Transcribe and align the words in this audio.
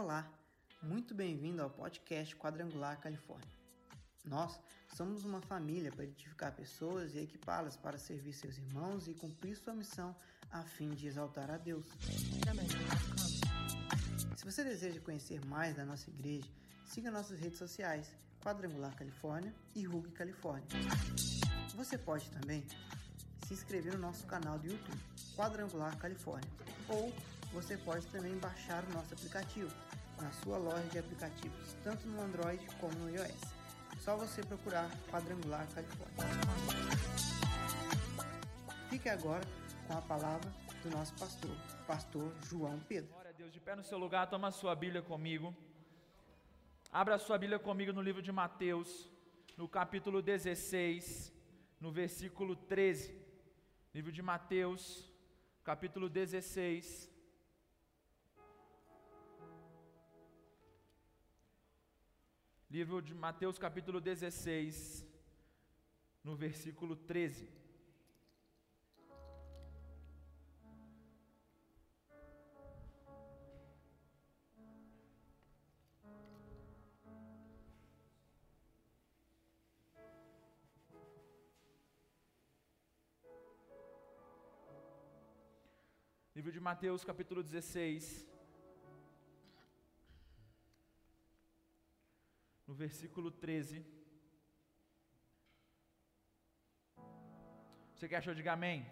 Olá, 0.00 0.32
muito 0.80 1.12
bem-vindo 1.12 1.60
ao 1.60 1.68
podcast 1.68 2.36
Quadrangular 2.36 3.00
Califórnia. 3.00 3.50
Nós 4.24 4.60
somos 4.94 5.24
uma 5.24 5.40
família 5.40 5.90
para 5.90 6.04
edificar 6.04 6.54
pessoas 6.54 7.16
e 7.16 7.18
equipá-las 7.18 7.76
para 7.76 7.98
servir 7.98 8.32
seus 8.32 8.58
irmãos 8.58 9.08
e 9.08 9.14
cumprir 9.14 9.56
sua 9.56 9.74
missão 9.74 10.14
a 10.52 10.62
fim 10.62 10.90
de 10.90 11.08
exaltar 11.08 11.50
a 11.50 11.56
Deus. 11.56 11.84
Se 14.36 14.44
você 14.44 14.62
deseja 14.62 15.00
conhecer 15.00 15.44
mais 15.46 15.74
da 15.74 15.84
nossa 15.84 16.08
igreja, 16.08 16.48
siga 16.86 17.10
nossas 17.10 17.40
redes 17.40 17.58
sociais 17.58 18.14
Quadrangular 18.40 18.94
Califórnia 18.94 19.52
e 19.74 19.82
Rug 19.82 20.12
Califórnia. 20.12 20.68
Você 21.74 21.98
pode 21.98 22.30
também 22.30 22.64
se 23.48 23.52
inscrever 23.52 23.94
no 23.94 23.98
nosso 23.98 24.24
canal 24.28 24.60
do 24.60 24.68
YouTube, 24.68 25.02
Quadrangular 25.34 25.98
Califórnia, 25.98 26.48
ou 26.88 27.12
você 27.52 27.76
pode 27.78 28.06
também 28.08 28.36
baixar 28.38 28.84
o 28.84 28.92
nosso 28.92 29.14
aplicativo 29.14 29.87
na 30.20 30.30
sua 30.32 30.58
loja 30.58 30.82
de 30.84 30.98
aplicativos, 30.98 31.74
tanto 31.84 32.06
no 32.08 32.20
Android 32.20 32.64
como 32.80 32.92
no 32.98 33.10
iOS. 33.10 33.40
Só 34.00 34.16
você 34.16 34.42
procurar 34.42 34.90
Quadrangular 35.10 35.66
Califórnia. 35.74 36.24
Fique 38.88 39.08
agora 39.08 39.44
com 39.86 39.98
a 39.98 40.02
palavra 40.02 40.50
do 40.82 40.90
nosso 40.90 41.14
pastor, 41.14 41.56
pastor 41.86 42.32
João 42.48 42.78
Pedro. 42.80 43.10
Glória 43.10 43.30
a 43.30 43.34
Deus, 43.34 43.52
de 43.52 43.60
pé 43.60 43.74
no 43.74 43.84
seu 43.84 43.98
lugar, 43.98 44.28
toma 44.28 44.48
a 44.48 44.52
sua 44.52 44.74
Bíblia 44.74 45.02
comigo. 45.02 45.54
Abra 46.90 47.16
a 47.16 47.18
sua 47.18 47.36
Bíblia 47.36 47.58
comigo 47.58 47.92
no 47.92 48.00
livro 48.00 48.22
de 48.22 48.32
Mateus, 48.32 49.10
no 49.56 49.68
capítulo 49.68 50.22
16, 50.22 51.32
no 51.80 51.92
versículo 51.92 52.56
13. 52.56 53.14
Livro 53.94 54.10
de 54.10 54.22
Mateus, 54.22 55.12
capítulo 55.64 56.08
16. 56.08 57.17
Livro 62.70 63.00
de 63.00 63.14
Mateus, 63.14 63.58
capítulo 63.58 63.98
16, 63.98 65.02
no 66.22 66.36
versículo 66.36 66.94
13. 66.94 67.48
Livro 86.34 86.52
de 86.52 86.60
Mateus, 86.60 87.02
capítulo 87.02 87.42
16, 87.42 88.28
no 92.68 92.74
versículo 92.74 93.30
13. 93.30 93.82
Você 97.94 98.06
que 98.06 98.14
achou, 98.14 98.34
diga 98.34 98.52
amém. 98.52 98.86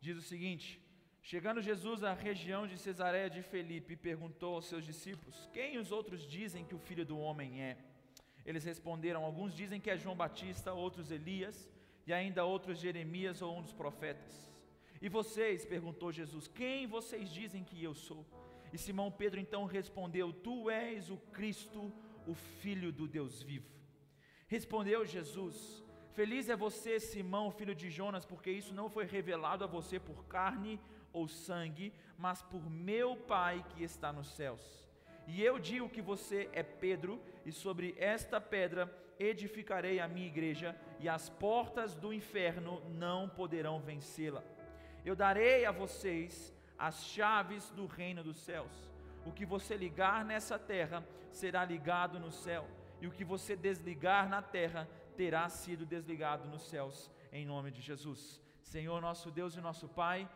Diz 0.00 0.16
o 0.18 0.22
seguinte: 0.22 0.80
Chegando 1.22 1.62
Jesus 1.62 2.02
à 2.02 2.12
região 2.12 2.66
de 2.66 2.76
Cesareia 2.76 3.30
de 3.30 3.40
Felipe, 3.40 3.94
perguntou 3.94 4.56
aos 4.56 4.66
seus 4.66 4.84
discípulos: 4.84 5.48
Quem 5.52 5.78
os 5.78 5.92
outros 5.92 6.26
dizem 6.28 6.64
que 6.64 6.74
o 6.74 6.78
filho 6.78 7.06
do 7.06 7.16
homem 7.18 7.62
é? 7.62 7.78
Eles 8.44 8.64
responderam: 8.64 9.24
Alguns 9.24 9.54
dizem 9.54 9.80
que 9.80 9.90
é 9.90 9.96
João 9.96 10.16
Batista, 10.16 10.72
outros 10.72 11.12
Elias, 11.12 11.70
e 12.04 12.12
ainda 12.12 12.44
outros 12.44 12.80
Jeremias 12.80 13.40
ou 13.40 13.56
um 13.56 13.62
dos 13.62 13.72
profetas. 13.72 14.50
E 15.00 15.08
vocês, 15.08 15.64
perguntou 15.64 16.10
Jesus, 16.12 16.48
quem 16.48 16.86
vocês 16.86 17.30
dizem 17.30 17.62
que 17.62 17.82
eu 17.82 17.94
sou? 17.94 18.26
E 18.72 18.76
Simão 18.76 19.10
Pedro 19.10 19.38
então 19.38 19.64
respondeu: 19.66 20.32
Tu 20.32 20.68
és 20.68 21.10
o 21.10 21.16
Cristo, 21.16 21.92
o 22.26 22.34
Filho 22.34 22.92
do 22.92 23.06
Deus 23.06 23.42
vivo. 23.42 23.68
Respondeu 24.46 25.04
Jesus: 25.04 25.84
Feliz 26.12 26.48
é 26.48 26.56
você, 26.56 26.98
Simão, 26.98 27.50
filho 27.50 27.74
de 27.74 27.88
Jonas, 27.88 28.24
porque 28.24 28.50
isso 28.50 28.74
não 28.74 28.90
foi 28.90 29.06
revelado 29.06 29.64
a 29.64 29.66
você 29.66 29.98
por 29.98 30.24
carne 30.26 30.80
ou 31.12 31.28
sangue, 31.28 31.92
mas 32.18 32.42
por 32.42 32.68
meu 32.68 33.16
Pai 33.16 33.64
que 33.70 33.82
está 33.82 34.12
nos 34.12 34.28
céus. 34.34 34.88
E 35.26 35.42
eu 35.42 35.58
digo 35.58 35.88
que 35.88 36.02
você 36.02 36.48
é 36.52 36.62
Pedro, 36.62 37.22
e 37.46 37.52
sobre 37.52 37.94
esta 37.96 38.40
pedra 38.40 38.92
edificarei 39.18 40.00
a 40.00 40.08
minha 40.08 40.26
igreja, 40.26 40.76
e 40.98 41.08
as 41.08 41.28
portas 41.28 41.94
do 41.94 42.12
inferno 42.12 42.82
não 42.90 43.28
poderão 43.28 43.80
vencê-la. 43.80 44.42
Eu 45.04 45.14
darei 45.14 45.64
a 45.64 45.70
vocês 45.70 46.52
as 46.76 47.04
chaves 47.04 47.70
do 47.70 47.86
reino 47.86 48.24
dos 48.24 48.38
céus. 48.38 48.89
O 49.24 49.32
que 49.32 49.44
você 49.44 49.76
ligar 49.76 50.24
nessa 50.24 50.58
terra 50.58 51.04
será 51.30 51.64
ligado 51.64 52.18
no 52.18 52.30
céu, 52.30 52.66
e 53.00 53.06
o 53.06 53.10
que 53.10 53.24
você 53.24 53.54
desligar 53.56 54.28
na 54.28 54.42
terra 54.42 54.88
terá 55.16 55.48
sido 55.48 55.86
desligado 55.86 56.48
nos 56.48 56.62
céus, 56.68 57.10
em 57.32 57.46
nome 57.46 57.70
de 57.70 57.80
Jesus. 57.80 58.40
Senhor, 58.62 59.00
nosso 59.00 59.30
Deus 59.30 59.56
e 59.56 59.60
nosso 59.60 59.88
Pai, 59.88 60.28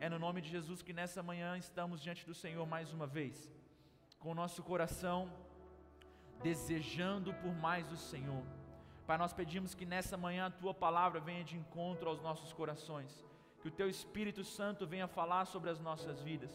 é 0.00 0.08
no 0.08 0.18
nome 0.18 0.40
de 0.40 0.48
Jesus 0.48 0.82
que 0.82 0.92
nessa 0.92 1.22
manhã 1.22 1.56
estamos 1.56 2.00
diante 2.00 2.26
do 2.26 2.34
Senhor 2.34 2.66
mais 2.66 2.92
uma 2.92 3.06
vez, 3.06 3.50
com 4.18 4.30
o 4.30 4.34
nosso 4.34 4.62
coração 4.62 5.32
desejando 6.42 7.32
por 7.34 7.54
mais 7.54 7.86
do 7.86 7.96
Senhor. 7.96 8.44
Pai, 9.06 9.16
nós 9.16 9.32
pedimos 9.32 9.74
que 9.74 9.86
nessa 9.86 10.16
manhã 10.16 10.46
a 10.46 10.50
tua 10.50 10.74
palavra 10.74 11.20
venha 11.20 11.44
de 11.44 11.56
encontro 11.56 12.08
aos 12.08 12.20
nossos 12.20 12.52
corações 12.52 13.24
que 13.62 13.68
o 13.68 13.70
Teu 13.70 13.88
Espírito 13.88 14.42
Santo 14.42 14.84
venha 14.84 15.06
falar 15.06 15.44
sobre 15.44 15.70
as 15.70 15.78
nossas 15.78 16.20
vidas, 16.20 16.52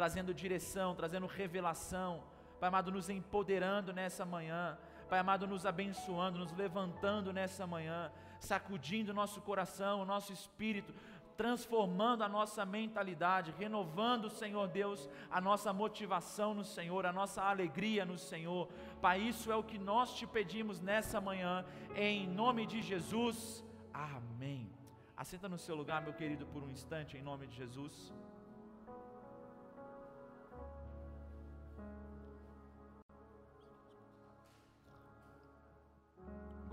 trazendo 0.00 0.32
direção, 0.32 0.94
trazendo 0.94 1.26
revelação, 1.26 2.22
Pai 2.58 2.68
amado, 2.68 2.90
nos 2.90 3.10
empoderando 3.10 3.92
nessa 3.92 4.24
manhã, 4.24 4.78
Pai 5.10 5.18
amado, 5.18 5.46
nos 5.46 5.66
abençoando, 5.66 6.38
nos 6.38 6.52
levantando 6.52 7.34
nessa 7.34 7.66
manhã, 7.66 8.10
sacudindo 8.38 9.12
nosso 9.12 9.42
coração, 9.42 10.00
o 10.00 10.06
nosso 10.06 10.32
espírito, 10.32 10.94
transformando 11.36 12.24
a 12.24 12.30
nossa 12.30 12.64
mentalidade, 12.64 13.54
renovando, 13.58 14.30
Senhor 14.30 14.68
Deus, 14.68 15.06
a 15.30 15.38
nossa 15.38 15.70
motivação 15.70 16.54
no 16.54 16.64
Senhor, 16.64 17.04
a 17.04 17.12
nossa 17.12 17.42
alegria 17.42 18.06
no 18.06 18.16
Senhor. 18.16 18.70
Pai, 19.02 19.20
isso 19.20 19.52
é 19.52 19.56
o 19.56 19.62
que 19.62 19.78
nós 19.78 20.14
te 20.14 20.26
pedimos 20.26 20.80
nessa 20.80 21.20
manhã, 21.20 21.62
em 21.94 22.26
nome 22.26 22.64
de 22.64 22.80
Jesus. 22.80 23.62
Amém. 23.92 24.66
Assenta 25.14 25.46
no 25.46 25.58
seu 25.58 25.74
lugar, 25.74 26.00
meu 26.00 26.14
querido, 26.14 26.46
por 26.46 26.62
um 26.62 26.70
instante, 26.70 27.18
em 27.18 27.22
nome 27.22 27.46
de 27.46 27.54
Jesus. 27.54 28.10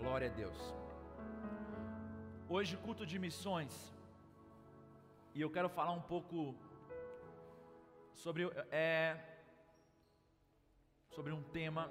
Glória 0.07 0.29
a 0.31 0.35
Deus. 0.44 0.59
Hoje, 2.56 2.78
culto 2.78 3.06
de 3.12 3.18
missões, 3.19 3.73
e 5.35 5.41
eu 5.41 5.50
quero 5.56 5.69
falar 5.78 5.91
um 5.91 6.06
pouco 6.13 6.56
sobre, 8.13 8.44
é, 8.72 9.18
sobre 11.16 11.34
um 11.38 11.44
tema 11.57 11.84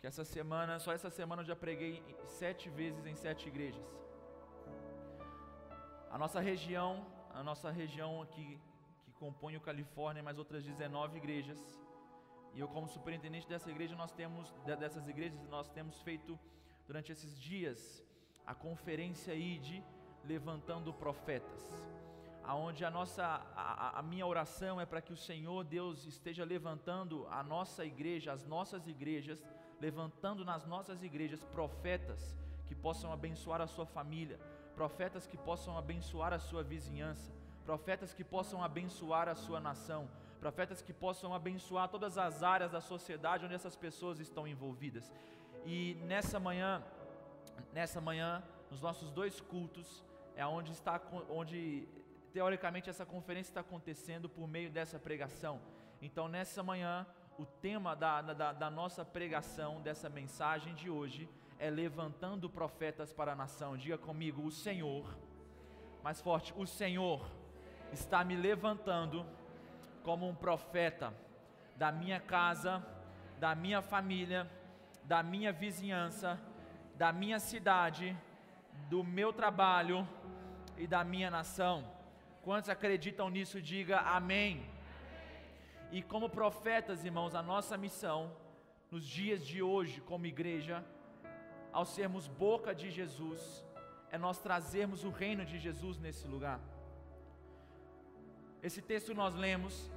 que 0.00 0.06
essa 0.06 0.24
semana, 0.24 0.78
só 0.78 0.92
essa 0.92 1.10
semana 1.10 1.42
eu 1.42 1.46
já 1.52 1.56
preguei 1.56 1.92
sete 2.24 2.70
vezes 2.70 3.04
em 3.04 3.16
sete 3.16 3.48
igrejas. 3.48 3.88
A 6.08 6.16
nossa 6.16 6.40
região, 6.40 7.04
a 7.34 7.42
nossa 7.42 7.68
região 7.82 8.22
aqui 8.22 8.60
que 9.04 9.12
compõe 9.24 9.56
o 9.56 9.64
Califórnia, 9.68 10.22
mais 10.22 10.38
outras 10.38 10.62
19 10.64 11.16
igrejas. 11.16 11.60
E 12.54 12.60
eu 12.60 12.68
como 12.68 12.86
superintendente 12.86 13.48
dessa 13.48 13.70
igreja, 13.74 13.96
nós 13.96 14.12
temos 14.12 14.54
dessas 14.64 15.08
igrejas, 15.08 15.48
nós 15.48 15.68
temos 15.68 16.00
feito 16.02 16.38
durante 16.86 17.12
esses 17.12 17.38
dias 17.38 18.02
a 18.46 18.54
conferência 18.54 19.34
ID 19.34 19.82
levantando 20.24 20.92
profetas. 20.92 21.62
Aonde 22.44 22.84
a 22.84 22.90
nossa 22.90 23.24
a, 23.56 23.98
a 23.98 24.02
minha 24.02 24.26
oração 24.26 24.80
é 24.80 24.86
para 24.86 25.00
que 25.00 25.12
o 25.12 25.16
Senhor 25.16 25.64
Deus 25.64 26.06
esteja 26.06 26.44
levantando 26.44 27.26
a 27.28 27.42
nossa 27.42 27.84
igreja, 27.84 28.32
as 28.32 28.46
nossas 28.46 28.86
igrejas, 28.86 29.44
levantando 29.80 30.44
nas 30.44 30.64
nossas 30.64 31.02
igrejas 31.02 31.42
profetas 31.44 32.36
que 32.66 32.74
possam 32.74 33.12
abençoar 33.12 33.60
a 33.60 33.66
sua 33.66 33.86
família, 33.86 34.38
profetas 34.74 35.26
que 35.26 35.36
possam 35.36 35.76
abençoar 35.76 36.32
a 36.32 36.38
sua 36.38 36.62
vizinhança, 36.62 37.32
profetas 37.64 38.14
que 38.14 38.22
possam 38.22 38.62
abençoar 38.62 39.28
a 39.28 39.34
sua 39.34 39.60
nação, 39.60 40.08
profetas 40.38 40.80
que 40.80 40.92
possam 40.92 41.34
abençoar 41.34 41.88
todas 41.88 42.16
as 42.16 42.44
áreas 42.44 42.70
da 42.70 42.80
sociedade 42.80 43.44
onde 43.44 43.54
essas 43.54 43.74
pessoas 43.74 44.20
estão 44.20 44.46
envolvidas. 44.46 45.10
E 45.68 45.94
nessa 46.04 46.38
manhã, 46.38 46.80
nessa 47.72 48.00
manhã, 48.00 48.40
nos 48.70 48.80
nossos 48.80 49.10
dois 49.10 49.40
cultos, 49.40 50.04
é 50.36 50.46
onde 50.46 50.70
está 50.70 51.00
onde 51.28 51.88
teoricamente 52.32 52.88
essa 52.88 53.04
conferência 53.04 53.50
está 53.50 53.62
acontecendo 53.62 54.28
por 54.28 54.46
meio 54.46 54.70
dessa 54.70 54.96
pregação. 54.96 55.60
Então 56.00 56.28
nessa 56.28 56.62
manhã, 56.62 57.04
o 57.36 57.44
tema 57.44 57.96
da, 57.96 58.22
da, 58.22 58.52
da 58.52 58.70
nossa 58.70 59.04
pregação, 59.04 59.82
dessa 59.82 60.08
mensagem 60.08 60.72
de 60.74 60.88
hoje, 60.88 61.28
é 61.58 61.68
levantando 61.68 62.48
profetas 62.48 63.12
para 63.12 63.32
a 63.32 63.34
nação. 63.34 63.76
Diga 63.76 63.98
comigo: 63.98 64.42
o 64.46 64.52
Senhor, 64.52 65.18
mais 66.00 66.20
forte, 66.20 66.54
o 66.56 66.64
Senhor 66.64 67.28
está 67.92 68.22
me 68.22 68.36
levantando 68.36 69.26
como 70.04 70.28
um 70.28 70.34
profeta 70.34 71.12
da 71.74 71.90
minha 71.90 72.20
casa, 72.20 72.86
da 73.40 73.52
minha 73.52 73.82
família, 73.82 74.48
da 75.06 75.22
minha 75.22 75.52
vizinhança, 75.52 76.38
da 76.96 77.12
minha 77.12 77.38
cidade, 77.38 78.16
do 78.90 79.02
meu 79.04 79.32
trabalho 79.32 80.06
e 80.76 80.86
da 80.86 81.04
minha 81.04 81.30
nação. 81.30 81.76
Quantos 82.42 82.70
acreditam 82.70 83.28
nisso, 83.30 83.60
diga 83.60 83.98
amém. 84.00 84.64
E 85.92 86.02
como 86.02 86.28
profetas, 86.28 87.04
irmãos, 87.04 87.34
a 87.34 87.42
nossa 87.42 87.76
missão 87.76 88.32
nos 88.90 89.04
dias 89.04 89.46
de 89.46 89.62
hoje, 89.62 90.00
como 90.00 90.26
igreja, 90.26 90.84
ao 91.72 91.84
sermos 91.84 92.26
boca 92.26 92.74
de 92.74 92.90
Jesus, 92.90 93.64
é 94.10 94.18
nós 94.18 94.38
trazermos 94.38 95.04
o 95.04 95.10
reino 95.10 95.44
de 95.44 95.58
Jesus 95.58 95.98
nesse 95.98 96.26
lugar. 96.26 96.60
Esse 98.62 98.82
texto 98.82 99.14
nós 99.14 99.34
lemos, 99.34 99.90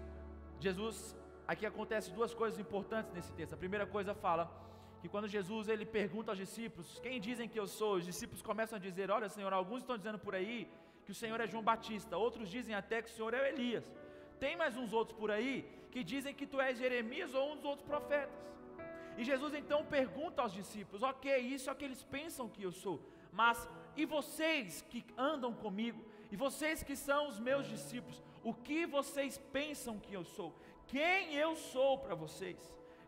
Jesus, 0.59 1.15
aqui 1.47 1.65
acontece 1.65 2.11
duas 2.11 2.33
coisas 2.33 2.59
importantes 2.59 3.11
nesse 3.13 3.31
texto. 3.33 3.53
A 3.53 3.57
primeira 3.57 3.87
coisa 3.87 4.13
fala 4.13 4.68
que 5.01 5.07
quando 5.07 5.27
Jesus 5.27 5.67
ele 5.69 5.85
pergunta 5.85 6.31
aos 6.31 6.37
discípulos, 6.37 6.99
quem 7.01 7.19
dizem 7.19 7.47
que 7.47 7.59
eu 7.59 7.67
sou? 7.67 7.95
Os 7.95 8.05
discípulos 8.05 8.41
começam 8.41 8.77
a 8.77 8.79
dizer: 8.79 9.09
Olha, 9.09 9.29
Senhor, 9.29 9.51
alguns 9.53 9.81
estão 9.81 9.97
dizendo 9.97 10.19
por 10.19 10.35
aí 10.35 10.67
que 11.05 11.11
o 11.11 11.15
Senhor 11.15 11.39
é 11.39 11.47
João 11.47 11.63
Batista, 11.63 12.17
outros 12.17 12.49
dizem 12.49 12.75
até 12.75 13.01
que 13.01 13.09
o 13.09 13.13
Senhor 13.13 13.33
é 13.33 13.49
Elias. 13.49 13.85
Tem 14.39 14.55
mais 14.55 14.75
uns 14.77 14.93
outros 14.93 15.17
por 15.17 15.31
aí 15.31 15.65
que 15.91 16.03
dizem 16.03 16.33
que 16.33 16.45
tu 16.45 16.59
és 16.61 16.77
Jeremias 16.77 17.33
ou 17.33 17.51
um 17.51 17.55
dos 17.55 17.65
outros 17.65 17.87
profetas. 17.87 18.37
E 19.17 19.23
Jesus 19.23 19.53
então 19.53 19.85
pergunta 19.85 20.41
aos 20.41 20.53
discípulos: 20.53 21.03
Ok, 21.03 21.35
isso 21.37 21.69
é 21.69 21.73
o 21.73 21.75
que 21.75 21.85
eles 21.85 22.03
pensam 22.03 22.47
que 22.47 22.63
eu 22.63 22.71
sou, 22.71 23.01
mas 23.31 23.67
e 23.95 24.05
vocês 24.05 24.81
que 24.89 25.05
andam 25.17 25.53
comigo, 25.53 26.03
e 26.31 26.35
vocês 26.35 26.83
que 26.83 26.95
são 26.95 27.27
os 27.27 27.39
meus 27.39 27.67
discípulos, 27.67 28.21
o 28.43 28.53
que 28.53 28.85
vocês 28.85 29.37
pensam 29.51 29.99
que 29.99 30.13
eu 30.13 30.23
sou? 30.23 30.53
Quem 30.87 31.35
eu 31.35 31.55
sou 31.55 31.97
para 31.97 32.15
vocês? 32.15 32.57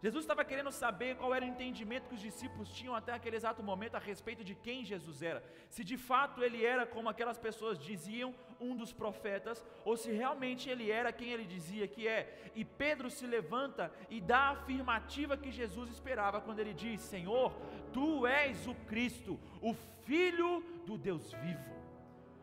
Jesus 0.02 0.24
estava 0.24 0.44
querendo 0.44 0.72
saber 0.72 1.16
qual 1.16 1.34
era 1.34 1.46
o 1.46 1.48
entendimento 1.48 2.08
que 2.08 2.16
os 2.16 2.22
discípulos 2.22 2.70
tinham 2.70 2.96
até 2.96 3.14
aquele 3.14 3.36
exato 3.36 3.62
momento 3.62 3.96
a 3.96 4.00
respeito 4.00 4.44
de 4.44 4.56
quem 4.56 4.84
Jesus 4.84 5.22
era. 5.22 5.44
Se 5.70 5.84
de 5.84 5.96
fato 5.96 6.44
ele 6.44 6.66
era, 6.66 6.88
como 6.88 7.08
aquelas 7.08 7.38
pessoas 7.38 7.78
diziam, 7.78 8.34
um 8.60 8.76
dos 8.76 8.92
profetas, 8.92 9.64
ou 9.86 9.96
se 9.96 10.12
realmente 10.12 10.70
ele 10.70 10.90
era 10.90 11.14
quem 11.14 11.32
ele 11.32 11.46
dizia 11.46 11.88
que 11.88 12.08
é. 12.08 12.52
E 12.56 12.66
Pedro 12.66 13.12
se 13.12 13.28
levanta 13.28 13.92
e 14.10 14.20
dá 14.20 14.40
a 14.40 14.52
afirmativa 14.52 15.38
que 15.38 15.52
Jesus 15.52 15.90
esperava 15.92 16.42
quando 16.42 16.60
ele 16.60 16.74
diz: 16.74 17.02
Senhor, 17.02 17.54
tu 17.94 18.26
és 18.26 18.68
o 18.68 18.74
Cristo, 18.74 19.40
o 19.62 19.74
Filho 20.04 20.64
do 20.86 20.98
Deus 20.98 21.32
vivo. 21.34 21.76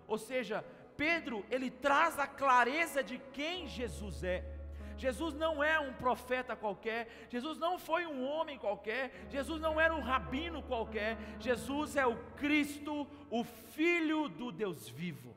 Ou 0.06 0.16
seja, 0.16 0.64
Pedro, 0.96 1.44
ele 1.50 1.70
traz 1.70 2.18
a 2.18 2.26
clareza 2.26 3.02
de 3.02 3.18
quem 3.32 3.68
Jesus 3.68 4.22
é. 4.22 4.57
Jesus 4.98 5.32
não 5.34 5.62
é 5.62 5.78
um 5.78 5.92
profeta 5.92 6.56
qualquer, 6.56 7.08
Jesus 7.30 7.56
não 7.56 7.78
foi 7.78 8.04
um 8.04 8.24
homem 8.24 8.58
qualquer, 8.58 9.12
Jesus 9.30 9.60
não 9.60 9.80
era 9.80 9.94
um 9.94 10.00
rabino 10.00 10.60
qualquer, 10.62 11.16
Jesus 11.38 11.94
é 11.94 12.04
o 12.04 12.16
Cristo, 12.36 13.06
o 13.30 13.44
Filho 13.44 14.28
do 14.28 14.50
Deus 14.50 14.88
vivo. 14.88 15.34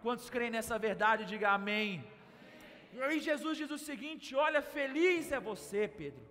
Quantos 0.00 0.30
creem 0.30 0.50
nessa 0.50 0.78
verdade, 0.78 1.26
diga 1.26 1.50
amém. 1.50 2.02
E 2.94 3.02
aí 3.02 3.20
Jesus 3.20 3.58
diz 3.58 3.70
o 3.70 3.78
seguinte: 3.78 4.34
olha, 4.34 4.62
feliz 4.62 5.30
é 5.30 5.38
você, 5.38 5.86
Pedro, 5.86 6.24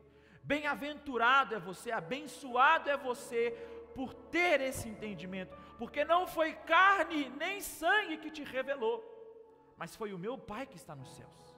bem-aventurado 0.44 1.54
é 1.54 1.60
você, 1.60 1.92
abençoado 1.92 2.90
é 2.90 2.98
você 2.98 3.52
por 3.94 4.14
ter 4.14 4.62
esse 4.62 4.90
entendimento, 4.90 5.56
porque 5.78 6.04
não 6.04 6.26
foi 6.26 6.54
carne 6.54 7.30
nem 7.38 7.62
sangue 7.62 8.18
que 8.18 8.32
te 8.32 8.44
revelou, 8.44 8.98
mas 9.78 9.96
foi 9.96 10.12
o 10.12 10.18
meu 10.18 10.38
Pai 10.38 10.66
que 10.66 10.76
está 10.76 10.96
nos 10.96 11.16
céus. 11.16 11.51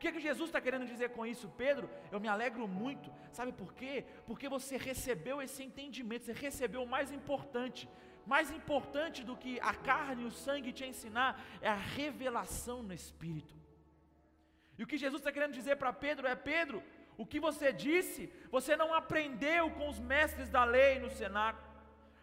O 0.00 0.02
que, 0.02 0.08
é 0.08 0.12
que 0.12 0.28
Jesus 0.28 0.48
está 0.48 0.62
querendo 0.62 0.86
dizer 0.86 1.10
com 1.10 1.26
isso, 1.26 1.46
Pedro? 1.58 1.86
Eu 2.10 2.18
me 2.18 2.26
alegro 2.26 2.66
muito, 2.66 3.12
sabe 3.30 3.52
por 3.52 3.74
quê? 3.74 4.06
Porque 4.26 4.48
você 4.48 4.78
recebeu 4.78 5.42
esse 5.42 5.62
entendimento, 5.62 6.24
você 6.24 6.32
recebeu 6.32 6.82
o 6.82 6.88
mais 6.88 7.12
importante. 7.12 7.86
Mais 8.24 8.50
importante 8.50 9.22
do 9.22 9.36
que 9.36 9.60
a 9.60 9.74
carne 9.74 10.22
e 10.22 10.26
o 10.26 10.30
sangue 10.30 10.72
te 10.72 10.86
ensinar 10.86 11.38
é 11.60 11.68
a 11.68 11.74
revelação 11.74 12.82
no 12.82 12.94
Espírito. 12.94 13.54
E 14.78 14.82
o 14.82 14.86
que 14.86 14.96
Jesus 14.96 15.20
está 15.20 15.30
querendo 15.30 15.52
dizer 15.52 15.76
para 15.76 15.92
Pedro 15.92 16.26
é: 16.26 16.34
Pedro, 16.34 16.82
o 17.18 17.26
que 17.26 17.38
você 17.38 17.70
disse, 17.70 18.32
você 18.50 18.74
não 18.82 18.94
aprendeu 18.94 19.70
com 19.72 19.86
os 19.86 19.98
mestres 19.98 20.48
da 20.48 20.64
lei 20.64 20.98
no 20.98 21.10
cenáculo. 21.10 21.68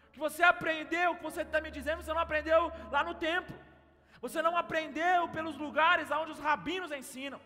O 0.08 0.10
que 0.14 0.18
você 0.18 0.42
aprendeu, 0.42 1.12
o 1.12 1.16
que 1.18 1.22
você 1.22 1.42
está 1.42 1.60
me 1.60 1.70
dizendo, 1.70 2.02
você 2.02 2.12
não 2.12 2.26
aprendeu 2.26 2.72
lá 2.90 3.04
no 3.04 3.14
templo. 3.14 3.56
Você 4.20 4.42
não 4.42 4.56
aprendeu 4.56 5.28
pelos 5.28 5.56
lugares 5.56 6.10
onde 6.10 6.32
os 6.32 6.40
rabinos 6.40 6.90
ensinam. 6.90 7.40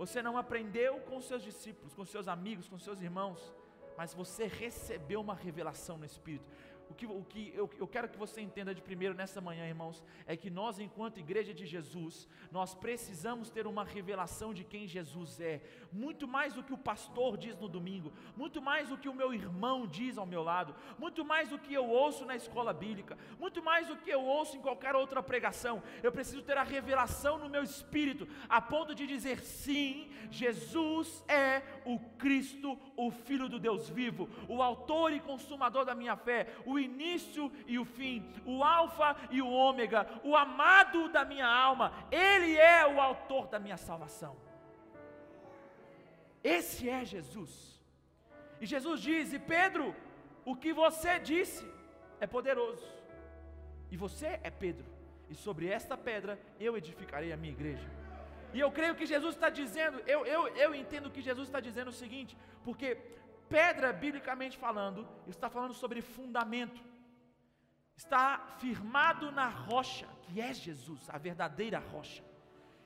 Você 0.00 0.22
não 0.22 0.38
aprendeu 0.38 0.98
com 1.00 1.20
seus 1.20 1.42
discípulos, 1.42 1.92
com 1.92 2.06
seus 2.06 2.26
amigos, 2.26 2.66
com 2.66 2.78
seus 2.78 3.02
irmãos, 3.02 3.54
mas 3.98 4.14
você 4.14 4.46
recebeu 4.46 5.20
uma 5.20 5.34
revelação 5.34 5.98
no 5.98 6.06
Espírito. 6.06 6.46
O 6.90 6.94
que, 6.94 7.06
o 7.06 7.22
que 7.22 7.52
eu, 7.54 7.70
eu 7.78 7.86
quero 7.86 8.08
que 8.08 8.18
você 8.18 8.40
entenda 8.40 8.74
de 8.74 8.82
primeiro 8.82 9.14
nessa 9.14 9.40
manhã, 9.40 9.64
irmãos, 9.64 10.02
é 10.26 10.36
que 10.36 10.50
nós, 10.50 10.80
enquanto 10.80 11.20
igreja 11.20 11.54
de 11.54 11.64
Jesus, 11.64 12.28
nós 12.50 12.74
precisamos 12.74 13.48
ter 13.48 13.64
uma 13.64 13.84
revelação 13.84 14.52
de 14.52 14.64
quem 14.64 14.88
Jesus 14.88 15.40
é, 15.40 15.62
muito 15.92 16.26
mais 16.26 16.52
do 16.52 16.64
que 16.64 16.74
o 16.74 16.78
pastor 16.78 17.36
diz 17.36 17.56
no 17.56 17.68
domingo, 17.68 18.12
muito 18.36 18.60
mais 18.60 18.88
do 18.88 18.98
que 18.98 19.08
o 19.08 19.14
meu 19.14 19.32
irmão 19.32 19.86
diz 19.86 20.18
ao 20.18 20.26
meu 20.26 20.42
lado, 20.42 20.74
muito 20.98 21.24
mais 21.24 21.48
do 21.48 21.60
que 21.60 21.72
eu 21.72 21.88
ouço 21.88 22.24
na 22.24 22.34
escola 22.34 22.72
bíblica, 22.72 23.16
muito 23.38 23.62
mais 23.62 23.86
do 23.86 23.96
que 23.96 24.10
eu 24.10 24.22
ouço 24.22 24.56
em 24.56 24.60
qualquer 24.60 24.96
outra 24.96 25.22
pregação. 25.22 25.80
Eu 26.02 26.10
preciso 26.10 26.42
ter 26.42 26.56
a 26.56 26.64
revelação 26.64 27.38
no 27.38 27.48
meu 27.48 27.62
espírito, 27.62 28.26
a 28.48 28.60
ponto 28.60 28.96
de 28.96 29.06
dizer 29.06 29.38
sim, 29.40 30.10
Jesus 30.28 31.24
é 31.28 31.62
o 31.84 32.00
Cristo, 32.18 32.76
o 33.06 33.10
Filho 33.10 33.48
do 33.48 33.58
Deus 33.58 33.88
vivo, 33.88 34.28
o 34.48 34.62
autor 34.62 35.12
e 35.12 35.20
consumador 35.20 35.84
da 35.84 35.94
minha 35.94 36.16
fé, 36.16 36.46
o 36.64 36.78
início 36.78 37.50
e 37.66 37.78
o 37.78 37.84
fim, 37.84 38.24
o 38.44 38.62
Alfa 38.62 39.16
e 39.30 39.40
o 39.40 39.48
Ômega, 39.48 40.06
o 40.22 40.36
amado 40.36 41.08
da 41.08 41.24
minha 41.24 41.46
alma, 41.46 41.92
Ele 42.10 42.56
é 42.56 42.86
o 42.86 43.00
autor 43.00 43.46
da 43.48 43.58
minha 43.58 43.76
salvação. 43.76 44.36
Esse 46.42 46.88
é 46.88 47.04
Jesus. 47.04 47.80
E 48.60 48.66
Jesus 48.66 49.00
diz: 49.00 49.32
e 49.32 49.38
Pedro, 49.38 49.94
o 50.44 50.54
que 50.56 50.72
você 50.72 51.18
disse 51.18 51.66
é 52.20 52.26
poderoso, 52.26 52.86
e 53.90 53.96
você 53.96 54.38
é 54.42 54.50
Pedro, 54.50 54.86
e 55.28 55.34
sobre 55.34 55.68
esta 55.68 55.96
pedra 55.96 56.38
eu 56.58 56.76
edificarei 56.76 57.32
a 57.32 57.36
minha 57.36 57.52
igreja. 57.52 57.99
E 58.52 58.60
eu 58.60 58.70
creio 58.70 58.94
que 58.94 59.06
Jesus 59.06 59.34
está 59.34 59.48
dizendo, 59.48 59.98
eu, 60.06 60.26
eu, 60.26 60.48
eu 60.56 60.74
entendo 60.74 61.10
que 61.10 61.20
Jesus 61.20 61.48
está 61.48 61.60
dizendo 61.60 61.88
o 61.88 61.92
seguinte, 61.92 62.36
porque 62.64 62.96
pedra, 63.48 63.92
biblicamente 63.92 64.56
falando, 64.56 65.06
está 65.26 65.48
falando 65.50 65.74
sobre 65.74 66.00
fundamento, 66.00 66.82
está 67.96 68.56
firmado 68.58 69.30
na 69.30 69.48
rocha, 69.48 70.08
que 70.22 70.40
é 70.40 70.52
Jesus, 70.54 71.08
a 71.10 71.18
verdadeira 71.18 71.78
rocha. 71.78 72.29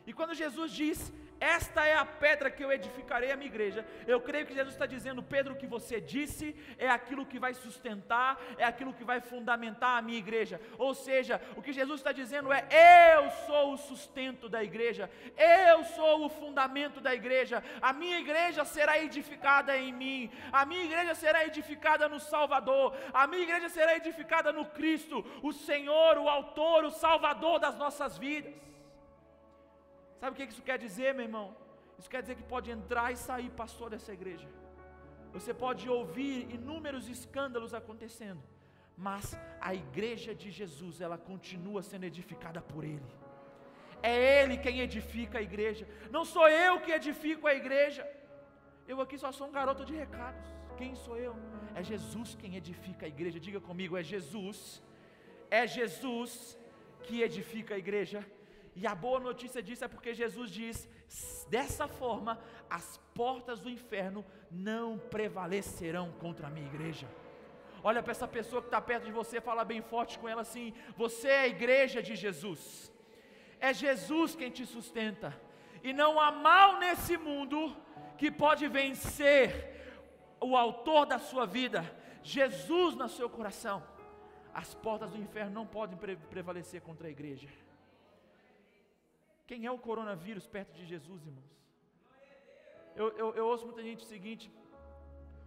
E 0.07 0.13
quando 0.13 0.35
Jesus 0.35 0.73
diz 0.73 1.13
esta 1.41 1.85
é 1.85 1.95
a 1.95 2.05
pedra 2.05 2.51
que 2.51 2.65
eu 2.65 2.73
edificarei 2.73 3.31
a 3.31 3.37
minha 3.37 3.51
igreja. 3.51 3.87
Eu 4.07 4.21
creio 4.21 4.47
que 4.47 4.55
Jesus 4.55 4.75
está 4.75 4.87
dizendo, 4.87 5.23
Pedro, 5.23 5.53
o 5.53 5.57
que 5.57 5.67
você 5.67 6.01
disse 6.01 6.57
é 6.79 6.89
aquilo 6.89 7.27
que 7.27 7.39
vai 7.39 7.53
sustentar, 7.55 8.41
é 8.57 8.65
aquilo 8.65 8.95
que 8.95 9.05
vai 9.05 9.21
fundamentar 9.21 9.99
a 9.99 10.03
minha 10.03 10.19
igreja. 10.19 10.61
Ou 10.79 10.95
seja, 10.95 11.41
o 11.57 11.63
que 11.63 11.73
Jesus 11.73 12.01
está 12.01 12.13
dizendo 12.13 12.53
é: 12.53 12.67
eu 13.15 13.31
sou 13.47 13.75
o 13.75 13.77
sustento 13.77 14.49
da 14.49 14.63
igreja, 14.63 15.11
eu 15.37 15.85
sou 15.85 16.25
o 16.25 16.31
fundamento 16.31 17.01
da 17.01 17.15
igreja. 17.15 17.63
A 17.83 17.93
minha 17.93 18.21
igreja 18.21 18.65
será 18.65 18.99
edificada 18.99 19.77
em 19.77 19.93
mim, 19.93 20.31
a 20.53 20.65
minha 20.65 20.85
igreja 20.85 21.15
será 21.15 21.45
edificada 21.45 22.09
no 22.09 22.21
Salvador, 22.21 22.97
a 23.13 23.27
minha 23.27 23.43
igreja 23.43 23.69
será 23.69 23.97
edificada 23.97 24.53
no 24.53 24.65
Cristo, 24.65 25.25
o 25.43 25.53
Senhor, 25.53 26.17
o 26.17 26.29
Autor, 26.29 26.85
o 26.85 26.91
Salvador 26.91 27.59
das 27.59 27.77
nossas 27.77 28.17
vidas. 28.17 28.65
Sabe 30.25 30.35
o 30.35 30.39
que 30.39 30.53
isso 30.53 30.69
quer 30.69 30.79
dizer, 30.85 31.09
meu 31.17 31.25
irmão? 31.29 31.47
Isso 31.99 32.09
quer 32.13 32.23
dizer 32.23 32.35
que 32.37 32.47
pode 32.53 32.69
entrar 32.75 33.09
e 33.13 33.17
sair 33.25 33.49
pastor 33.63 33.89
dessa 33.95 34.11
igreja. 34.19 34.47
Você 35.35 35.53
pode 35.63 35.85
ouvir 35.97 36.37
inúmeros 36.59 37.09
escândalos 37.15 37.75
acontecendo, 37.81 38.43
mas 39.07 39.37
a 39.61 39.75
igreja 39.75 40.33
de 40.43 40.51
Jesus, 40.59 41.03
ela 41.07 41.19
continua 41.31 41.83
sendo 41.83 42.07
edificada 42.11 42.63
por 42.71 42.85
Ele. 42.85 43.11
É 44.11 44.15
Ele 44.37 44.57
quem 44.67 44.81
edifica 44.87 45.37
a 45.41 45.43
igreja, 45.43 45.87
não 46.11 46.25
sou 46.25 46.49
eu 46.49 46.81
que 46.85 46.93
edifico 47.01 47.47
a 47.47 47.55
igreja. 47.63 48.03
Eu 48.89 49.03
aqui 49.05 49.19
só 49.25 49.31
sou 49.31 49.49
um 49.49 49.57
garoto 49.59 49.85
de 49.85 49.95
recados. 50.05 50.47
Quem 50.79 50.95
sou 51.05 51.19
eu? 51.27 51.35
É 51.75 51.83
Jesus 51.83 52.35
quem 52.35 52.57
edifica 52.63 53.05
a 53.05 53.13
igreja. 53.17 53.45
Diga 53.49 53.61
comigo, 53.61 53.99
é 54.03 54.03
Jesus. 54.15 54.83
É 55.51 55.67
Jesus 55.67 56.59
que 57.03 57.21
edifica 57.29 57.75
a 57.75 57.83
igreja. 57.87 58.25
E 58.77 58.87
a 58.87 58.95
boa 58.95 59.21
notícia 59.21 59.63
disso 59.63 59.85
é 59.85 59.89
porque 59.89 60.15
Jesus 60.15 60.51
diz: 60.51 60.89
dessa 61.49 61.87
forma, 61.87 62.39
as 62.69 62.99
portas 63.15 63.61
do 63.61 63.71
inferno 63.71 64.25
não 64.51 64.99
prevalecerão 64.99 66.11
contra 66.13 66.49
a 66.49 66.51
minha 66.51 66.67
igreja. 66.67 67.07
Olha 67.83 68.03
para 68.03 68.13
essa 68.13 68.27
pessoa 68.27 68.63
que 68.63 68.69
está 68.69 68.81
perto 68.81 69.05
de 69.05 69.13
você, 69.13 69.41
fala 69.41 69.65
bem 69.65 69.81
forte 69.81 70.19
com 70.19 70.29
ela 70.29 70.43
assim: 70.43 70.75
Você 70.97 71.29
é 71.29 71.41
a 71.41 71.49
igreja 71.49 72.03
de 72.03 72.17
Jesus, 72.17 72.93
é 73.61 73.73
Jesus 73.73 74.35
quem 74.35 74.51
te 74.51 74.67
sustenta, 74.67 75.39
e 75.83 75.93
não 75.93 76.19
há 76.19 76.33
mal 76.33 76.79
nesse 76.79 77.17
mundo 77.17 77.77
que 78.17 78.31
pode 78.31 78.67
vencer 78.67 79.75
o 80.41 80.57
autor 80.57 81.07
da 81.07 81.19
sua 81.19 81.47
vida, 81.47 81.85
Jesus 82.23 82.97
no 82.97 83.09
seu 83.09 83.29
coração, 83.31 83.83
as 84.53 84.75
portas 84.75 85.11
do 85.11 85.19
inferno 85.19 85.53
não 85.53 85.67
podem 85.67 85.97
pre 85.97 86.17
prevalecer 86.17 86.81
contra 86.81 87.07
a 87.07 87.11
igreja. 87.11 87.49
Quem 89.47 89.67
é 89.67 89.71
o 89.71 89.79
coronavírus 89.79 90.47
perto 90.47 90.73
de 90.73 90.85
Jesus, 90.85 91.27
irmãos? 91.27 91.53
Eu, 92.97 93.09
eu, 93.23 93.35
eu 93.35 93.47
ouço 93.47 93.67
muita 93.67 93.83
gente 93.83 94.05
o 94.05 94.09
seguinte: 94.09 94.51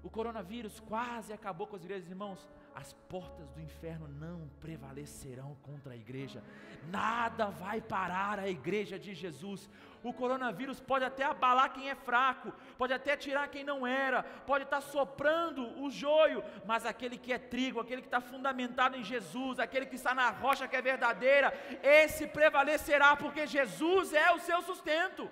o 0.04 0.10
coronavírus 0.10 0.80
quase 0.80 1.34
acabou 1.34 1.68
com 1.68 1.76
as 1.76 1.84
igrejas, 1.84 2.10
irmãos 2.10 2.48
as 2.78 2.94
portas 3.10 3.50
do 3.50 3.60
inferno 3.60 4.08
não 4.08 4.48
prevalecerão 4.62 5.56
contra 5.64 5.94
a 5.94 5.98
igreja, 5.98 6.44
nada 6.92 7.48
vai 7.50 7.82
parar 7.82 8.38
a 8.38 8.48
igreja 8.48 9.00
de 9.00 9.16
Jesus. 9.16 9.68
O 10.10 10.14
coronavírus 10.14 10.80
pode 10.80 11.04
até 11.04 11.24
abalar 11.26 11.74
quem 11.74 11.90
é 11.90 11.96
fraco, 11.96 12.54
pode 12.78 12.94
até 12.94 13.18
tirar 13.18 13.46
quem 13.54 13.64
não 13.70 13.86
era, 13.86 14.24
pode 14.50 14.64
estar 14.64 14.80
soprando 14.80 15.62
o 15.84 15.90
joio, 15.90 16.42
mas 16.66 16.86
aquele 16.86 17.18
que 17.18 17.34
é 17.34 17.40
trigo, 17.54 17.82
aquele 17.82 18.02
que 18.02 18.08
está 18.08 18.22
fundamentado 18.22 18.96
em 18.96 19.04
Jesus, 19.04 19.60
aquele 19.60 19.86
que 19.86 19.98
está 19.98 20.14
na 20.16 20.30
rocha 20.30 20.68
que 20.68 20.78
é 20.78 20.82
verdadeira, 20.82 21.54
esse 21.84 22.26
prevalecerá, 22.26 23.18
porque 23.18 23.46
Jesus 23.46 24.14
é 24.14 24.32
o 24.32 24.40
seu 24.40 24.62
sustento. 24.62 25.30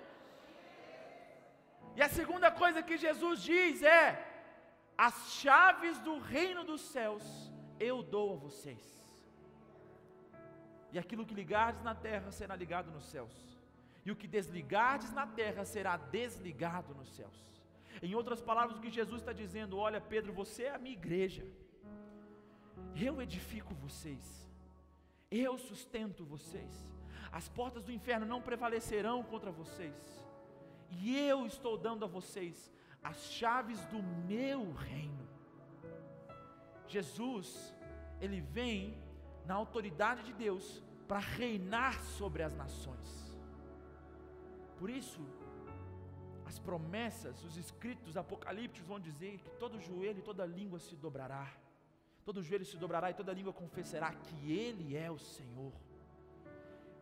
E 1.96 2.02
a 2.02 2.10
segunda 2.10 2.50
coisa 2.50 2.82
que 2.82 2.98
Jesus 2.98 3.42
diz 3.42 3.82
é: 3.82 4.04
as 5.08 5.32
chaves 5.40 5.98
do 6.00 6.18
reino 6.18 6.64
dos 6.64 6.82
céus 6.82 7.24
eu 7.80 8.02
dou 8.02 8.34
a 8.34 8.36
vocês. 8.36 8.84
E 10.92 10.98
aquilo 10.98 11.24
que 11.24 11.34
ligardes 11.34 11.82
na 11.82 11.94
terra 11.94 12.30
será 12.30 12.54
ligado 12.54 12.90
nos 12.90 13.06
céus, 13.06 13.55
e 14.06 14.10
o 14.12 14.16
que 14.16 14.28
desligardes 14.28 15.12
na 15.12 15.26
terra 15.26 15.64
será 15.64 15.96
desligado 15.96 16.94
nos 16.94 17.08
céus. 17.16 17.44
Em 18.00 18.14
outras 18.14 18.40
palavras, 18.40 18.78
o 18.78 18.80
que 18.80 18.88
Jesus 18.88 19.20
está 19.20 19.32
dizendo: 19.32 19.76
olha, 19.76 20.00
Pedro, 20.00 20.32
você 20.32 20.62
é 20.64 20.74
a 20.74 20.78
minha 20.78 20.94
igreja, 20.94 21.44
eu 22.94 23.20
edifico 23.20 23.74
vocês, 23.74 24.48
eu 25.28 25.58
sustento 25.58 26.24
vocês, 26.24 26.88
as 27.32 27.48
portas 27.48 27.82
do 27.82 27.90
inferno 27.90 28.24
não 28.24 28.40
prevalecerão 28.40 29.24
contra 29.24 29.50
vocês, 29.50 30.24
e 30.92 31.18
eu 31.18 31.44
estou 31.44 31.76
dando 31.76 32.04
a 32.04 32.08
vocês 32.08 32.72
as 33.02 33.24
chaves 33.32 33.84
do 33.86 34.00
meu 34.28 34.72
reino. 34.72 35.26
Jesus, 36.86 37.74
ele 38.20 38.40
vem 38.40 38.96
na 39.44 39.54
autoridade 39.54 40.22
de 40.22 40.32
Deus 40.32 40.80
para 41.08 41.18
reinar 41.18 42.00
sobre 42.04 42.44
as 42.44 42.54
nações. 42.54 43.25
Por 44.78 44.90
isso, 44.90 45.20
as 46.44 46.58
promessas, 46.58 47.42
os 47.44 47.56
escritos 47.56 48.16
apocalípticos 48.16 48.88
vão 48.88 49.00
dizer 49.00 49.38
que 49.38 49.50
todo 49.58 49.80
joelho 49.80 50.20
e 50.20 50.22
toda 50.22 50.44
língua 50.44 50.78
se 50.78 50.94
dobrará. 50.96 51.52
Todo 52.24 52.42
joelho 52.42 52.64
se 52.64 52.76
dobrará 52.76 53.10
e 53.10 53.14
toda 53.14 53.32
língua 53.32 53.52
confessará 53.52 54.12
que 54.12 54.52
Ele 54.52 54.96
é 54.96 55.10
o 55.10 55.18
Senhor. 55.18 55.72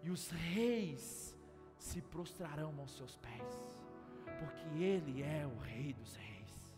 E 0.03 0.11
os 0.11 0.31
reis 0.31 1.37
se 1.79 2.01
prostrarão 2.01 2.79
aos 2.79 2.93
seus 2.97 3.17
pés 3.17 3.75
porque 4.39 4.83
Ele 4.83 5.23
é 5.23 5.47
o 5.47 5.59
Rei 5.59 5.93
dos 5.93 6.15
Reis. 6.15 6.73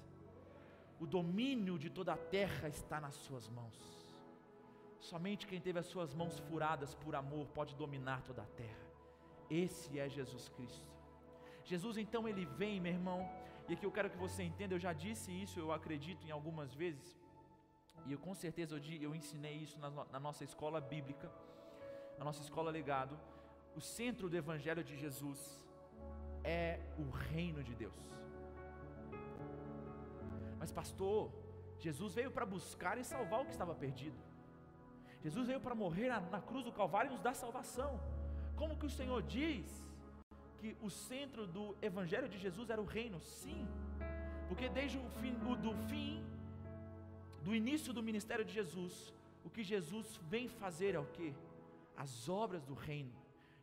O 1.01 1.07
domínio 1.07 1.79
de 1.79 1.91
toda 1.91 2.13
a 2.13 2.17
terra 2.17 2.69
está 2.69 3.01
nas 3.01 3.15
Suas 3.15 3.49
mãos. 3.49 3.97
Somente 5.01 5.47
quem 5.47 5.61
teve 5.61 5.79
as 5.79 5.87
suas 5.87 6.15
mãos 6.15 6.39
furadas 6.39 6.95
por 6.95 7.15
amor 7.15 7.47
pode 7.49 7.75
dominar 7.77 8.23
toda 8.23 8.43
a 8.43 8.47
terra. 8.47 8.86
Esse 9.51 9.99
é 9.99 10.09
Jesus 10.09 10.49
Cristo. 10.49 10.87
Jesus 11.65 11.97
então 11.97 12.29
ele 12.29 12.45
vem, 12.45 12.81
meu 12.81 12.93
irmão, 12.93 13.29
e 13.69 13.75
aqui 13.75 13.85
eu 13.85 13.93
quero 13.93 14.11
que 14.11 14.17
você 14.17 14.43
entenda, 14.43 14.75
eu 14.75 14.79
já 14.79 14.93
disse 14.93 15.31
isso, 15.31 15.59
eu 15.59 15.73
acredito 15.73 16.25
em 16.27 16.31
algumas 16.31 16.73
vezes, 16.73 17.19
e 18.07 18.13
eu 18.13 18.19
com 18.19 18.35
certeza 18.35 18.77
eu, 18.77 18.81
eu 19.01 19.15
ensinei 19.15 19.57
isso 19.57 19.79
na, 19.79 19.91
na 19.91 20.21
nossa 20.21 20.45
escola 20.45 20.81
bíblica, 20.81 21.31
na 22.19 22.25
nossa 22.25 22.41
escola 22.41 22.71
legado. 22.71 23.19
O 23.75 23.81
centro 23.81 24.29
do 24.31 24.37
Evangelho 24.37 24.83
de 24.83 24.97
Jesus 24.97 25.41
é 26.45 26.81
o 26.99 27.11
reino 27.11 27.63
de 27.63 27.75
Deus. 27.75 27.99
Mas, 30.59 30.73
pastor, 30.73 31.31
Jesus 31.79 32.15
veio 32.15 32.31
para 32.31 32.47
buscar 32.47 32.97
e 32.99 33.05
salvar 33.05 33.41
o 33.41 33.45
que 33.45 33.51
estava 33.51 33.75
perdido. 33.75 34.17
Jesus 35.23 35.47
veio 35.47 35.61
para 35.61 35.75
morrer 35.75 36.09
na, 36.09 36.21
na, 36.21 36.41
cruz 36.41 36.65
do 36.65 36.73
Calvário 36.73 37.09
e 37.11 37.13
nos 37.13 37.21
dar 37.21 37.35
salvação. 37.35 38.01
Como 38.57 38.77
que 38.77 38.87
o 38.87 38.91
Senhor 38.99 39.23
diz 39.23 39.67
que 40.59 40.77
o 40.81 40.91
centro 40.91 41.47
do 41.47 41.77
Evangelho 41.81 42.29
de 42.29 42.39
Jesus 42.39 42.71
era 42.71 42.81
o 42.81 42.85
reino? 42.85 43.21
Sim, 43.21 43.67
porque 44.49 44.69
desde 44.69 44.99
o 44.99 45.09
fim, 45.21 45.35
o, 45.51 45.55
do 45.55 45.75
fim, 45.89 46.25
do 47.43 47.55
início 47.55 47.93
do 47.93 48.03
ministério 48.03 48.45
de 48.45 48.53
Jesus, 48.53 49.15
o 49.45 49.51
que 49.51 49.63
Jesus 49.63 50.19
vem 50.33 50.49
fazer 50.49 50.95
é 50.95 50.99
o 50.99 51.07
que? 51.07 51.35
As 51.97 52.29
obras 52.29 52.65
do 52.65 52.75
reino 52.75 53.15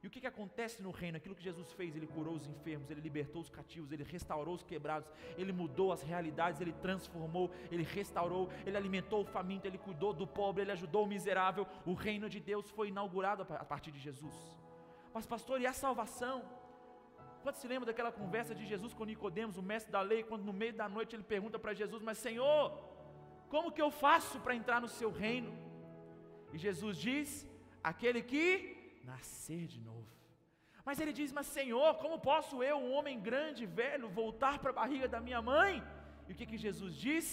e 0.03 0.07
o 0.07 0.09
que, 0.09 0.19
que 0.19 0.27
acontece 0.27 0.83
no 0.83 0.91
reino? 0.91 1.15
Aquilo 1.15 1.33
que 1.33 1.41
Jesus 1.41 1.71
fez, 1.71 1.95
ele 1.95 2.05
curou 2.05 2.33
os 2.35 2.45
enfermos, 2.45 2.91
ele 2.91 2.99
libertou 2.99 3.41
os 3.41 3.49
cativos, 3.49 3.89
ele 3.89 4.03
restaurou 4.03 4.53
os 4.53 4.61
quebrados, 4.61 5.09
ele 5.37 5.53
mudou 5.53 5.93
as 5.93 6.03
realidades, 6.03 6.59
ele 6.59 6.73
transformou, 6.73 7.49
ele 7.71 7.83
restaurou, 7.83 8.49
ele 8.65 8.75
alimentou 8.75 9.21
o 9.21 9.25
faminto, 9.25 9.65
ele 9.65 9.77
cuidou 9.77 10.11
do 10.13 10.27
pobre, 10.27 10.61
ele 10.61 10.73
ajudou 10.73 11.05
o 11.05 11.07
miserável. 11.07 11.65
O 11.85 11.93
reino 11.93 12.29
de 12.29 12.41
Deus 12.41 12.69
foi 12.69 12.89
inaugurado 12.89 13.43
a 13.43 13.63
partir 13.63 13.91
de 13.91 13.99
Jesus. 13.99 14.35
Mas, 15.13 15.25
pastor, 15.25 15.61
e 15.61 15.67
a 15.67 15.73
salvação? 15.73 16.37
Quando 17.43 17.57
se 17.61 17.67
lembra 17.67 17.87
daquela 17.87 18.11
conversa 18.11 18.55
de 18.59 18.65
Jesus 18.65 18.93
com 18.93 19.03
Nicodemos, 19.03 19.57
o 19.57 19.61
mestre 19.71 19.91
da 19.91 20.01
lei, 20.01 20.23
quando 20.23 20.43
no 20.49 20.53
meio 20.61 20.73
da 20.81 20.87
noite 20.87 21.15
ele 21.15 21.23
pergunta 21.35 21.59
para 21.59 21.73
Jesus: 21.81 22.01
Mas 22.01 22.17
Senhor, 22.17 22.63
como 23.53 23.71
que 23.71 23.81
eu 23.81 23.91
faço 23.91 24.39
para 24.39 24.55
entrar 24.55 24.79
no 24.81 24.87
seu 24.99 25.11
reino? 25.11 25.51
E 26.53 26.57
Jesus 26.57 26.97
diz: 26.97 27.47
Aquele 27.91 28.21
que 28.31 28.47
nascer 29.03 29.67
de 29.67 29.79
novo. 29.89 30.07
Mas 30.85 30.99
ele 31.01 31.13
diz: 31.19 31.31
Mas 31.31 31.47
Senhor, 31.47 31.89
como 32.03 32.17
posso 32.31 32.63
eu, 32.63 32.77
um 32.77 32.93
homem 32.93 33.19
grande, 33.19 33.65
velho, 33.65 34.09
voltar 34.09 34.55
para 34.59 34.71
a 34.71 34.79
barriga 34.81 35.07
da 35.07 35.19
minha 35.19 35.41
mãe? 35.41 35.83
E 36.27 36.31
o 36.31 36.35
que, 36.35 36.45
que 36.45 36.57
Jesus 36.57 36.95
diz? 36.95 37.27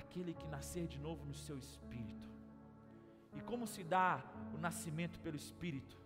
Aquele 0.00 0.32
que 0.32 0.46
nascer 0.46 0.86
de 0.86 0.98
novo 0.98 1.24
no 1.24 1.34
seu 1.34 1.58
espírito. 1.58 2.28
E 3.34 3.40
como 3.40 3.66
se 3.66 3.82
dá 3.82 4.22
o 4.54 4.58
nascimento 4.58 5.18
pelo 5.20 5.36
espírito? 5.36 6.05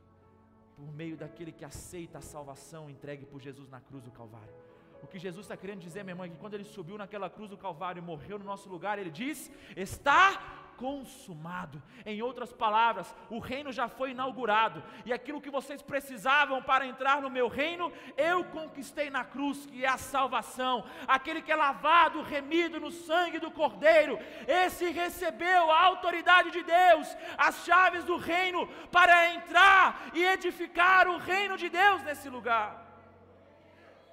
Por 0.81 0.95
meio 0.95 1.15
daquele 1.15 1.53
que 1.53 1.63
aceita 1.63 2.17
a 2.19 2.23
salvação 2.23 2.89
entregue 2.89 3.27
por 3.27 3.39
Jesus 3.39 3.69
na 3.69 3.81
cruz 3.81 4.03
do 4.03 4.11
Calvário. 4.11 4.55
O 5.03 5.07
que 5.07 5.19
Jesus 5.19 5.45
está 5.45 5.55
querendo 5.55 5.81
dizer, 5.81 6.03
minha 6.03 6.13
irmã, 6.13 6.25
é 6.25 6.31
que 6.31 6.37
quando 6.37 6.55
ele 6.55 6.65
subiu 6.65 6.97
naquela 6.97 7.29
cruz 7.29 7.51
do 7.51 7.57
Calvário 7.57 8.01
e 8.01 8.03
morreu 8.03 8.39
no 8.39 8.47
nosso 8.47 8.67
lugar, 8.71 8.99
ele 8.99 9.11
diz: 9.11 9.51
Está 9.77 10.60
consumado. 10.81 11.81
Em 12.07 12.23
outras 12.23 12.53
palavras, 12.53 13.15
o 13.29 13.39
reino 13.39 13.71
já 13.71 13.87
foi 13.87 14.13
inaugurado, 14.13 14.83
e 15.05 15.13
aquilo 15.13 15.41
que 15.41 15.51
vocês 15.51 15.83
precisavam 15.83 16.63
para 16.63 16.87
entrar 16.87 17.21
no 17.21 17.29
meu 17.29 17.49
reino, 17.49 17.93
eu 18.17 18.43
conquistei 18.47 19.11
na 19.11 19.23
cruz, 19.23 19.67
que 19.67 19.85
é 19.85 19.89
a 19.89 19.99
salvação. 19.99 20.83
Aquele 21.07 21.43
que 21.43 21.53
é 21.53 21.57
lavado, 21.57 22.23
remido 22.23 22.81
no 22.81 22.91
sangue 22.91 23.39
do 23.39 23.51
Cordeiro, 23.51 24.19
esse 24.49 24.89
recebeu 24.91 25.71
a 25.71 25.83
autoridade 25.85 26.51
de 26.51 26.63
Deus, 26.63 27.07
as 27.37 27.65
chaves 27.67 28.05
do 28.05 28.17
reino 28.17 28.67
para 28.91 29.35
entrar 29.35 30.11
e 30.15 30.25
edificar 30.25 31.07
o 31.09 31.19
reino 31.19 31.59
de 31.59 31.69
Deus 31.69 32.03
nesse 32.03 32.31
lugar. 32.31 32.69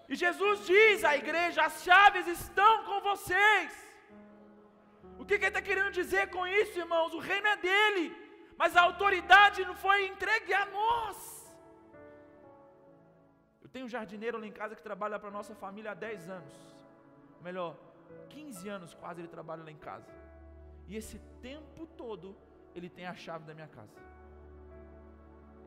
E 0.10 0.16
Jesus 0.16 0.66
diz 0.66 1.04
à 1.06 1.16
igreja: 1.16 1.64
as 1.64 1.84
chaves 1.84 2.28
estão 2.28 2.84
com 2.84 3.00
vocês. 3.02 3.87
Que, 5.28 5.38
que 5.38 5.46
ele 5.46 5.48
está 5.48 5.62
querendo 5.62 5.92
dizer 5.92 6.30
com 6.30 6.48
isso, 6.48 6.80
irmãos? 6.80 7.14
O 7.14 7.20
reino 7.20 7.48
é 7.48 7.58
dele, 7.58 8.06
mas 8.58 8.78
a 8.78 8.82
autoridade 8.82 9.66
não 9.66 9.76
foi 9.76 10.08
entregue 10.08 10.54
a 10.54 10.66
nós. 10.66 11.18
Eu 13.62 13.70
tenho 13.70 13.86
um 13.86 13.90
jardineiro 13.90 14.40
lá 14.40 14.48
em 14.48 14.52
casa 14.52 14.76
que 14.76 14.82
trabalha 14.82 15.20
para 15.20 15.28
a 15.28 15.32
nossa 15.32 15.54
família 15.54 15.92
há 15.92 15.94
10 15.94 16.30
anos. 16.30 16.54
Melhor, 17.42 17.76
15 18.30 18.70
anos 18.70 18.94
quase 18.94 19.20
ele 19.22 19.28
trabalha 19.28 19.64
lá 19.64 19.72
em 19.72 19.78
casa. 19.90 20.10
E 20.88 20.96
esse 20.96 21.20
tempo 21.42 21.86
todo 21.86 22.36
ele 22.74 22.90
tem 22.90 23.06
a 23.06 23.16
chave 23.16 23.44
da 23.44 23.54
minha 23.54 23.68
casa. 23.68 23.98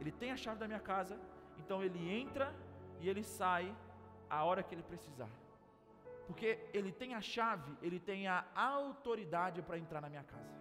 Ele 0.01 0.11
tem 0.11 0.31
a 0.33 0.37
chave 0.37 0.59
da 0.59 0.67
minha 0.67 0.81
casa, 0.81 1.21
então 1.59 1.83
ele 1.83 2.11
entra 2.11 2.55
e 3.01 3.09
ele 3.11 3.23
sai 3.23 3.77
a 4.31 4.43
hora 4.45 4.63
que 4.63 4.75
ele 4.75 4.83
precisar. 4.83 5.29
Porque 6.31 6.51
ele 6.73 6.93
tem 6.93 7.11
a 7.19 7.21
chave, 7.21 7.73
ele 7.83 7.99
tem 7.99 8.29
a 8.29 8.39
autoridade 8.55 9.61
para 9.69 9.77
entrar 9.77 10.01
na 10.01 10.09
minha 10.09 10.23
casa. 10.23 10.55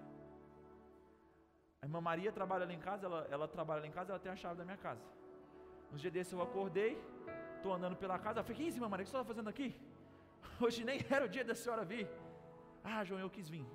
A 1.79 1.85
irmã 1.85 2.01
Maria 2.01 2.31
trabalha 2.31 2.65
lá 2.65 2.73
em 2.73 2.79
casa, 2.79 3.05
ela, 3.05 3.27
ela 3.29 3.47
trabalha 3.47 3.81
lá 3.81 3.87
em 3.87 3.91
casa, 3.91 4.11
ela 4.11 4.19
tem 4.19 4.31
a 4.31 4.35
chave 4.35 4.55
da 4.61 4.65
minha 4.65 4.77
casa. 4.77 5.05
Nos 5.91 6.01
dias 6.01 6.11
desses 6.11 6.33
eu 6.33 6.41
acordei, 6.41 6.91
estou 7.57 7.71
andando 7.71 7.95
pela 7.95 8.17
casa, 8.17 8.39
eu 8.39 8.43
falei, 8.43 8.57
que 8.57 8.63
isso, 8.67 8.77
irmã 8.77 8.89
Maria, 8.89 9.03
o 9.03 9.05
que 9.05 9.11
você 9.11 9.17
está 9.17 9.27
fazendo 9.31 9.47
aqui? 9.47 9.69
Hoje 10.59 10.83
nem 10.83 11.05
era 11.07 11.25
o 11.25 11.29
dia 11.29 11.45
da 11.45 11.53
senhora 11.53 11.85
vir. 11.85 12.09
Ah, 12.83 13.03
João, 13.03 13.21
eu 13.21 13.29
quis 13.29 13.47
vir. 13.47 13.67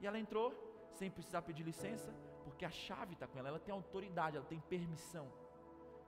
E 0.00 0.06
ela 0.06 0.20
entrou, 0.20 0.48
sem 0.92 1.10
precisar 1.10 1.42
pedir 1.42 1.64
licença, 1.64 2.14
porque 2.44 2.64
a 2.64 2.70
chave 2.70 3.14
está 3.14 3.26
com 3.26 3.40
ela, 3.40 3.48
ela 3.48 3.58
tem 3.58 3.74
autoridade, 3.74 4.36
ela 4.36 4.46
tem 4.46 4.60
permissão. 4.60 5.26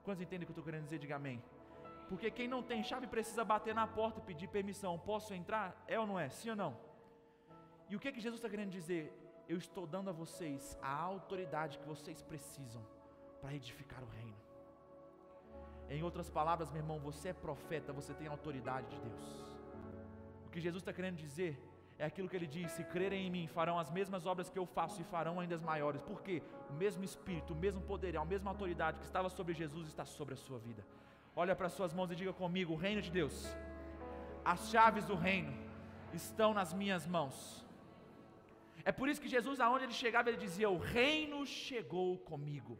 Quantos 0.05 0.21
entendem 0.21 0.43
o 0.43 0.47
que 0.47 0.51
eu 0.51 0.57
estou 0.57 0.63
querendo 0.63 0.85
dizer? 0.85 0.99
Diga 0.99 1.17
amém. 1.17 1.43
Porque 2.09 2.29
quem 2.29 2.47
não 2.47 2.61
tem 2.61 2.83
chave 2.83 3.07
precisa 3.07 3.43
bater 3.43 3.73
na 3.73 3.87
porta 3.87 4.19
e 4.19 4.23
pedir 4.23 4.47
permissão. 4.47 4.99
Posso 4.99 5.33
entrar? 5.33 5.83
É 5.87 5.99
ou 5.99 6.05
não 6.05 6.19
é? 6.19 6.29
Sim 6.29 6.51
ou 6.51 6.55
não? 6.55 6.77
E 7.89 7.95
o 7.95 7.99
que, 7.99 8.11
que 8.11 8.19
Jesus 8.19 8.39
está 8.39 8.49
querendo 8.49 8.71
dizer? 8.71 9.11
Eu 9.47 9.57
estou 9.57 9.85
dando 9.85 10.09
a 10.09 10.13
vocês 10.13 10.77
a 10.81 10.93
autoridade 10.93 11.77
que 11.77 11.87
vocês 11.87 12.21
precisam 12.21 12.81
para 13.41 13.53
edificar 13.53 14.01
o 14.03 14.07
reino. 14.07 14.43
Em 15.89 16.01
outras 16.01 16.29
palavras, 16.29 16.71
meu 16.71 16.81
irmão, 16.81 16.99
você 16.99 17.29
é 17.29 17.33
profeta, 17.33 17.91
você 17.91 18.13
tem 18.13 18.27
autoridade 18.27 18.87
de 18.87 18.97
Deus. 18.97 19.25
O 20.47 20.49
que 20.49 20.61
Jesus 20.61 20.81
está 20.81 20.93
querendo 20.93 21.17
dizer 21.17 21.61
é 21.99 22.05
aquilo 22.05 22.29
que 22.29 22.35
ele 22.35 22.47
diz: 22.47 22.71
se 22.71 22.83
crerem 22.83 23.27
em 23.27 23.29
mim, 23.29 23.47
farão 23.47 23.77
as 23.77 23.91
mesmas 23.91 24.25
obras 24.25 24.49
que 24.49 24.57
eu 24.57 24.65
faço 24.65 25.01
e 25.01 25.03
farão 25.03 25.39
ainda 25.39 25.55
as 25.55 25.61
maiores. 25.61 26.01
Por 26.01 26.21
quê? 26.21 26.41
O 26.69 26.73
mesmo 26.73 27.03
Espírito, 27.03 27.53
o 27.53 27.55
mesmo 27.55 27.81
poder, 27.81 28.15
a 28.17 28.25
mesma 28.25 28.49
autoridade 28.49 28.99
que 28.99 29.05
estava 29.05 29.29
sobre 29.29 29.53
Jesus 29.53 29.87
está 29.87 30.05
sobre 30.05 30.33
a 30.33 30.37
sua 30.37 30.57
vida. 30.57 30.83
Olha 31.35 31.55
para 31.55 31.67
as 31.67 31.73
suas 31.73 31.93
mãos 31.93 32.11
e 32.11 32.15
diga 32.15 32.33
comigo: 32.33 32.73
o 32.73 32.81
reino 32.85 33.01
de 33.01 33.11
Deus, 33.11 33.35
as 34.45 34.69
chaves 34.69 35.05
do 35.05 35.15
reino 35.15 35.53
estão 36.13 36.53
nas 36.53 36.73
minhas 36.73 37.05
mãos. 37.07 37.35
É 38.85 38.91
por 38.91 39.07
isso 39.09 39.21
que 39.21 39.29
Jesus, 39.29 39.59
aonde 39.59 39.85
ele 39.85 39.93
chegava, 39.93 40.29
ele 40.29 40.37
dizia: 40.37 40.69
O 40.69 40.77
reino 40.77 41.45
chegou 41.45 42.17
comigo. 42.19 42.77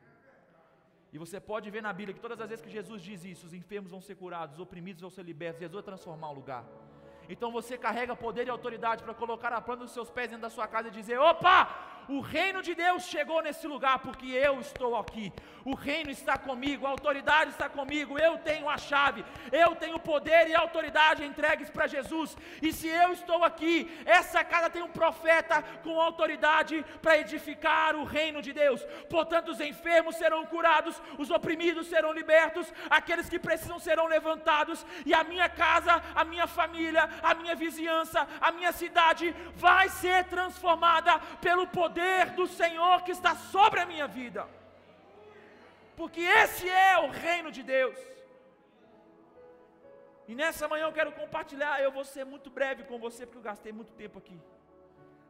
E 1.13 1.17
você 1.17 1.39
pode 1.39 1.69
ver 1.69 1.81
na 1.81 1.93
Bíblia 1.93 2.15
que 2.15 2.19
todas 2.19 2.41
as 2.41 2.49
vezes 2.49 2.65
que 2.65 2.71
Jesus 2.71 3.01
diz 3.01 3.23
isso, 3.23 3.45
os 3.45 3.53
enfermos 3.53 3.91
vão 3.91 4.01
ser 4.01 4.15
curados, 4.15 4.55
os 4.55 4.61
oprimidos 4.61 5.01
vão 5.01 5.11
ser 5.11 5.23
libertos, 5.23 5.59
Jesus 5.59 5.75
vai 5.75 5.83
transformar 5.83 6.29
o 6.31 6.33
lugar. 6.33 6.65
Então 7.29 7.51
você 7.51 7.77
carrega 7.77 8.15
poder 8.15 8.47
e 8.47 8.49
autoridade 8.49 9.03
para 9.03 9.13
colocar 9.13 9.53
a 9.53 9.61
planta 9.61 9.83
dos 9.83 9.93
seus 9.93 10.09
pés 10.09 10.29
dentro 10.29 10.41
da 10.41 10.49
sua 10.49 10.67
casa 10.67 10.87
e 10.87 10.91
dizer: 10.91 11.19
opa, 11.19 11.69
o 12.07 12.19
reino 12.19 12.61
de 12.61 12.75
Deus 12.75 13.03
chegou 13.03 13.41
nesse 13.41 13.67
lugar 13.67 13.99
porque 13.99 14.27
eu 14.27 14.59
estou 14.59 14.95
aqui. 14.95 15.31
O 15.65 15.75
reino 15.75 16.09
está 16.09 16.37
comigo, 16.37 16.85
a 16.85 16.89
autoridade 16.89 17.51
está 17.51 17.69
comigo. 17.69 18.19
Eu 18.19 18.37
tenho 18.37 18.67
a 18.69 18.77
chave, 18.77 19.23
eu 19.51 19.75
tenho 19.75 19.97
poder 19.97 20.49
e 20.49 20.55
autoridade 20.55 21.23
entregues 21.23 21.69
para 21.69 21.87
Jesus. 21.87 22.35
E 22.61 22.73
se 22.73 22.87
eu 22.87 23.13
estou 23.13 23.43
aqui, 23.43 23.89
essa 24.05 24.43
casa 24.43 24.69
tem 24.69 24.81
um 24.81 24.89
profeta 24.89 25.61
com 25.83 26.01
autoridade 26.01 26.83
para 27.01 27.17
edificar 27.17 27.95
o 27.95 28.03
reino 28.03 28.41
de 28.41 28.51
Deus. 28.51 28.83
Portanto, 29.09 29.51
os 29.51 29.61
enfermos 29.61 30.15
serão 30.17 30.45
curados, 30.45 31.01
os 31.17 31.31
oprimidos 31.31 31.87
serão 31.87 32.11
libertos, 32.11 32.71
aqueles 32.89 33.29
que 33.29 33.39
precisam 33.39 33.79
serão 33.79 34.07
levantados, 34.07 34.85
e 35.05 35.13
a 35.13 35.23
minha 35.23 35.47
casa, 35.47 36.01
a 36.13 36.25
minha 36.25 36.47
família, 36.47 37.09
a 37.21 37.33
minha 37.33 37.55
vizinhança, 37.55 38.27
a 38.41 38.51
minha 38.51 38.71
cidade 38.71 39.33
vai 39.55 39.87
ser 39.89 40.25
transformada 40.25 41.19
pelo 41.39 41.65
poder 41.67 41.92
poder 41.93 42.31
do 42.39 42.45
Senhor 42.47 43.03
que 43.05 43.11
está 43.17 43.35
sobre 43.35 43.79
a 43.79 43.85
minha 43.85 44.07
vida. 44.19 44.41
Porque 45.99 46.21
esse 46.21 46.67
é 46.67 46.97
o 47.05 47.09
reino 47.25 47.49
de 47.57 47.63
Deus. 47.75 47.97
E 50.27 50.33
nessa 50.41 50.67
manhã 50.71 50.85
eu 50.87 50.97
quero 50.99 51.11
compartilhar, 51.21 51.73
eu 51.81 51.91
vou 51.97 52.05
ser 52.13 52.25
muito 52.33 52.49
breve 52.49 52.83
com 52.89 52.97
você, 53.05 53.25
porque 53.25 53.41
eu 53.41 53.49
gastei 53.51 53.71
muito 53.79 53.93
tempo 53.93 54.17
aqui, 54.17 54.37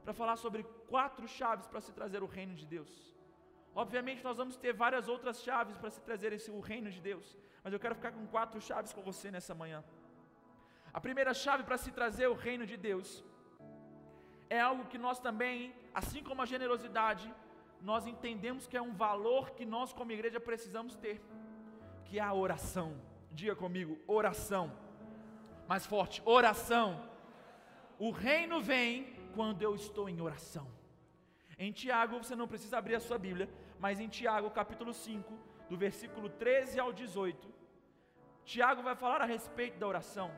para 0.03 0.13
falar 0.13 0.37
sobre 0.37 0.63
quatro 0.93 1.27
chaves 1.27 1.67
para 1.67 1.81
se 1.81 1.91
trazer 1.91 2.21
o 2.27 2.31
reino 2.37 2.55
de 2.61 2.65
Deus. 2.75 2.91
Obviamente 3.83 4.23
nós 4.23 4.37
vamos 4.37 4.55
ter 4.55 4.71
várias 4.71 5.07
outras 5.13 5.41
chaves 5.41 5.75
para 5.81 5.89
se 5.89 6.01
trazer 6.07 6.31
esse, 6.31 6.49
o 6.51 6.59
reino 6.59 6.89
de 6.95 7.01
Deus, 7.01 7.25
mas 7.63 7.73
eu 7.73 7.79
quero 7.83 7.95
ficar 7.95 8.11
com 8.11 8.25
quatro 8.27 8.61
chaves 8.61 8.93
com 8.93 9.01
você 9.01 9.31
nessa 9.31 9.55
manhã. 9.61 9.83
A 10.93 11.01
primeira 11.01 11.33
chave 11.33 11.63
para 11.63 11.77
se 11.85 11.91
trazer 11.91 12.27
o 12.27 12.35
reino 12.35 12.65
de 12.71 12.77
Deus 12.77 13.23
é 14.55 14.59
algo 14.69 14.89
que 14.91 14.99
nós 15.05 15.19
também, 15.27 15.73
assim 16.01 16.21
como 16.27 16.41
a 16.41 16.45
generosidade, 16.53 17.27
nós 17.89 18.05
entendemos 18.11 18.67
que 18.67 18.77
é 18.77 18.81
um 18.89 18.93
valor 18.93 19.51
que 19.57 19.65
nós, 19.65 19.91
como 19.91 20.11
igreja, 20.17 20.39
precisamos 20.39 20.95
ter, 20.95 21.17
que 22.05 22.19
é 22.19 22.21
a 22.21 22.33
oração. 22.45 22.89
Diga 23.31 23.55
comigo, 23.55 23.97
oração. 24.19 24.65
Mais 25.67 25.85
forte, 25.93 26.21
oração. 26.23 26.87
O 27.97 28.11
reino 28.11 28.61
vem 28.61 28.91
quando 29.35 29.63
eu 29.63 29.73
estou 29.75 30.07
em 30.07 30.21
oração. 30.21 30.67
Em 31.57 31.71
Tiago, 31.71 32.23
você 32.23 32.35
não 32.35 32.47
precisa 32.47 32.77
abrir 32.77 32.95
a 32.95 32.99
sua 33.07 33.17
Bíblia, 33.17 33.49
mas 33.79 33.99
em 33.99 34.07
Tiago, 34.07 34.51
capítulo 34.51 34.93
5, 34.93 35.33
do 35.69 35.75
versículo 35.75 36.29
13 36.29 36.79
ao 36.79 36.93
18, 36.93 37.51
Tiago 38.45 38.83
vai 38.83 38.95
falar 38.95 39.21
a 39.21 39.25
respeito 39.25 39.79
da 39.79 39.87
oração, 39.87 40.29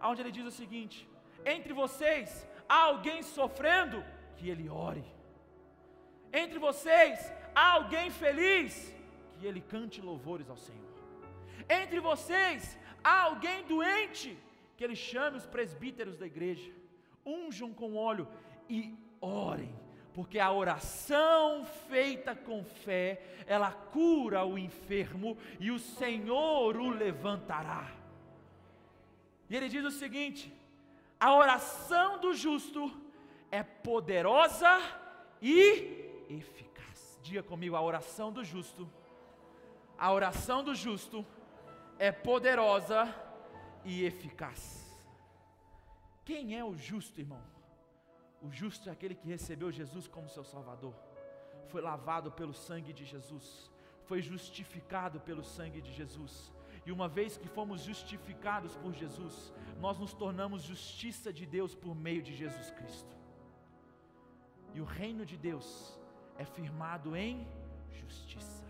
onde 0.00 0.22
ele 0.22 0.36
diz 0.38 0.46
o 0.46 0.58
seguinte: 0.62 1.08
Entre 1.44 1.72
vocês 1.72 2.48
há 2.68 2.84
alguém 2.84 3.22
sofrendo, 3.22 4.04
que 4.36 4.48
ele 4.48 4.68
ore. 4.68 5.04
Entre 6.32 6.58
vocês 6.58 7.32
há 7.54 7.72
alguém 7.72 8.10
feliz, 8.10 8.94
que 9.38 9.46
ele 9.46 9.60
cante 9.60 10.00
louvores 10.00 10.48
ao 10.50 10.56
Senhor. 10.56 10.86
Entre 11.68 12.00
vocês 12.00 12.78
há 13.02 13.22
alguém 13.22 13.64
doente, 13.64 14.38
que 14.76 14.84
ele 14.84 14.96
chame 14.96 15.38
os 15.38 15.46
presbíteros 15.46 16.16
da 16.16 16.26
igreja, 16.26 16.72
unjam 17.24 17.72
com 17.72 17.96
óleo 17.96 18.28
e 18.68 18.94
orem, 19.20 19.74
porque 20.14 20.38
a 20.38 20.52
oração 20.52 21.64
feita 21.64 22.34
com 22.34 22.64
fé, 22.64 23.22
ela 23.46 23.72
cura 23.72 24.44
o 24.44 24.58
enfermo 24.58 25.36
e 25.58 25.70
o 25.70 25.78
Senhor 25.78 26.76
o 26.76 26.90
levantará. 26.90 27.92
E 29.50 29.56
ele 29.56 29.68
diz 29.68 29.84
o 29.84 29.90
seguinte: 29.90 30.52
a 31.20 31.34
oração 31.34 32.18
do 32.18 32.32
justo 32.34 32.90
é 33.50 33.62
poderosa 33.62 34.78
e 35.40 36.24
eficaz. 36.28 37.18
Diga 37.22 37.42
comigo, 37.42 37.74
a 37.74 37.82
oração 37.82 38.32
do 38.32 38.44
justo, 38.44 38.88
a 39.98 40.12
oração 40.12 40.62
do 40.62 40.74
justo 40.74 41.26
é 41.98 42.12
poderosa 42.12 43.12
e 43.84 44.04
eficaz. 44.04 44.86
Quem 46.24 46.56
é 46.56 46.64
o 46.64 46.76
justo, 46.76 47.20
irmão? 47.20 47.42
O 48.40 48.50
justo 48.50 48.88
é 48.88 48.92
aquele 48.92 49.14
que 49.14 49.26
recebeu 49.26 49.72
Jesus 49.72 50.06
como 50.06 50.28
seu 50.28 50.44
Salvador, 50.44 50.94
foi 51.66 51.80
lavado 51.80 52.30
pelo 52.30 52.54
sangue 52.54 52.92
de 52.92 53.04
Jesus, 53.04 53.70
foi 54.04 54.22
justificado 54.22 55.18
pelo 55.20 55.42
sangue 55.42 55.80
de 55.80 55.92
Jesus, 55.92 56.52
e 56.88 56.92
uma 56.92 57.06
vez 57.06 57.36
que 57.36 57.46
fomos 57.46 57.82
justificados 57.82 58.74
por 58.82 58.94
Jesus, 58.94 59.52
nós 59.78 59.98
nos 59.98 60.14
tornamos 60.14 60.62
justiça 60.62 61.30
de 61.30 61.44
Deus 61.44 61.74
por 61.74 61.94
meio 61.94 62.22
de 62.22 62.34
Jesus 62.34 62.70
Cristo. 62.70 63.14
E 64.72 64.80
o 64.80 64.86
reino 64.86 65.26
de 65.26 65.36
Deus 65.36 66.00
é 66.38 66.46
firmado 66.46 67.14
em 67.14 67.46
justiça. 67.90 68.64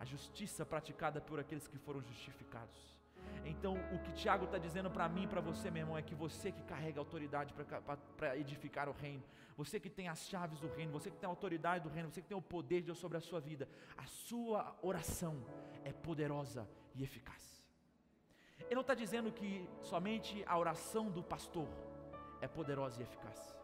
A 0.00 0.04
justiça 0.06 0.64
praticada 0.64 1.20
por 1.20 1.38
aqueles 1.38 1.68
que 1.68 1.76
foram 1.76 2.00
justificados. 2.00 2.96
Então, 3.44 3.74
o 3.94 3.98
que 3.98 4.12
Tiago 4.12 4.46
está 4.46 4.56
dizendo 4.56 4.90
para 4.90 5.06
mim 5.06 5.24
e 5.24 5.28
para 5.28 5.42
você, 5.42 5.70
meu 5.70 5.82
irmão, 5.82 5.98
é 5.98 6.00
que 6.00 6.14
você 6.14 6.50
que 6.50 6.62
carrega 6.62 6.98
autoridade 6.98 7.52
para 8.16 8.38
edificar 8.38 8.88
o 8.88 8.92
reino, 8.92 9.22
você 9.58 9.78
que 9.78 9.90
tem 9.90 10.08
as 10.08 10.26
chaves 10.26 10.58
do 10.58 10.68
reino, 10.68 10.90
você 10.90 11.10
que 11.10 11.18
tem 11.18 11.26
a 11.26 11.30
autoridade 11.30 11.84
do 11.84 11.90
reino, 11.90 12.10
você 12.10 12.22
que 12.22 12.28
tem 12.28 12.38
o 12.38 12.40
poder 12.40 12.80
de 12.80 12.86
Deus 12.86 12.98
sobre 12.98 13.18
a 13.18 13.20
sua 13.20 13.40
vida, 13.40 13.68
a 13.94 14.06
sua 14.06 14.74
oração 14.80 15.36
é 15.84 15.92
poderosa 15.92 16.66
e 16.96 17.04
eficaz. 17.04 17.64
Ele 18.66 18.74
não 18.74 18.80
está 18.80 18.94
dizendo 18.94 19.30
que 19.30 19.68
somente 19.82 20.42
a 20.46 20.58
oração 20.58 21.10
do 21.10 21.22
pastor 21.22 21.68
é 22.40 22.48
poderosa 22.48 23.00
e 23.00 23.04
eficaz. 23.04 23.56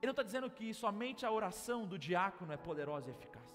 Ele 0.00 0.06
não 0.10 0.12
está 0.12 0.22
dizendo 0.22 0.50
que 0.50 0.72
somente 0.72 1.26
a 1.26 1.30
oração 1.30 1.86
do 1.86 1.98
diácono 1.98 2.52
é 2.52 2.56
poderosa 2.56 3.10
e 3.10 3.12
eficaz. 3.12 3.50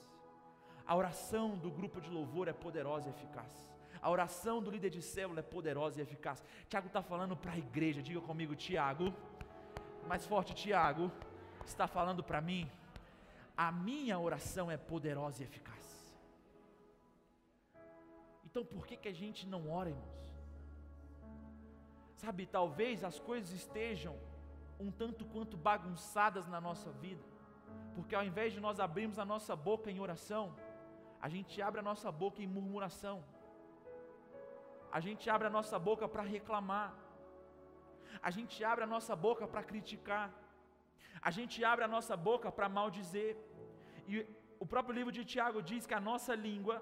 A 0.85 0.95
oração 0.95 1.57
do 1.57 1.71
grupo 1.71 1.99
de 1.99 2.09
louvor 2.09 2.47
é 2.47 2.53
poderosa 2.53 3.07
e 3.07 3.11
eficaz. 3.11 3.73
A 3.99 4.09
oração 4.11 4.61
do 4.61 4.69
líder 4.69 4.91
de 4.91 5.01
célula 5.01 5.39
é 5.39 5.43
poderosa 5.43 5.99
e 5.99 6.03
eficaz. 6.03 6.43
Tiago 6.69 6.87
está 6.87 7.01
falando 7.01 7.35
para 7.35 7.53
a 7.53 7.57
igreja, 7.57 8.03
diga 8.03 8.21
comigo, 8.21 8.55
Tiago. 8.55 9.11
Mais 10.07 10.23
forte, 10.27 10.53
Tiago, 10.53 11.11
está 11.65 11.87
falando 11.87 12.23
para 12.23 12.39
mim. 12.39 12.69
A 13.57 13.71
minha 13.71 14.19
oração 14.19 14.69
é 14.69 14.77
poderosa 14.77 15.41
e 15.41 15.45
eficaz. 15.45 15.94
Então 18.55 18.67
por 18.73 18.83
que, 18.87 18.95
que 18.95 19.09
a 19.13 19.17
gente 19.21 19.41
não 19.53 19.61
ora, 19.69 19.89
irmãos? 19.93 20.19
Sabe, 22.21 22.43
talvez 22.57 23.03
as 23.09 23.17
coisas 23.29 23.51
estejam 23.61 24.13
um 24.83 24.89
tanto 25.01 25.25
quanto 25.33 25.57
bagunçadas 25.57 26.45
na 26.53 26.61
nossa 26.67 26.89
vida, 27.05 27.25
porque 27.95 28.15
ao 28.15 28.23
invés 28.29 28.53
de 28.53 28.61
nós 28.65 28.79
abrirmos 28.85 29.19
a 29.23 29.25
nossa 29.33 29.53
boca 29.67 29.91
em 29.91 29.99
oração, 30.05 30.43
a 31.25 31.27
gente 31.33 31.61
abre 31.67 31.81
a 31.81 31.87
nossa 31.89 32.09
boca 32.23 32.41
em 32.45 32.47
murmuração, 32.55 33.17
a 34.89 35.01
gente 35.01 35.29
abre 35.35 35.47
a 35.49 35.55
nossa 35.57 35.77
boca 35.89 36.07
para 36.07 36.23
reclamar, 36.37 36.89
a 38.21 38.31
gente 38.37 38.63
abre 38.71 38.85
a 38.85 38.91
nossa 38.95 39.17
boca 39.27 39.45
para 39.45 39.67
criticar, 39.71 40.27
a 41.21 41.31
gente 41.39 41.57
abre 41.73 41.83
a 41.83 41.93
nossa 41.97 42.15
boca 42.15 42.49
para 42.57 42.69
maldizer, 42.79 43.35
e 44.07 44.25
o 44.63 44.65
próprio 44.73 44.97
livro 44.99 45.11
de 45.19 45.25
Tiago 45.33 45.61
diz 45.61 45.85
que 45.85 45.97
a 46.01 46.05
nossa 46.11 46.33
língua 46.49 46.77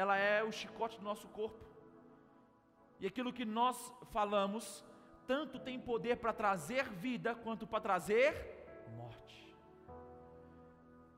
ela 0.00 0.16
é 0.16 0.42
o 0.42 0.52
chicote 0.60 0.98
do 0.98 1.04
nosso 1.10 1.28
corpo. 1.28 1.62
E 3.00 3.06
aquilo 3.06 3.32
que 3.38 3.44
nós 3.44 3.76
falamos, 4.16 4.84
tanto 5.26 5.58
tem 5.58 5.78
poder 5.78 6.16
para 6.16 6.32
trazer 6.32 6.84
vida, 7.06 7.34
quanto 7.34 7.66
para 7.66 7.80
trazer 7.88 8.28
morte. 8.96 9.38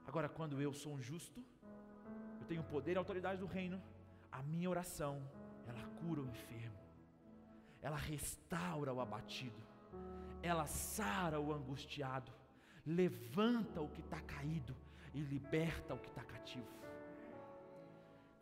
Agora, 0.07 0.29
quando 0.29 0.61
eu 0.61 0.73
sou 0.73 0.93
um 0.95 1.03
justo, 1.11 1.41
eu 2.41 2.47
tenho 2.47 2.65
poder 2.65 2.95
e 2.95 2.99
autoridade 2.99 3.39
do 3.41 3.47
reino, 3.47 3.81
a 4.31 4.43
minha 4.43 4.69
oração 4.69 5.15
ela 5.69 5.85
cura 6.01 6.21
o 6.21 6.29
enfermo, 6.35 6.79
ela 7.81 7.97
restaura 7.97 8.93
o 8.93 9.01
abatido, 9.01 9.61
ela 10.43 10.67
sara 10.67 11.41
o 11.41 11.53
angustiado, 11.53 12.33
levanta 12.85 13.81
o 13.81 13.89
que 13.89 14.01
está 14.01 14.21
caído 14.21 14.75
e 15.15 15.21
liberta 15.21 15.95
o 15.95 15.99
que 15.99 16.09
está 16.09 16.25
cativo. 16.25 16.83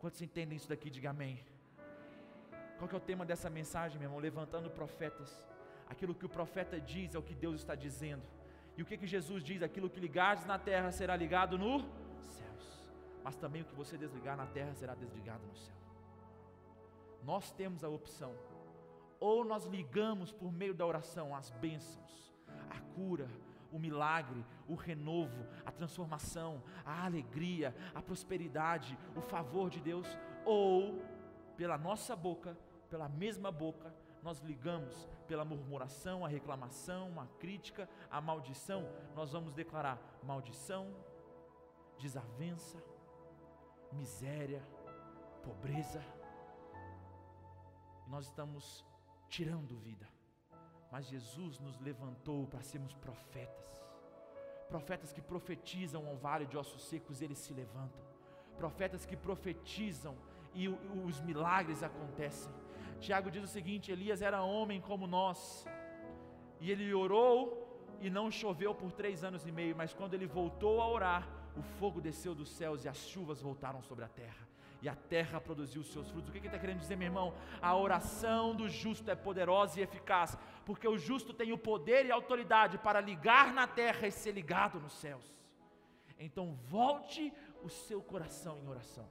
Quantos 0.01 0.19
entendem 0.25 0.57
isso 0.57 0.67
daqui? 0.73 0.89
Diga 0.89 1.11
amém. 1.11 1.35
Qual 2.77 2.87
que 2.89 2.95
é 2.95 2.97
o 2.97 3.07
tema 3.09 3.23
dessa 3.23 3.49
mensagem, 3.51 3.99
meu 3.99 4.07
irmão? 4.07 4.19
Levantando 4.19 4.67
profetas. 4.79 5.31
Aquilo 5.87 6.15
que 6.15 6.25
o 6.25 6.29
profeta 6.37 6.79
diz 6.79 7.13
é 7.13 7.19
o 7.19 7.21
que 7.21 7.35
Deus 7.35 7.57
está 7.57 7.75
dizendo. 7.75 8.23
E 8.75 8.81
o 8.81 8.85
que, 8.85 8.97
que 8.97 9.05
Jesus 9.05 9.43
diz? 9.43 9.61
Aquilo 9.61 9.91
que 9.91 9.99
ligares 9.99 10.43
na 10.51 10.57
terra 10.57 10.91
será 10.91 11.15
ligado 11.15 11.55
nos 11.55 11.83
céus. 12.37 12.65
Mas 13.23 13.35
também 13.35 13.61
o 13.61 13.65
que 13.65 13.75
você 13.75 13.95
desligar 13.95 14.35
na 14.35 14.47
terra 14.47 14.73
será 14.73 14.95
desligado 14.95 15.45
no 15.45 15.55
céu. 15.55 15.75
Nós 17.23 17.51
temos 17.51 17.83
a 17.83 17.89
opção. 17.89 18.33
Ou 19.19 19.45
nós 19.45 19.65
ligamos 19.65 20.31
por 20.31 20.51
meio 20.51 20.73
da 20.73 20.83
oração 20.83 21.35
as 21.35 21.51
bênçãos, 21.51 22.33
a 22.71 22.79
cura, 22.95 23.29
o 23.71 23.79
milagre, 23.79 24.45
o 24.67 24.75
renovo, 24.75 25.45
a 25.65 25.71
transformação, 25.71 26.61
a 26.85 27.05
alegria, 27.05 27.75
a 27.95 28.01
prosperidade, 28.01 28.97
o 29.15 29.21
favor 29.21 29.69
de 29.69 29.79
Deus, 29.79 30.07
ou 30.45 31.01
pela 31.55 31.77
nossa 31.77 32.15
boca, 32.15 32.57
pela 32.89 33.07
mesma 33.07 33.51
boca, 33.51 33.93
nós 34.21 34.39
ligamos 34.39 35.07
pela 35.27 35.45
murmuração, 35.45 36.25
a 36.25 36.27
reclamação, 36.27 37.19
a 37.19 37.25
crítica, 37.39 37.89
a 38.09 38.21
maldição, 38.21 38.87
nós 39.15 39.31
vamos 39.31 39.53
declarar 39.53 39.99
maldição, 40.23 40.93
desavença, 41.97 42.83
miséria, 43.93 44.61
pobreza. 45.43 46.03
Nós 48.07 48.25
estamos 48.25 48.85
tirando 49.29 49.77
vida. 49.77 50.07
Mas 50.91 51.07
Jesus 51.07 51.59
nos 51.59 51.79
levantou 51.79 52.45
para 52.47 52.61
sermos 52.61 52.93
profetas. 52.93 53.65
Profetas 54.67 55.13
que 55.13 55.21
profetizam 55.21 56.05
ao 56.07 56.17
vale 56.17 56.45
de 56.45 56.57
ossos 56.57 56.83
secos, 56.83 57.21
eles 57.21 57.37
se 57.37 57.53
levantam. 57.53 58.01
Profetas 58.57 59.05
que 59.05 59.15
profetizam 59.15 60.15
e 60.53 60.67
os 60.67 61.21
milagres 61.21 61.81
acontecem. 61.81 62.51
Tiago 62.99 63.31
diz 63.31 63.43
o 63.43 63.47
seguinte: 63.47 63.91
Elias 63.91 64.21
era 64.21 64.43
homem 64.43 64.79
como 64.81 65.07
nós, 65.07 65.65
e 66.59 66.69
ele 66.69 66.93
orou 66.93 67.39
e 68.01 68.09
não 68.09 68.29
choveu 68.29 68.73
por 68.75 68.91
três 68.91 69.23
anos 69.23 69.45
e 69.47 69.51
meio, 69.51 69.75
mas 69.75 69.93
quando 69.93 70.13
ele 70.13 70.27
voltou 70.27 70.81
a 70.81 70.87
orar, 70.87 71.27
o 71.55 71.61
fogo 71.61 72.01
desceu 72.01 72.33
dos 72.35 72.49
céus 72.49 72.83
e 72.83 72.89
as 72.89 72.97
chuvas 72.97 73.41
voltaram 73.41 73.81
sobre 73.81 74.03
a 74.03 74.09
terra 74.09 74.51
e 74.81 74.89
a 74.89 74.95
terra 74.95 75.39
produziu 75.39 75.81
os 75.81 75.91
seus 75.91 76.09
frutos. 76.09 76.29
O 76.29 76.31
que 76.31 76.39
ele 76.39 76.47
está 76.47 76.57
querendo 76.57 76.79
dizer, 76.79 76.95
meu 76.95 77.07
irmão? 77.07 77.33
A 77.61 77.75
oração 77.75 78.55
do 78.55 78.67
justo 78.67 79.09
é 79.11 79.15
poderosa 79.15 79.79
e 79.79 79.83
eficaz, 79.83 80.37
porque 80.65 80.87
o 80.87 80.97
justo 80.97 81.33
tem 81.33 81.51
o 81.51 81.57
poder 81.57 82.05
e 82.05 82.11
a 82.11 82.15
autoridade 82.15 82.77
para 82.77 82.99
ligar 82.99 83.53
na 83.53 83.67
terra 83.67 84.07
e 84.07 84.11
ser 84.11 84.31
ligado 84.31 84.79
nos 84.79 84.93
céus. 84.93 85.31
Então, 86.17 86.53
volte 86.53 87.33
o 87.63 87.69
seu 87.69 88.01
coração 88.01 88.59
em 88.59 88.67
oração. 88.67 89.07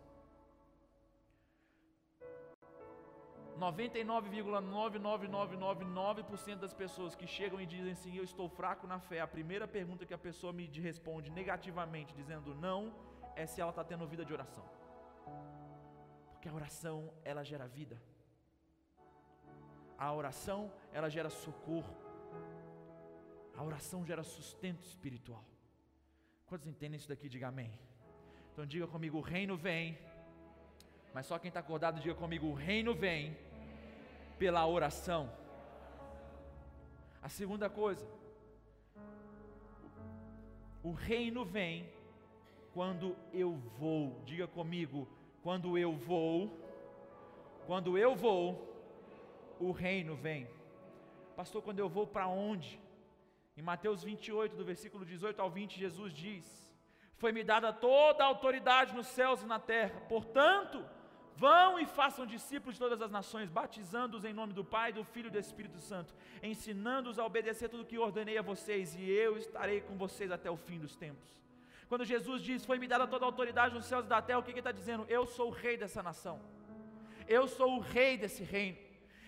99,99999% 3.59 6.57
das 6.57 6.73
pessoas 6.73 7.15
que 7.15 7.27
chegam 7.27 7.61
e 7.61 7.67
dizem 7.67 7.93
assim, 7.93 8.17
eu 8.17 8.25
estou 8.25 8.49
fraco 8.49 8.87
na 8.87 8.99
fé, 8.99 9.21
a 9.21 9.27
primeira 9.27 9.69
pergunta 9.69 10.07
que 10.07 10.15
a 10.15 10.19
pessoa 10.19 10.51
me 10.53 10.67
responde 10.67 11.31
negativamente, 11.31 12.15
dizendo 12.15 12.55
não, 12.55 12.95
é 13.37 13.45
se 13.47 13.61
ela 13.61 13.71
está 13.71 13.85
tendo 13.85 14.07
vida 14.07 14.25
de 14.25 14.33
oração. 14.33 14.65
Porque 16.41 16.49
a 16.49 16.55
oração, 16.55 17.13
ela 17.23 17.45
gera 17.45 17.69
vida. 17.69 18.01
A 19.99 20.11
oração, 20.11 20.73
ela 20.91 21.11
gera 21.11 21.29
socorro. 21.29 21.95
A 23.55 23.63
oração 23.63 24.07
gera 24.07 24.23
sustento 24.23 24.83
espiritual. 24.83 25.45
Quantos 26.47 26.67
entendem 26.67 26.97
isso 26.97 27.11
daqui? 27.11 27.29
Diga 27.29 27.49
amém. 27.49 27.71
Então 28.51 28.65
diga 28.65 28.87
comigo: 28.87 29.19
o 29.19 29.21
reino 29.21 29.55
vem. 29.55 29.99
Mas 31.13 31.27
só 31.27 31.39
quem 31.39 31.49
está 31.49 31.61
acordado, 31.61 32.01
diga 32.01 32.15
comigo: 32.15 32.47
o 32.47 32.55
reino 32.55 32.95
vem 32.95 33.37
pela 34.39 34.67
oração. 34.67 35.31
A 37.21 37.29
segunda 37.29 37.69
coisa, 37.69 38.09
o 40.83 40.93
reino 40.93 41.45
vem 41.45 41.87
quando 42.73 43.15
eu 43.31 43.53
vou. 43.79 44.23
Diga 44.25 44.49
comigo: 44.49 45.07
quando 45.43 45.77
eu 45.79 45.93
vou, 45.93 46.59
quando 47.67 47.97
eu 47.97 48.15
vou, 48.15 48.71
o 49.59 49.71
reino 49.71 50.15
vem. 50.15 50.49
Pastor, 51.37 51.63
quando 51.63 51.79
eu 51.79 51.89
vou 51.89 52.07
para 52.07 52.27
onde? 52.27 52.81
Em 53.57 53.63
Mateus 53.63 54.03
28, 54.03 54.57
do 54.57 54.65
versículo 54.65 55.05
18 55.05 55.41
ao 55.41 55.51
20, 55.51 55.79
Jesus 55.79 56.13
diz: 56.13 56.71
Foi-me 57.17 57.43
dada 57.43 57.73
toda 57.73 58.25
a 58.25 58.27
autoridade 58.27 58.95
nos 58.95 59.07
céus 59.07 59.43
e 59.43 59.47
na 59.47 59.59
terra, 59.59 60.01
portanto, 60.09 60.85
vão 61.37 61.79
e 61.79 61.87
façam 61.87 62.27
discípulos 62.27 62.75
de 62.75 62.81
todas 62.81 63.01
as 63.01 63.11
nações, 63.11 63.49
batizando-os 63.49 64.25
em 64.25 64.33
nome 64.33 64.53
do 64.53 64.65
Pai, 64.65 64.93
do 64.93 65.05
Filho 65.05 65.29
e 65.29 65.31
do 65.31 65.39
Espírito 65.39 65.79
Santo, 65.79 66.15
ensinando-os 66.43 67.19
a 67.19 67.25
obedecer 67.25 67.69
tudo 67.69 67.83
o 67.83 67.87
que 67.87 67.99
ordenei 67.99 68.37
a 68.37 68.43
vocês, 68.43 68.95
e 68.95 69.11
eu 69.11 69.39
estarei 69.39 69.81
com 69.81 69.97
vocês 69.97 70.31
até 70.31 70.51
o 70.51 70.57
fim 70.57 70.79
dos 70.79 70.97
tempos. 70.97 71.41
Quando 71.91 72.05
Jesus 72.05 72.41
diz: 72.49 72.65
Foi-me 72.65 72.87
dada 72.87 73.07
toda 73.13 73.25
a 73.25 73.31
autoridade 73.33 73.75
nos 73.75 73.87
céus 73.91 74.05
e 74.05 74.09
da 74.09 74.23
terra, 74.23 74.39
o 74.39 74.45
que 74.45 74.53
ele 74.53 74.61
está 74.61 74.71
dizendo? 74.81 75.05
Eu 75.09 75.27
sou 75.27 75.49
o 75.49 75.57
rei 75.63 75.77
dessa 75.77 76.01
nação, 76.09 76.37
eu 77.37 77.49
sou 77.49 77.71
o 77.77 77.81
rei 77.81 78.17
desse 78.17 78.45
reino. 78.45 78.79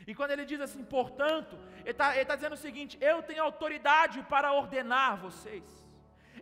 E 0.06 0.14
quando 0.14 0.30
ele 0.30 0.44
diz 0.44 0.60
assim, 0.60 0.84
portanto, 0.84 1.56
ele 1.80 1.90
está 1.90 2.24
tá 2.24 2.36
dizendo 2.36 2.52
o 2.52 2.64
seguinte: 2.66 2.96
eu 3.00 3.20
tenho 3.20 3.42
autoridade 3.42 4.22
para 4.34 4.52
ordenar 4.52 5.16
vocês, 5.16 5.64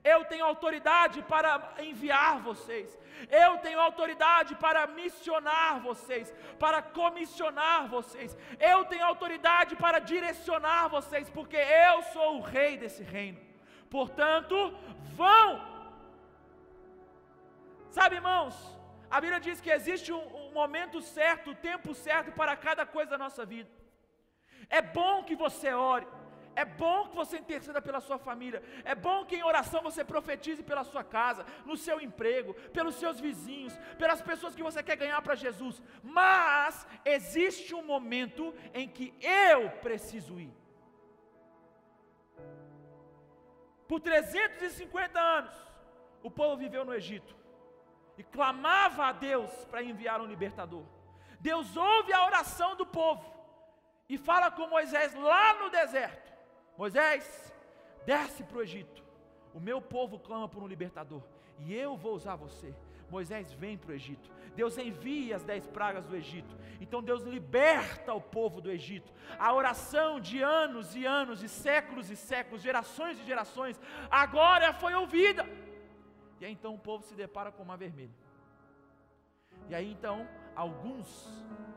eu 0.04 0.20
tenho 0.26 0.44
autoridade 0.44 1.22
para 1.22 1.72
enviar 1.88 2.38
vocês, 2.50 2.98
eu 3.30 3.56
tenho 3.64 3.80
autoridade 3.80 4.54
para 4.56 4.86
missionar 4.86 5.80
vocês, 5.80 6.34
para 6.58 6.82
comissionar 6.82 7.88
vocês, 7.88 8.36
eu 8.72 8.84
tenho 8.84 9.06
autoridade 9.06 9.74
para 9.74 9.98
direcionar 10.00 10.88
vocês, 10.88 11.30
porque 11.30 11.56
eu 11.56 12.02
sou 12.12 12.36
o 12.36 12.42
rei 12.42 12.76
desse 12.76 13.02
reino. 13.02 13.40
Portanto, 13.88 14.56
vão 15.16 15.79
Sabe, 17.96 18.16
irmãos, 18.16 18.54
a 19.10 19.20
Bíblia 19.20 19.40
diz 19.40 19.60
que 19.60 19.70
existe 19.76 20.12
um, 20.12 20.24
um 20.42 20.52
momento 20.52 20.98
certo, 21.02 21.48
o 21.48 21.52
um 21.52 21.62
tempo 21.68 21.92
certo 21.92 22.30
para 22.32 22.56
cada 22.56 22.86
coisa 22.86 23.10
da 23.10 23.18
nossa 23.18 23.44
vida. 23.44 23.68
É 24.68 24.80
bom 24.80 25.24
que 25.24 25.34
você 25.34 25.72
ore, 25.72 26.06
é 26.54 26.64
bom 26.64 27.08
que 27.08 27.16
você 27.16 27.38
interceda 27.38 27.82
pela 27.82 28.00
sua 28.00 28.18
família, 28.18 28.62
é 28.84 28.94
bom 28.94 29.24
que 29.24 29.34
em 29.34 29.42
oração 29.42 29.82
você 29.82 30.04
profetize 30.04 30.62
pela 30.62 30.84
sua 30.84 31.02
casa, 31.02 31.44
no 31.64 31.76
seu 31.76 32.00
emprego, 32.00 32.54
pelos 32.76 32.94
seus 32.94 33.18
vizinhos, 33.18 33.76
pelas 33.98 34.22
pessoas 34.22 34.54
que 34.54 34.62
você 34.62 34.82
quer 34.84 34.96
ganhar 34.96 35.20
para 35.22 35.34
Jesus, 35.34 35.82
mas 36.02 36.86
existe 37.04 37.74
um 37.74 37.82
momento 37.82 38.54
em 38.72 38.86
que 38.88 39.12
eu 39.20 39.68
preciso 39.86 40.38
ir. 40.38 40.54
Por 43.88 43.98
350 43.98 45.18
anos, 45.18 45.54
o 46.22 46.30
povo 46.30 46.56
viveu 46.56 46.84
no 46.84 46.94
Egito 46.94 47.39
e 48.20 48.22
clamava 48.22 49.06
a 49.06 49.12
Deus 49.12 49.50
para 49.70 49.82
enviar 49.82 50.20
um 50.20 50.26
libertador. 50.26 50.84
Deus 51.40 51.74
ouve 51.74 52.12
a 52.12 52.26
oração 52.26 52.76
do 52.76 52.84
povo 52.84 53.24
e 54.10 54.18
fala 54.18 54.50
com 54.50 54.66
Moisés 54.66 55.14
lá 55.14 55.54
no 55.54 55.70
deserto: 55.70 56.30
Moisés, 56.76 57.50
desce 58.04 58.44
para 58.44 58.58
o 58.58 58.62
Egito. 58.62 59.02
O 59.54 59.58
meu 59.58 59.80
povo 59.80 60.18
clama 60.18 60.46
por 60.46 60.62
um 60.62 60.66
libertador 60.66 61.22
e 61.60 61.74
eu 61.74 61.96
vou 61.96 62.14
usar 62.14 62.36
você. 62.36 62.74
Moisés 63.10 63.54
vem 63.54 63.78
para 63.78 63.92
o 63.92 63.94
Egito. 63.94 64.30
Deus 64.54 64.76
envia 64.76 65.36
as 65.36 65.42
dez 65.42 65.66
pragas 65.66 66.04
do 66.04 66.14
Egito. 66.14 66.54
Então 66.78 67.02
Deus 67.02 67.22
liberta 67.22 68.12
o 68.12 68.20
povo 68.20 68.60
do 68.60 68.70
Egito. 68.70 69.10
A 69.38 69.50
oração 69.54 70.20
de 70.20 70.42
anos 70.42 70.94
e 70.94 71.06
anos, 71.06 71.40
de 71.40 71.48
séculos 71.48 72.10
e 72.10 72.16
séculos, 72.16 72.60
gerações 72.60 73.18
e 73.18 73.24
gerações, 73.24 73.80
agora 74.10 74.74
foi 74.74 74.94
ouvida. 74.94 75.46
E 76.40 76.46
aí 76.46 76.52
então 76.52 76.74
o 76.74 76.78
povo 76.78 77.04
se 77.04 77.14
depara 77.14 77.52
com 77.52 77.62
o 77.62 77.66
mar 77.66 77.76
vermelho. 77.76 78.14
E 79.68 79.74
aí 79.74 79.92
então 79.92 80.26
alguns 80.56 81.28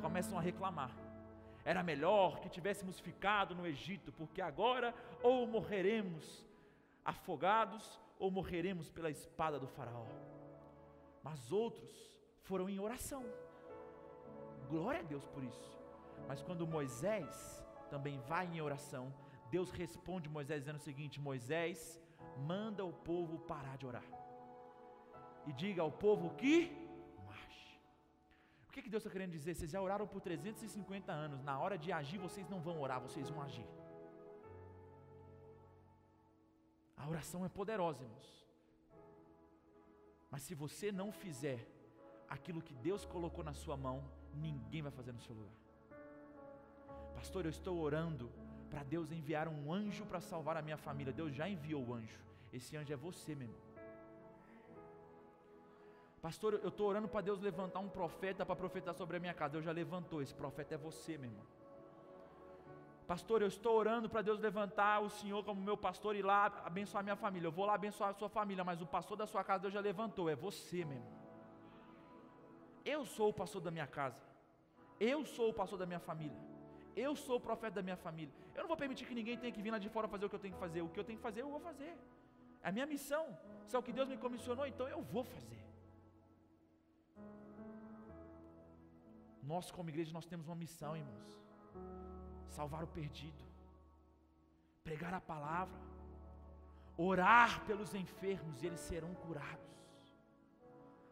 começam 0.01 0.37
a 0.37 0.41
reclamar. 0.41 0.91
Era 1.65 1.83
melhor 1.83 2.39
que 2.39 2.49
tivéssemos 2.49 2.99
ficado 2.99 3.53
no 3.53 3.67
Egito, 3.67 4.11
porque 4.13 4.41
agora 4.41 4.95
ou 5.21 5.45
morreremos 5.45 6.45
afogados 7.03 7.99
ou 8.17 8.31
morreremos 8.31 8.89
pela 8.89 9.09
espada 9.09 9.59
do 9.59 9.67
Faraó. 9.67 10.05
Mas 11.21 11.51
outros 11.51 11.91
foram 12.43 12.69
em 12.69 12.79
oração. 12.79 13.23
Glória 14.69 15.01
a 15.01 15.03
Deus 15.03 15.25
por 15.27 15.43
isso. 15.43 15.77
Mas 16.27 16.41
quando 16.41 16.65
Moisés 16.65 17.65
também 17.89 18.17
vai 18.21 18.45
em 18.47 18.61
oração, 18.61 19.13
Deus 19.51 19.71
responde 19.71 20.29
Moisés 20.29 20.61
dizendo 20.61 20.77
o 20.77 20.87
seguinte: 20.89 21.19
Moisés, 21.19 22.01
manda 22.37 22.83
o 22.85 22.93
povo 22.93 23.39
parar 23.39 23.77
de 23.77 23.85
orar 23.85 24.22
e 25.47 25.53
diga 25.53 25.81
ao 25.81 25.91
povo 25.91 26.35
que 26.35 26.71
marche. 27.27 27.77
O 28.67 28.71
que, 28.71 28.81
que 28.81 28.89
Deus 28.89 29.01
está 29.01 29.11
querendo 29.11 29.31
dizer? 29.31 29.53
Vocês 29.53 29.71
já 29.71 29.81
oraram 29.81 30.07
por 30.07 30.21
350 30.21 31.11
anos, 31.11 31.43
na 31.43 31.59
hora 31.59 31.77
de 31.77 31.91
agir 31.91 32.17
vocês 32.17 32.49
não 32.49 32.59
vão 32.59 32.81
orar, 32.81 32.99
vocês 33.01 33.29
vão 33.29 33.41
agir. 33.41 33.67
A 36.97 37.07
oração 37.07 37.45
é 37.45 37.49
poderosa, 37.49 38.03
irmãos. 38.03 38.47
Mas 40.31 40.43
se 40.43 40.55
você 40.55 40.91
não 40.91 41.11
fizer 41.11 41.59
aquilo 42.29 42.61
que 42.61 42.73
Deus 42.73 43.05
colocou 43.05 43.43
na 43.43 43.53
sua 43.53 43.75
mão, 43.77 44.03
ninguém 44.33 44.81
vai 44.81 44.91
fazer 44.91 45.11
no 45.11 45.19
seu 45.19 45.35
lugar. 45.35 45.53
Pastor, 47.13 47.45
eu 47.45 47.49
estou 47.49 47.79
orando 47.79 48.31
para 48.69 48.83
Deus 48.83 49.11
enviar 49.11 49.47
um 49.47 49.71
anjo 49.71 50.05
para 50.05 50.19
salvar 50.19 50.57
a 50.57 50.61
minha 50.61 50.77
família. 50.77 51.13
Deus 51.13 51.33
já 51.35 51.47
enviou 51.47 51.85
o 51.85 51.93
anjo. 51.93 52.19
Esse 52.51 52.75
anjo 52.75 52.91
é 52.91 52.95
você, 52.95 53.35
meu 53.35 53.47
irmão. 53.47 53.72
Pastor, 56.23 56.53
eu 56.63 56.69
estou 56.69 56.87
orando 56.87 57.09
para 57.13 57.19
Deus 57.19 57.41
levantar 57.41 57.81
um 57.81 57.89
profeta 57.89 58.45
para 58.45 58.55
profetizar 58.55 58.95
sobre 58.95 59.17
a 59.17 59.19
minha 59.19 59.33
casa. 59.33 59.53
Deus 59.55 59.65
já 59.65 59.73
levantou. 59.73 60.21
Esse 60.21 60.33
profeta 60.33 60.75
é 60.75 60.77
você, 60.77 61.17
meu 61.17 61.29
irmão. 61.29 61.45
Pastor, 63.05 63.41
eu 63.41 63.49
estou 63.49 63.73
orando 63.75 64.09
para 64.09 64.21
Deus 64.21 64.39
levantar 64.39 65.01
o 65.01 65.09
Senhor 65.09 65.43
como 65.43 65.61
meu 65.61 65.75
pastor 65.75 66.15
e 66.15 66.21
lá 66.21 66.45
abençoar 66.63 67.03
minha 67.03 67.17
família. 67.17 67.47
Eu 67.47 67.51
vou 67.51 67.65
lá 67.65 67.73
abençoar 67.73 68.11
a 68.11 68.13
sua 68.13 68.29
família, 68.29 68.63
mas 68.63 68.81
o 68.81 68.87
pastor 68.87 69.17
da 69.17 69.27
sua 69.27 69.43
casa 69.43 69.63
Deus 69.63 69.73
já 69.73 69.81
levantou. 69.81 70.29
É 70.29 70.35
você, 70.47 70.85
meu 70.85 70.95
irmão. 70.95 71.11
Eu 72.85 73.03
sou 73.03 73.27
o 73.31 73.33
pastor 73.33 73.61
da 73.61 73.69
minha 73.69 73.85
casa. 73.85 74.23
Eu 75.01 75.25
sou 75.25 75.49
o 75.49 75.53
pastor 75.53 75.77
da 75.77 75.85
minha 75.85 75.99
família. 75.99 76.41
Eu 76.95 77.17
sou 77.17 77.35
o 77.35 77.41
profeta 77.41 77.75
da 77.75 77.81
minha 77.81 77.97
família. 77.97 78.33
Eu 78.55 78.61
não 78.61 78.69
vou 78.69 78.77
permitir 78.77 79.05
que 79.05 79.13
ninguém 79.13 79.37
tenha 79.37 79.51
que 79.51 79.61
vir 79.61 79.71
lá 79.71 79.77
de 79.77 79.89
fora 79.89 80.07
fazer 80.07 80.25
o 80.25 80.29
que 80.29 80.37
eu 80.37 80.39
tenho 80.39 80.53
que 80.53 80.59
fazer. 80.61 80.81
O 80.81 80.87
que 80.87 80.99
eu 81.01 81.03
tenho 81.03 81.19
que 81.19 81.23
fazer, 81.29 81.41
eu 81.41 81.49
vou 81.49 81.59
fazer. 81.59 81.93
É 82.61 82.69
a 82.69 82.71
minha 82.71 82.85
missão. 82.85 83.37
Se 83.65 83.75
é 83.75 83.79
o 83.79 83.83
que 83.83 83.91
Deus 83.91 84.07
me 84.07 84.17
comissionou, 84.25 84.65
então 84.65 84.87
eu 84.87 85.01
vou 85.01 85.25
fazer. 85.25 85.72
Nós, 89.43 89.69
como 89.71 89.89
igreja, 89.89 90.13
nós 90.13 90.25
temos 90.25 90.47
uma 90.47 90.55
missão, 90.55 90.95
irmãos. 90.95 91.31
Salvar 92.47 92.83
o 92.83 92.87
perdido. 92.87 93.43
Pregar 94.83 95.13
a 95.13 95.21
palavra. 95.21 95.79
Orar 96.97 97.65
pelos 97.65 97.93
enfermos 97.93 98.61
e 98.61 98.67
eles 98.67 98.79
serão 98.79 99.13
curados. 99.15 99.73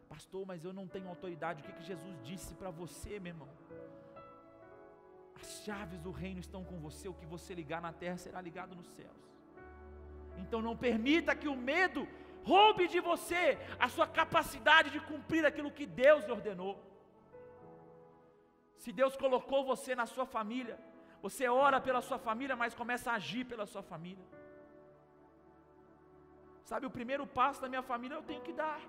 Pastor, 0.08 0.46
mas 0.46 0.64
eu 0.64 0.72
não 0.72 0.86
tenho 0.86 1.08
autoridade. 1.08 1.62
O 1.62 1.64
que, 1.64 1.72
que 1.72 1.82
Jesus 1.82 2.18
disse 2.22 2.54
para 2.54 2.70
você, 2.70 3.18
meu 3.18 3.32
irmão? 3.32 3.48
As 5.40 5.62
chaves 5.64 6.00
do 6.00 6.10
reino 6.10 6.40
estão 6.40 6.62
com 6.64 6.78
você. 6.78 7.08
O 7.08 7.14
que 7.14 7.26
você 7.26 7.54
ligar 7.54 7.82
na 7.82 7.92
terra 7.92 8.16
será 8.16 8.40
ligado 8.40 8.74
nos 8.74 8.88
céus. 8.88 9.22
Então 10.38 10.62
não 10.62 10.76
permita 10.76 11.34
que 11.34 11.48
o 11.48 11.56
medo 11.56 12.06
roube 12.44 12.88
de 12.88 13.00
você 13.00 13.58
a 13.78 13.88
sua 13.88 14.06
capacidade 14.06 14.90
de 14.90 15.00
cumprir 15.00 15.44
aquilo 15.44 15.70
que 15.70 15.86
Deus 15.86 16.28
ordenou. 16.28 16.91
Se 18.82 18.90
Deus 19.00 19.14
colocou 19.24 19.60
você 19.72 19.94
na 20.00 20.06
sua 20.12 20.26
família, 20.36 20.76
você 21.24 21.44
ora 21.48 21.78
pela 21.86 22.00
sua 22.06 22.18
família, 22.28 22.54
mas 22.62 22.74
começa 22.80 23.06
a 23.10 23.14
agir 23.20 23.44
pela 23.50 23.64
sua 23.72 23.82
família. 23.90 24.24
Sabe, 26.70 26.84
o 26.88 26.90
primeiro 26.96 27.24
passo 27.38 27.60
da 27.64 27.68
minha 27.74 27.84
família 27.90 28.16
eu 28.16 28.24
tenho 28.30 28.42
que 28.46 28.54
dar. 28.62 28.80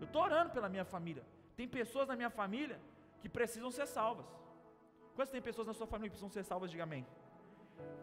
Eu 0.00 0.06
estou 0.08 0.22
orando 0.28 0.50
pela 0.56 0.68
minha 0.74 0.86
família. 0.94 1.24
Tem 1.58 1.68
pessoas 1.78 2.08
na 2.08 2.16
minha 2.20 2.32
família 2.40 2.80
que 3.20 3.28
precisam 3.38 3.70
ser 3.78 3.86
salvas. 3.86 4.26
Quantas 5.14 5.30
tem 5.36 5.46
pessoas 5.48 5.68
na 5.70 5.76
sua 5.80 5.86
família 5.92 6.10
que 6.10 6.16
precisam 6.16 6.36
ser 6.36 6.44
salvas? 6.50 6.68
Diga 6.74 6.82
amém. 6.82 7.06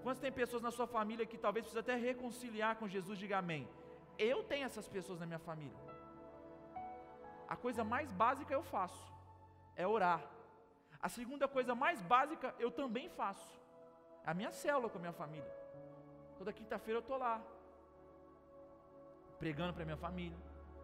Quantas 0.03 0.21
tem 0.25 0.31
pessoas 0.41 0.63
na 0.67 0.71
sua 0.71 0.87
família 0.97 1.25
que 1.31 1.37
talvez 1.45 1.65
precisa 1.65 1.81
até 1.85 1.95
reconciliar 2.09 2.73
com 2.77 2.87
Jesus? 2.87 3.19
Diga 3.19 3.39
amém. 3.39 3.67
Eu 4.17 4.41
tenho 4.51 4.65
essas 4.65 4.87
pessoas 4.87 5.19
na 5.19 5.25
minha 5.25 5.43
família. 5.49 5.79
A 7.55 7.57
coisa 7.57 7.83
mais 7.83 8.09
básica 8.13 8.53
eu 8.53 8.63
faço 8.75 9.03
é 9.75 9.85
orar. 9.85 10.21
A 11.01 11.09
segunda 11.09 11.47
coisa 11.47 11.73
mais 11.73 12.01
básica 12.01 12.53
eu 12.59 12.71
também 12.71 13.09
faço. 13.09 13.59
É 14.25 14.31
a 14.31 14.33
minha 14.33 14.51
célula 14.51 14.89
com 14.89 14.97
a 14.97 15.01
minha 15.01 15.13
família. 15.13 15.51
Toda 16.37 16.53
quinta-feira 16.53 16.99
eu 16.99 17.01
estou 17.01 17.17
lá. 17.17 17.41
Pregando 19.39 19.73
para 19.73 19.83
a 19.83 19.85
minha 19.85 19.97
família. 19.97 20.37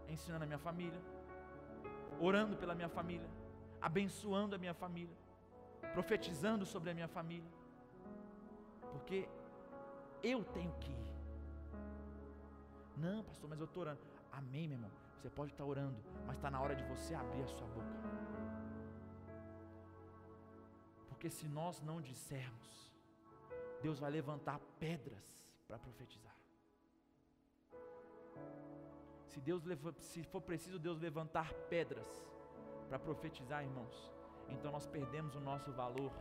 Ensinando 0.07 0.43
a 0.43 0.47
minha 0.47 0.59
família. 0.59 1.01
Orando 2.19 2.57
pela 2.57 2.73
minha 2.73 2.89
família. 2.89 3.29
Abençoando 3.79 4.55
a 4.55 4.57
minha 4.57 4.73
família 4.73 5.15
profetizando 5.93 6.65
sobre 6.65 6.91
a 6.91 6.93
minha 6.93 7.07
família, 7.07 7.49
porque 8.91 9.27
eu 10.21 10.43
tenho 10.43 10.71
que 10.79 10.91
ir. 10.91 11.07
Não, 12.95 13.23
pastor, 13.23 13.49
mas 13.49 13.59
eu 13.59 13.65
estou 13.65 13.81
orando. 13.81 14.01
Amém, 14.31 14.67
meu 14.67 14.77
irmão. 14.77 14.91
Você 15.15 15.29
pode 15.29 15.51
estar 15.51 15.65
orando, 15.65 15.97
mas 16.25 16.35
está 16.35 16.49
na 16.49 16.61
hora 16.61 16.75
de 16.75 16.83
você 16.83 17.13
abrir 17.15 17.41
a 17.41 17.47
sua 17.47 17.67
boca. 17.67 18.46
Porque 21.17 21.31
se 21.31 21.47
nós 21.47 21.81
não 21.81 21.99
dissermos, 21.99 22.93
Deus 23.81 23.97
vai 23.97 24.11
levantar 24.11 24.59
pedras 24.79 25.25
para 25.67 25.79
profetizar. 25.79 26.35
Se, 29.25 29.39
Deus, 29.41 29.63
se 29.97 30.21
for 30.21 30.41
preciso 30.41 30.77
Deus 30.77 30.99
levantar 30.99 31.51
pedras 31.71 32.07
para 32.87 32.99
profetizar, 32.99 33.63
irmãos, 33.63 34.11
então 34.47 34.71
nós 34.71 34.85
perdemos 34.85 35.33
o 35.33 35.39
nosso 35.39 35.71
valor 35.71 36.13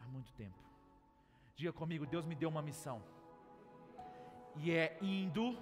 há 0.00 0.08
muito 0.08 0.32
tempo. 0.32 0.58
Diga 1.54 1.74
comigo, 1.74 2.06
Deus 2.06 2.24
me 2.24 2.34
deu 2.34 2.48
uma 2.48 2.62
missão, 2.62 3.02
e 4.56 4.72
é 4.72 4.96
indo 5.02 5.58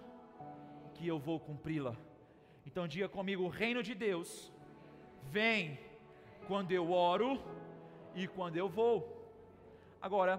que 0.94 1.08
eu 1.08 1.18
vou 1.18 1.40
cumpri-la. 1.40 1.96
Então 2.64 2.86
diga 2.86 3.08
comigo: 3.08 3.42
o 3.42 3.48
reino 3.48 3.82
de 3.82 3.96
Deus 3.96 4.52
vem 5.24 5.89
quando 6.50 6.72
eu 6.72 6.90
oro 6.90 7.40
e 8.12 8.26
quando 8.26 8.56
eu 8.56 8.68
vou. 8.68 8.96
Agora, 10.02 10.32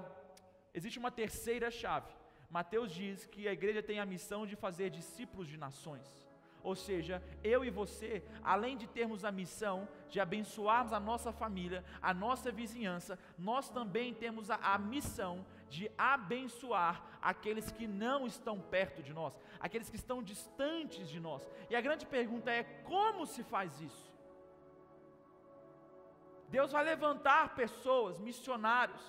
existe 0.74 1.00
uma 1.00 1.10
terceira 1.10 1.72
chave. 1.72 2.12
Mateus 2.50 2.92
diz 2.92 3.26
que 3.26 3.48
a 3.48 3.54
igreja 3.54 3.82
tem 3.82 3.98
a 3.98 4.06
missão 4.06 4.46
de 4.46 4.58
fazer 4.58 4.90
discípulos 4.90 5.48
de 5.48 5.56
nações. 5.56 6.28
Ou 6.62 6.76
seja, 6.76 7.24
eu 7.42 7.64
e 7.64 7.70
você, 7.70 8.22
além 8.44 8.76
de 8.76 8.88
termos 8.88 9.24
a 9.24 9.32
missão 9.32 9.88
de 10.10 10.20
abençoarmos 10.20 10.92
a 10.92 11.00
nossa 11.00 11.32
família, 11.32 11.82
a 12.02 12.14
nossa 12.14 12.52
vizinhança, 12.52 13.18
nós 13.38 13.70
também 13.70 14.14
temos 14.14 14.52
a, 14.52 14.56
a, 14.58 14.78
missão 14.78 15.46
de 15.70 15.90
abençoar 15.98 17.06
aqueles 17.22 17.72
que 17.72 17.88
não 17.88 18.28
estão 18.28 18.60
perto 18.60 19.02
de 19.02 19.14
nós, 19.14 19.40
aqueles 19.62 19.90
que 19.90 19.96
estão 19.96 20.22
distantes 20.22 21.10
de 21.10 21.22
nós. 21.22 21.50
E 21.70 21.76
a 21.76 21.80
grande 21.80 22.06
pergunta 22.06 22.52
é: 22.52 22.64
como 22.84 23.26
se 23.26 23.44
faz 23.44 23.80
isso? 23.80 24.11
Deus 26.56 26.72
vai 26.76 26.84
levantar 26.92 27.56
pessoas, 27.62 28.20
missionários, 28.30 29.04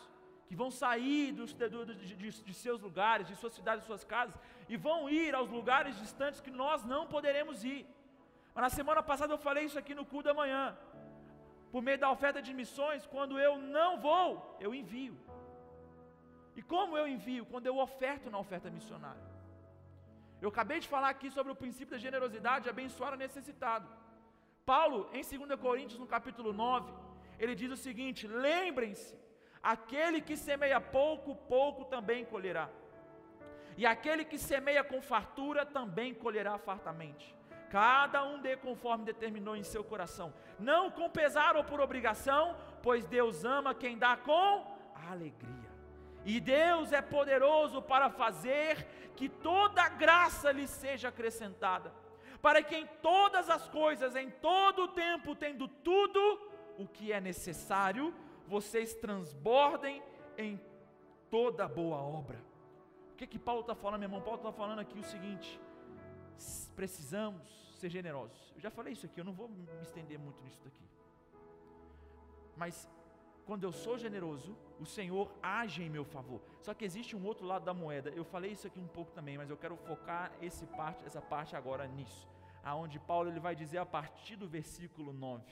que 0.48 0.56
vão 0.60 0.70
sair 0.70 1.32
dos, 1.38 1.50
de, 1.52 1.68
de, 2.22 2.30
de, 2.48 2.54
seus 2.54 2.80
lugares, 2.86 3.26
de 3.30 3.36
suas 3.40 3.54
cidades, 3.58 3.82
de 3.82 3.86
suas 3.90 4.04
casas, 4.12 4.36
e 4.72 4.76
vão 4.86 4.98
ir 5.20 5.34
aos 5.34 5.50
lugares 5.58 5.98
distantes 6.04 6.42
que 6.46 6.52
nós 6.62 6.84
não 6.92 7.02
poderemos 7.14 7.64
ir. 7.64 7.82
Mas 8.54 8.62
na 8.66 8.72
semana 8.78 9.02
passada 9.10 9.32
eu 9.32 9.38
falei 9.46 9.64
isso 9.68 9.78
aqui 9.82 9.94
no 10.00 10.04
culto 10.04 10.28
da 10.30 10.34
manhã. 10.42 10.64
Por 11.72 11.82
meio 11.86 11.98
da 12.04 12.10
oferta 12.16 12.40
de 12.46 12.52
missões, 12.60 13.06
quando 13.14 13.40
eu 13.46 13.52
não 13.76 13.90
vou, 14.06 14.26
eu 14.60 14.72
envio. 14.80 15.16
E 16.58 16.62
como 16.72 16.98
eu 17.00 17.06
envio? 17.14 17.46
Quando 17.52 17.66
eu 17.66 17.78
oferto 17.86 18.30
na 18.34 18.38
oferta 18.44 18.68
missionária. 18.78 19.26
Eu 20.42 20.50
acabei 20.50 20.80
de 20.84 20.88
falar 20.94 21.10
aqui 21.14 21.30
sobre 21.30 21.50
o 21.52 21.60
princípio 21.62 21.94
da 21.94 22.04
generosidade, 22.06 22.68
abençoar 22.68 23.14
o 23.14 23.22
necessitado. 23.26 23.88
Paulo, 24.66 25.08
em 25.14 25.22
2 25.22 25.58
Coríntios, 25.66 25.98
no 25.98 26.06
capítulo 26.06 26.52
9, 26.52 26.92
ele 27.38 27.54
diz 27.54 27.70
o 27.70 27.76
seguinte: 27.76 28.26
lembrem-se, 28.26 29.18
aquele 29.62 30.20
que 30.20 30.36
semeia 30.36 30.80
pouco, 30.80 31.34
pouco 31.34 31.84
também 31.84 32.24
colherá. 32.24 32.68
E 33.76 33.86
aquele 33.86 34.24
que 34.24 34.38
semeia 34.38 34.84
com 34.84 35.00
fartura 35.00 35.64
também 35.64 36.12
colherá 36.12 36.58
fartamente. 36.58 37.34
Cada 37.70 38.22
um 38.22 38.38
dê 38.38 38.54
conforme 38.54 39.04
determinou 39.04 39.56
em 39.56 39.62
seu 39.62 39.82
coração, 39.82 40.32
não 40.58 40.90
com 40.90 41.08
pesar 41.08 41.56
ou 41.56 41.64
por 41.64 41.80
obrigação, 41.80 42.54
pois 42.82 43.06
Deus 43.06 43.44
ama 43.44 43.74
quem 43.74 43.96
dá 43.96 44.14
com 44.14 44.66
alegria. 45.10 45.72
E 46.24 46.38
Deus 46.38 46.92
é 46.92 47.00
poderoso 47.00 47.80
para 47.80 48.10
fazer 48.10 48.86
que 49.16 49.28
toda 49.28 49.88
graça 49.88 50.52
lhe 50.52 50.66
seja 50.66 51.08
acrescentada, 51.08 51.92
para 52.40 52.62
que 52.62 52.76
em 52.76 52.86
todas 53.00 53.48
as 53.48 53.68
coisas, 53.68 54.14
em 54.16 54.30
todo 54.30 54.84
o 54.84 54.88
tempo, 54.88 55.34
tendo 55.34 55.66
tudo 55.66 56.51
o 56.78 56.86
que 56.86 57.12
é 57.12 57.20
necessário, 57.20 58.14
vocês 58.46 58.94
transbordem 58.94 60.02
em 60.36 60.60
toda 61.30 61.68
boa 61.68 61.98
obra 61.98 62.52
que, 63.26 63.38
que 63.38 63.38
Paulo 63.38 63.60
está 63.60 63.74
falando, 63.74 64.00
meu 64.00 64.08
irmão? 64.08 64.20
Paulo 64.20 64.38
está 64.38 64.52
falando 64.52 64.80
aqui 64.80 64.98
o 64.98 65.04
seguinte: 65.04 65.60
precisamos 66.74 67.42
ser 67.76 67.88
generosos. 67.88 68.52
Eu 68.54 68.60
já 68.60 68.70
falei 68.70 68.92
isso 68.92 69.06
aqui, 69.06 69.20
eu 69.20 69.24
não 69.24 69.32
vou 69.32 69.48
me 69.48 69.66
estender 69.82 70.18
muito 70.18 70.42
nisso 70.42 70.60
daqui. 70.64 70.84
Mas 72.56 72.88
quando 73.46 73.64
eu 73.64 73.72
sou 73.72 73.96
generoso, 73.98 74.56
o 74.80 74.86
Senhor 74.86 75.30
age 75.42 75.82
em 75.82 75.90
meu 75.90 76.04
favor. 76.04 76.40
Só 76.62 76.74
que 76.74 76.84
existe 76.84 77.16
um 77.16 77.24
outro 77.24 77.46
lado 77.46 77.64
da 77.64 77.74
moeda. 77.74 78.10
Eu 78.10 78.24
falei 78.24 78.52
isso 78.52 78.66
aqui 78.66 78.78
um 78.78 78.86
pouco 78.86 79.12
também, 79.12 79.36
mas 79.36 79.50
eu 79.50 79.56
quero 79.56 79.76
focar 79.76 80.32
esse 80.40 80.66
parte, 80.66 81.04
essa 81.04 81.20
parte 81.20 81.56
agora 81.56 81.86
nisso. 81.86 82.28
aonde 82.64 82.98
Paulo 83.00 83.28
ele 83.28 83.40
vai 83.40 83.54
dizer 83.56 83.78
a 83.78 83.86
partir 83.86 84.36
do 84.36 84.46
versículo 84.46 85.12
9, 85.12 85.44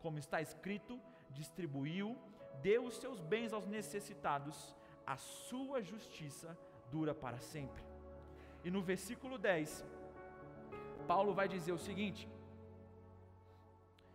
como 0.00 0.18
está 0.18 0.40
escrito, 0.40 1.00
distribuiu, 1.30 2.16
deu 2.62 2.84
os 2.84 2.96
seus 2.96 3.20
bens 3.20 3.52
aos 3.52 3.66
necessitados, 3.66 4.76
a 5.06 5.16
sua 5.16 5.82
justiça 5.82 6.58
dura 6.90 7.14
para 7.14 7.38
sempre. 7.38 7.82
E 8.64 8.70
no 8.70 8.82
versículo 8.82 9.38
10, 9.38 9.84
Paulo 11.06 11.32
vai 11.34 11.48
dizer 11.48 11.72
o 11.72 11.78
seguinte: 11.78 12.28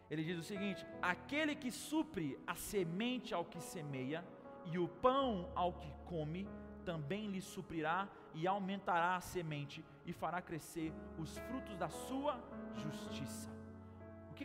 ele 0.09 0.23
diz 0.23 0.37
o 0.37 0.43
seguinte: 0.43 0.85
aquele 1.01 1.55
que 1.55 1.71
supre 1.71 2.39
a 2.45 2.55
semente 2.55 3.33
ao 3.33 3.45
que 3.45 3.59
semeia, 3.59 4.23
e 4.65 4.77
o 4.77 4.87
pão 4.87 5.51
ao 5.55 5.73
que 5.73 5.91
come, 6.05 6.47
também 6.85 7.27
lhe 7.27 7.41
suprirá 7.41 8.07
e 8.33 8.47
aumentará 8.47 9.15
a 9.15 9.21
semente 9.21 9.83
e 10.05 10.13
fará 10.13 10.41
crescer 10.41 10.91
os 11.17 11.37
frutos 11.37 11.77
da 11.77 11.89
sua 11.89 12.39
justiça. 12.75 13.52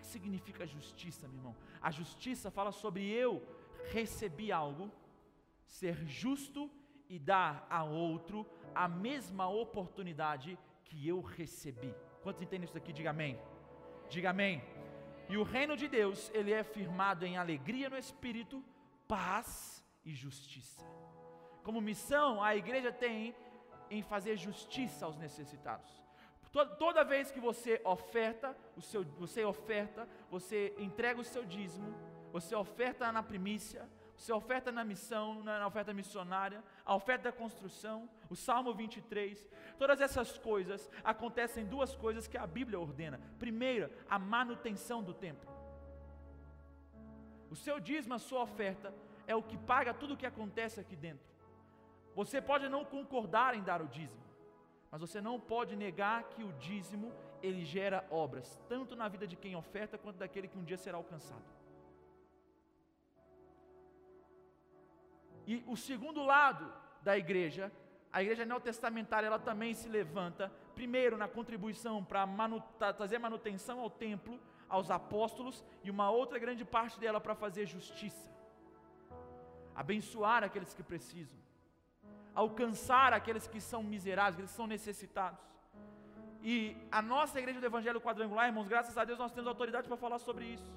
Que, 0.01 0.07
significa 0.07 0.67
justiça, 0.67 1.27
meu 1.27 1.39
irmão? 1.39 1.57
A 1.81 1.91
justiça 1.91 2.51
fala 2.51 2.73
sobre 2.73 3.05
eu 3.09 3.43
recebi 3.91 4.53
algo, 4.53 4.91
ser 5.65 5.97
justo 6.07 6.71
e 7.09 7.19
dar 7.19 7.67
a 7.71 7.85
outro 7.85 8.47
a 8.75 8.87
mesma 8.87 9.49
oportunidade 9.49 10.59
que 10.85 11.07
eu 11.07 11.21
recebi. 11.21 11.95
Quantos 12.23 12.43
entendem 12.43 12.69
isso 12.69 12.77
aqui? 12.77 12.93
Diga 12.93 13.11
amém. 13.11 13.39
Diga 14.09 14.31
amém. 14.31 14.63
E 15.29 15.37
o 15.37 15.43
reino 15.43 15.77
de 15.77 15.89
Deus, 15.89 16.31
ele 16.33 16.53
é 16.53 16.63
firmado 16.63 17.27
em 17.27 17.37
alegria 17.37 17.91
no 17.91 17.99
espírito, 17.99 18.65
paz 19.07 19.85
e 20.05 20.15
justiça. 20.15 20.85
Como 21.63 21.81
missão, 21.81 22.43
a 22.43 22.57
igreja 22.57 22.93
tem 22.93 23.35
em 23.91 24.03
fazer 24.03 24.37
justiça 24.37 25.05
aos 25.07 25.17
necessitados. 25.17 25.91
Toda, 26.53 27.05
vez 27.05 27.31
que 27.31 27.41
você 27.41 27.81
oferta, 27.85 28.57
o 28.77 28.81
seu, 28.81 29.05
você 29.05 29.45
oferta, 29.45 30.09
você 30.31 30.75
entrega 30.79 31.21
o 31.21 31.25
seu 31.25 31.45
dízimo, 31.45 31.95
você 32.33 32.55
oferta 32.55 33.13
na 33.13 33.23
primícia, 33.23 33.89
você 34.17 34.33
oferta 34.33 34.73
na 34.73 34.83
missão, 34.83 35.43
na 35.45 35.67
oferta 35.67 35.93
missionária, 35.95 36.65
a 36.85 36.95
oferta 36.95 37.25
da 37.25 37.33
construção, 37.33 38.09
o 38.29 38.35
Salmo 38.35 38.75
23, 38.75 39.49
todas 39.79 40.01
essas 40.01 40.39
coisas 40.39 40.91
acontecem 41.05 41.65
duas 41.65 41.95
coisas 41.95 42.27
que 42.27 42.37
a 42.37 42.47
Bíblia 42.47 42.81
ordena. 42.81 43.21
Primeira, 43.39 43.91
a 44.09 44.19
manutenção 44.19 45.03
do 45.03 45.15
templo. 45.15 45.49
O 47.51 47.55
seu 47.55 47.79
dízimo, 47.79 48.15
a 48.15 48.19
sua 48.19 48.43
oferta, 48.43 48.93
é 49.27 49.37
o 49.37 49.43
que 49.43 49.57
paga 49.57 49.95
tudo 49.95 50.15
o 50.15 50.17
que 50.17 50.27
acontece 50.27 50.81
aqui 50.81 50.97
dentro. 50.97 51.27
Você 52.17 52.41
pode 52.41 52.69
não 52.69 52.85
concordar 52.85 53.55
em 53.55 53.63
dar 53.63 53.81
o 53.81 53.87
dízimo, 53.87 54.23
mas 54.91 55.01
você 55.01 55.21
não 55.21 55.39
pode 55.39 55.77
negar 55.77 56.25
que 56.25 56.43
o 56.43 56.53
dízimo 56.55 57.13
ele 57.43 57.65
gera 57.65 58.07
obras, 58.11 58.59
tanto 58.69 58.97
na 58.97 59.07
vida 59.09 59.27
de 59.27 59.37
quem 59.37 59.55
oferta 59.55 59.99
quanto 59.99 60.17
daquele 60.17 60.49
que 60.49 60.59
um 60.59 60.65
dia 60.65 60.77
será 60.77 60.97
alcançado. 60.97 61.45
E 65.47 65.63
o 65.67 65.77
segundo 65.77 66.23
lado 66.23 66.71
da 67.03 67.17
igreja, 67.17 67.73
a 68.13 68.23
igreja 68.23 68.45
neotestamentária, 68.45 69.27
ela 69.27 69.39
também 69.39 69.73
se 69.75 69.89
levanta, 69.89 70.53
primeiro 70.75 71.17
na 71.17 71.29
contribuição 71.29 72.05
para 72.05 72.27
manu 72.27 72.63
trazer 72.79 73.19
manutenção 73.19 73.81
ao 73.81 73.91
templo, 73.91 74.39
aos 74.69 74.91
apóstolos, 74.91 75.65
e 75.83 75.91
uma 75.91 76.11
outra 76.11 76.39
grande 76.39 76.65
parte 76.65 76.99
dela 76.99 77.21
para 77.21 77.35
fazer 77.35 77.67
justiça, 77.67 78.31
abençoar 79.75 80.45
aqueles 80.45 80.75
que 80.75 80.83
precisam 80.83 81.48
alcançar 82.43 83.11
aqueles 83.19 83.47
que 83.53 83.61
são 83.71 83.81
miseráveis, 83.95 84.35
aqueles 84.35 84.53
que 84.53 84.61
são 84.61 84.69
necessitados. 84.77 85.45
E 86.53 86.77
a 86.99 87.01
nossa 87.13 87.37
igreja 87.41 87.61
do 87.63 87.71
Evangelho 87.73 88.01
Quadrangular, 88.07 88.47
irmãos, 88.51 88.69
graças 88.75 88.97
a 88.97 89.05
Deus 89.09 89.19
nós 89.25 89.33
temos 89.33 89.49
autoridade 89.49 89.89
para 89.89 89.97
falar 90.05 90.21
sobre 90.29 90.45
isso. 90.57 90.71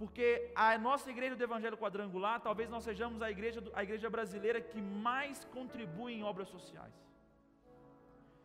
Porque 0.00 0.26
a 0.54 0.76
nossa 0.86 1.08
igreja 1.14 1.36
do 1.36 1.46
Evangelho 1.48 1.78
Quadrangular, 1.84 2.36
talvez 2.48 2.68
nós 2.74 2.84
sejamos 2.88 3.22
a 3.22 3.30
igreja, 3.30 3.62
a 3.80 3.82
igreja 3.86 4.10
brasileira 4.16 4.60
que 4.60 4.82
mais 5.08 5.38
contribui 5.56 6.12
em 6.14 6.24
obras 6.32 6.48
sociais. 6.48 6.94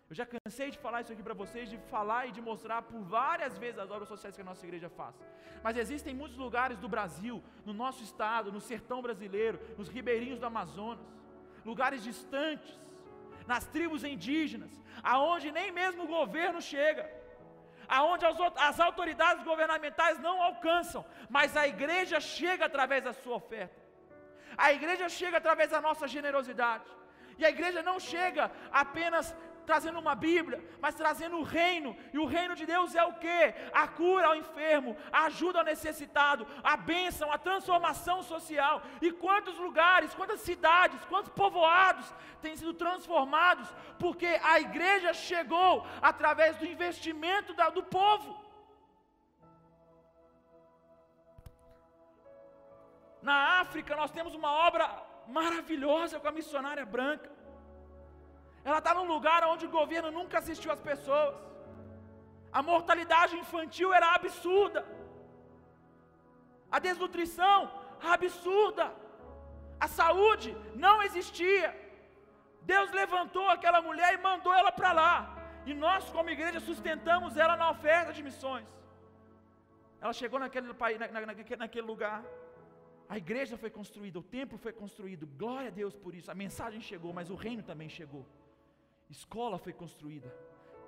Eu 0.10 0.16
já 0.20 0.26
cansei 0.26 0.72
de 0.74 0.80
falar 0.84 1.02
isso 1.02 1.14
aqui 1.14 1.22
para 1.28 1.40
vocês, 1.44 1.70
de 1.74 1.78
falar 1.94 2.22
e 2.28 2.32
de 2.32 2.42
mostrar 2.42 2.82
por 2.82 3.02
várias 3.18 3.58
vezes 3.64 3.80
as 3.84 3.92
obras 3.92 4.08
sociais 4.14 4.36
que 4.36 4.42
a 4.46 4.50
nossa 4.52 4.66
igreja 4.66 4.90
faz. 4.90 5.16
Mas 5.66 5.78
existem 5.84 6.16
muitos 6.22 6.38
lugares 6.46 6.78
do 6.84 6.90
Brasil, 6.96 7.44
no 7.68 7.74
nosso 7.74 8.02
estado, 8.10 8.52
no 8.56 8.62
sertão 8.72 9.02
brasileiro, 9.08 9.60
nos 9.78 9.90
ribeirinhos 9.98 10.40
do 10.40 10.48
Amazonas, 10.52 11.06
lugares 11.66 12.04
distantes, 12.04 12.80
nas 13.48 13.66
tribos 13.66 14.04
indígenas, 14.04 14.72
aonde 15.04 15.52
nem 15.52 15.72
mesmo 15.72 16.04
o 16.04 16.08
governo 16.08 16.62
chega, 16.62 17.10
aonde 17.88 18.24
as, 18.68 18.80
autoridades 18.80 19.44
governamentais 19.44 20.20
não 20.20 20.42
alcançam, 20.42 21.04
mas 21.30 21.58
a 21.58 21.68
igreja 21.68 22.20
chega 22.20 22.66
através 22.66 23.04
da 23.04 23.14
sua 23.14 23.36
oferta. 23.36 23.80
A 24.56 24.72
igreja 24.72 25.10
chega 25.10 25.38
através 25.38 25.72
da 25.72 25.82
nossa 25.82 26.08
generosidade. 26.08 26.86
E 27.38 27.46
a 27.46 27.50
igreja 27.50 27.82
não 27.82 28.00
chega 28.00 28.52
apenas 28.72 29.36
trazendo 29.70 30.00
uma 30.04 30.16
Bíblia, 30.30 30.60
mas 30.84 31.00
trazendo 31.02 31.36
o 31.40 31.48
reino. 31.60 31.90
E 32.16 32.18
o 32.24 32.30
reino 32.36 32.56
de 32.60 32.66
Deus 32.74 32.96
é 33.02 33.04
o 33.10 33.18
que? 33.24 33.42
A 33.82 33.86
cura 34.00 34.26
ao 34.28 34.36
enfermo, 34.44 34.92
a 35.18 35.20
ajuda 35.30 35.60
ao 35.60 35.70
necessitado, 35.74 36.48
a 36.72 36.76
bênção, 36.92 37.28
a 37.32 37.38
transformação 37.48 38.18
social. 38.34 38.76
E 39.08 39.12
quantos 39.24 39.56
lugares, 39.66 40.16
quantas 40.20 40.42
cidades, 40.50 41.06
quantos 41.12 41.32
povoados 41.42 42.08
têm 42.44 42.56
sido 42.56 42.74
transformados, 42.84 43.68
porque 44.04 44.30
a 44.54 44.60
igreja 44.68 45.14
chegou 45.30 45.74
através 46.12 46.58
do 46.58 46.70
investimento 46.76 47.54
da, 47.60 47.70
do 47.78 47.84
povo. 48.00 48.32
Na 53.22 53.40
África, 53.62 53.96
nós 54.02 54.12
temos 54.18 54.34
uma 54.42 54.52
obra 54.68 54.86
maravilhosa 55.40 56.20
com 56.20 56.28
a 56.28 56.38
missionária 56.40 56.86
branca. 56.98 57.30
Ela 58.68 58.80
está 58.80 58.94
num 58.94 59.08
lugar 59.14 59.44
onde 59.52 59.66
o 59.66 59.76
governo 59.80 60.12
nunca 60.18 60.38
assistiu 60.40 60.72
às 60.72 60.82
pessoas. 60.90 61.36
A 62.52 62.62
mortalidade 62.72 63.36
infantil 63.44 63.94
era 63.94 64.08
absurda. 64.20 64.82
A 66.76 66.80
desnutrição 66.88 67.58
absurda. 68.16 68.88
A 69.80 69.88
saúde 69.88 70.50
não 70.86 70.96
existia. 71.08 71.70
Deus 72.74 72.90
levantou 73.02 73.48
aquela 73.50 73.82
mulher 73.82 74.14
e 74.14 74.24
mandou 74.30 74.54
ela 74.54 74.72
para 74.80 74.92
lá. 75.02 75.14
E 75.70 75.74
nós, 75.74 76.04
como 76.16 76.36
igreja, 76.38 76.60
sustentamos 76.60 77.38
ela 77.38 77.56
na 77.62 77.70
oferta 77.76 78.12
de 78.18 78.24
missões. 78.28 78.68
Ela 80.02 80.14
chegou 80.14 80.40
naquele, 80.40 80.68
na, 80.68 81.08
na, 81.12 81.34
naquele 81.64 81.88
lugar. 81.94 82.24
A 83.14 83.18
igreja 83.18 83.58
foi 83.58 83.72
construída, 83.80 84.20
o 84.20 84.24
templo 84.38 84.58
foi 84.58 84.72
construído. 84.72 85.26
Glória 85.44 85.70
a 85.70 85.76
Deus 85.82 85.96
por 86.04 86.14
isso. 86.14 86.30
A 86.32 86.36
mensagem 86.36 86.80
chegou, 86.80 87.12
mas 87.12 87.30
o 87.30 87.36
reino 87.36 87.64
também 87.64 87.90
chegou. 87.90 88.26
Escola 89.10 89.58
foi 89.58 89.74
construída, 89.74 90.30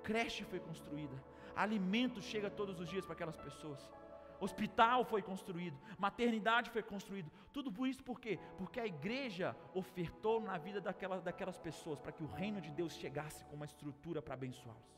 creche 0.02 0.44
foi 0.44 0.60
construída, 0.60 1.16
alimento 1.56 2.22
chega 2.22 2.48
todos 2.48 2.78
os 2.78 2.88
dias 2.88 3.04
para 3.04 3.14
aquelas 3.14 3.36
pessoas. 3.36 3.90
Hospital 4.40 5.04
foi 5.04 5.22
construído, 5.22 5.78
maternidade 5.98 6.70
foi 6.70 6.82
construído, 6.82 7.30
tudo 7.52 7.70
por 7.70 7.86
isso 7.86 8.02
por 8.02 8.18
quê? 8.20 8.38
Porque 8.58 8.80
a 8.80 8.86
igreja 8.86 9.56
ofertou 9.72 10.40
na 10.40 10.56
vida 10.58 10.80
daquela, 10.80 11.20
daquelas 11.20 11.58
pessoas 11.58 12.00
para 12.00 12.12
que 12.12 12.24
o 12.24 12.26
reino 12.26 12.60
de 12.60 12.70
Deus 12.70 12.92
chegasse 12.94 13.44
com 13.44 13.54
uma 13.54 13.64
estrutura 13.64 14.20
para 14.20 14.34
abençoá-los. 14.34 14.92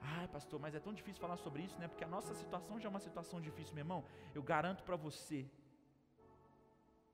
Ai, 0.00 0.26
pastor, 0.28 0.58
mas 0.58 0.74
é 0.74 0.80
tão 0.80 0.94
difícil 0.94 1.20
falar 1.20 1.36
sobre 1.36 1.62
isso, 1.62 1.78
né? 1.78 1.86
Porque 1.86 2.04
a 2.04 2.08
nossa 2.08 2.32
situação 2.34 2.80
já 2.80 2.88
é 2.88 2.90
uma 2.90 3.00
situação 3.00 3.40
difícil, 3.40 3.74
meu 3.74 3.82
irmão. 3.82 4.04
Eu 4.34 4.42
garanto 4.42 4.82
para 4.84 4.96
você 4.96 5.46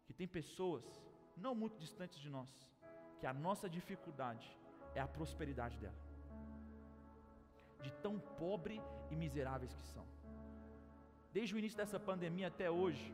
que 0.04 0.12
tem 0.12 0.28
pessoas 0.28 0.84
não 1.36 1.54
muito 1.54 1.76
distantes 1.78 2.20
de 2.20 2.28
nós 2.28 2.50
que 3.24 3.28
a 3.28 3.32
nossa 3.32 3.66
dificuldade 3.76 4.46
é 4.94 5.00
a 5.00 5.08
prosperidade 5.08 5.76
dela. 5.82 6.00
De 7.84 7.90
tão 8.04 8.14
pobre 8.40 8.76
e 9.10 9.16
miseráveis 9.16 9.72
que 9.78 9.86
são. 9.92 10.04
Desde 11.32 11.54
o 11.54 11.58
início 11.60 11.78
dessa 11.78 11.98
pandemia 11.98 12.48
até 12.48 12.70
hoje, 12.70 13.06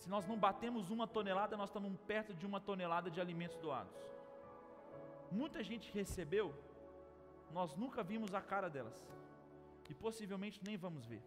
se 0.00 0.08
nós 0.14 0.26
não 0.26 0.36
batemos 0.46 0.90
uma 0.90 1.06
tonelada, 1.06 1.56
nós 1.56 1.70
estamos 1.70 1.96
perto 2.12 2.34
de 2.34 2.44
uma 2.44 2.60
tonelada 2.60 3.12
de 3.12 3.20
alimentos 3.20 3.58
doados. 3.58 3.94
Muita 5.30 5.62
gente 5.62 5.92
recebeu, 5.92 6.52
nós 7.58 7.76
nunca 7.76 8.02
vimos 8.02 8.34
a 8.34 8.40
cara 8.40 8.68
delas. 8.68 8.98
E 9.88 9.94
possivelmente 9.94 10.60
nem 10.66 10.76
vamos 10.76 11.06
ver. 11.06 11.22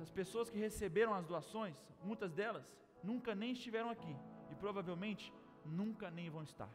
As 0.00 0.12
pessoas 0.20 0.48
que 0.48 0.60
receberam 0.68 1.12
as 1.12 1.26
doações, 1.26 1.76
muitas 2.04 2.32
delas 2.32 2.72
nunca 3.02 3.34
nem 3.34 3.50
estiveram 3.50 3.90
aqui 3.90 4.16
e 4.50 4.54
provavelmente 4.54 5.32
nunca 5.64 6.10
nem 6.10 6.28
vão 6.30 6.42
estar. 6.42 6.70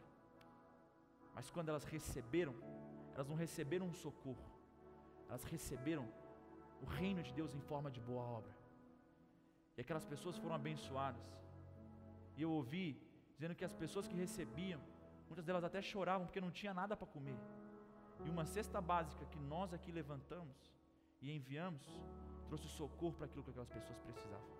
Mas 1.34 1.50
quando 1.50 1.68
elas 1.68 1.84
receberam, 1.84 2.54
elas 3.14 3.28
não 3.28 3.36
receberam 3.36 3.86
um 3.86 3.94
socorro, 3.94 4.48
elas 5.28 5.44
receberam 5.44 6.06
o 6.82 6.86
reino 6.86 7.22
de 7.22 7.32
Deus 7.32 7.54
em 7.54 7.60
forma 7.60 7.90
de 7.90 8.00
boa 8.00 8.22
obra. 8.22 8.54
E 9.76 9.80
aquelas 9.80 10.04
pessoas 10.04 10.36
foram 10.36 10.54
abençoadas. 10.54 11.28
E 12.36 12.42
eu 12.42 12.50
ouvi 12.50 12.86
dizendo 13.34 13.54
que 13.54 13.64
as 13.64 13.72
pessoas 13.72 14.06
que 14.08 14.14
recebiam 14.14 14.80
Muitas 15.30 15.44
delas 15.44 15.62
até 15.62 15.80
choravam 15.80 16.26
porque 16.26 16.40
não 16.40 16.50
tinha 16.50 16.74
nada 16.74 16.96
para 16.96 17.06
comer. 17.06 17.38
E 18.24 18.28
uma 18.28 18.44
cesta 18.44 18.80
básica 18.80 19.24
que 19.26 19.38
nós 19.38 19.72
aqui 19.72 19.92
levantamos 19.92 20.58
e 21.22 21.30
enviamos 21.36 21.84
trouxe 22.48 22.68
socorro 22.68 23.14
para 23.14 23.26
aquilo 23.26 23.44
que 23.44 23.50
aquelas 23.50 23.68
pessoas 23.68 24.00
precisavam. 24.00 24.50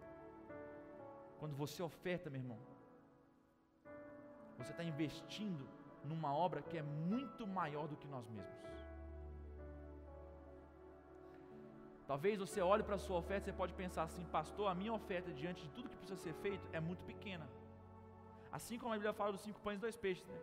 Quando 1.40 1.56
você 1.56 1.82
oferta, 1.82 2.30
meu 2.30 2.40
irmão, 2.40 2.60
você 4.62 4.72
está 4.72 4.84
investindo 4.84 5.66
numa 6.04 6.32
obra 6.46 6.62
que 6.62 6.76
é 6.78 6.82
muito 6.82 7.46
maior 7.46 7.86
do 7.88 7.96
que 7.96 8.08
nós 8.14 8.28
mesmos. 8.28 8.70
Talvez 12.10 12.38
você 12.44 12.60
olhe 12.60 12.82
para 12.82 12.96
a 12.96 12.98
sua 12.98 13.18
oferta 13.18 13.44
e 13.44 13.46
você 13.46 13.56
pode 13.56 13.72
pensar 13.72 14.02
assim, 14.02 14.24
pastor, 14.36 14.66
a 14.68 14.74
minha 14.74 14.92
oferta 14.92 15.32
diante 15.32 15.62
de 15.62 15.70
tudo 15.70 15.88
que 15.88 15.96
precisa 15.96 16.20
ser 16.20 16.34
feito 16.44 16.68
é 16.72 16.80
muito 16.80 17.04
pequena. 17.04 17.46
Assim 18.50 18.78
como 18.78 18.92
a 18.92 18.96
Bíblia 18.96 19.12
fala 19.12 19.32
dos 19.32 19.42
cinco 19.42 19.60
pães 19.60 19.78
e 19.78 19.80
dois 19.80 19.96
peixes, 19.96 20.26
né? 20.26 20.38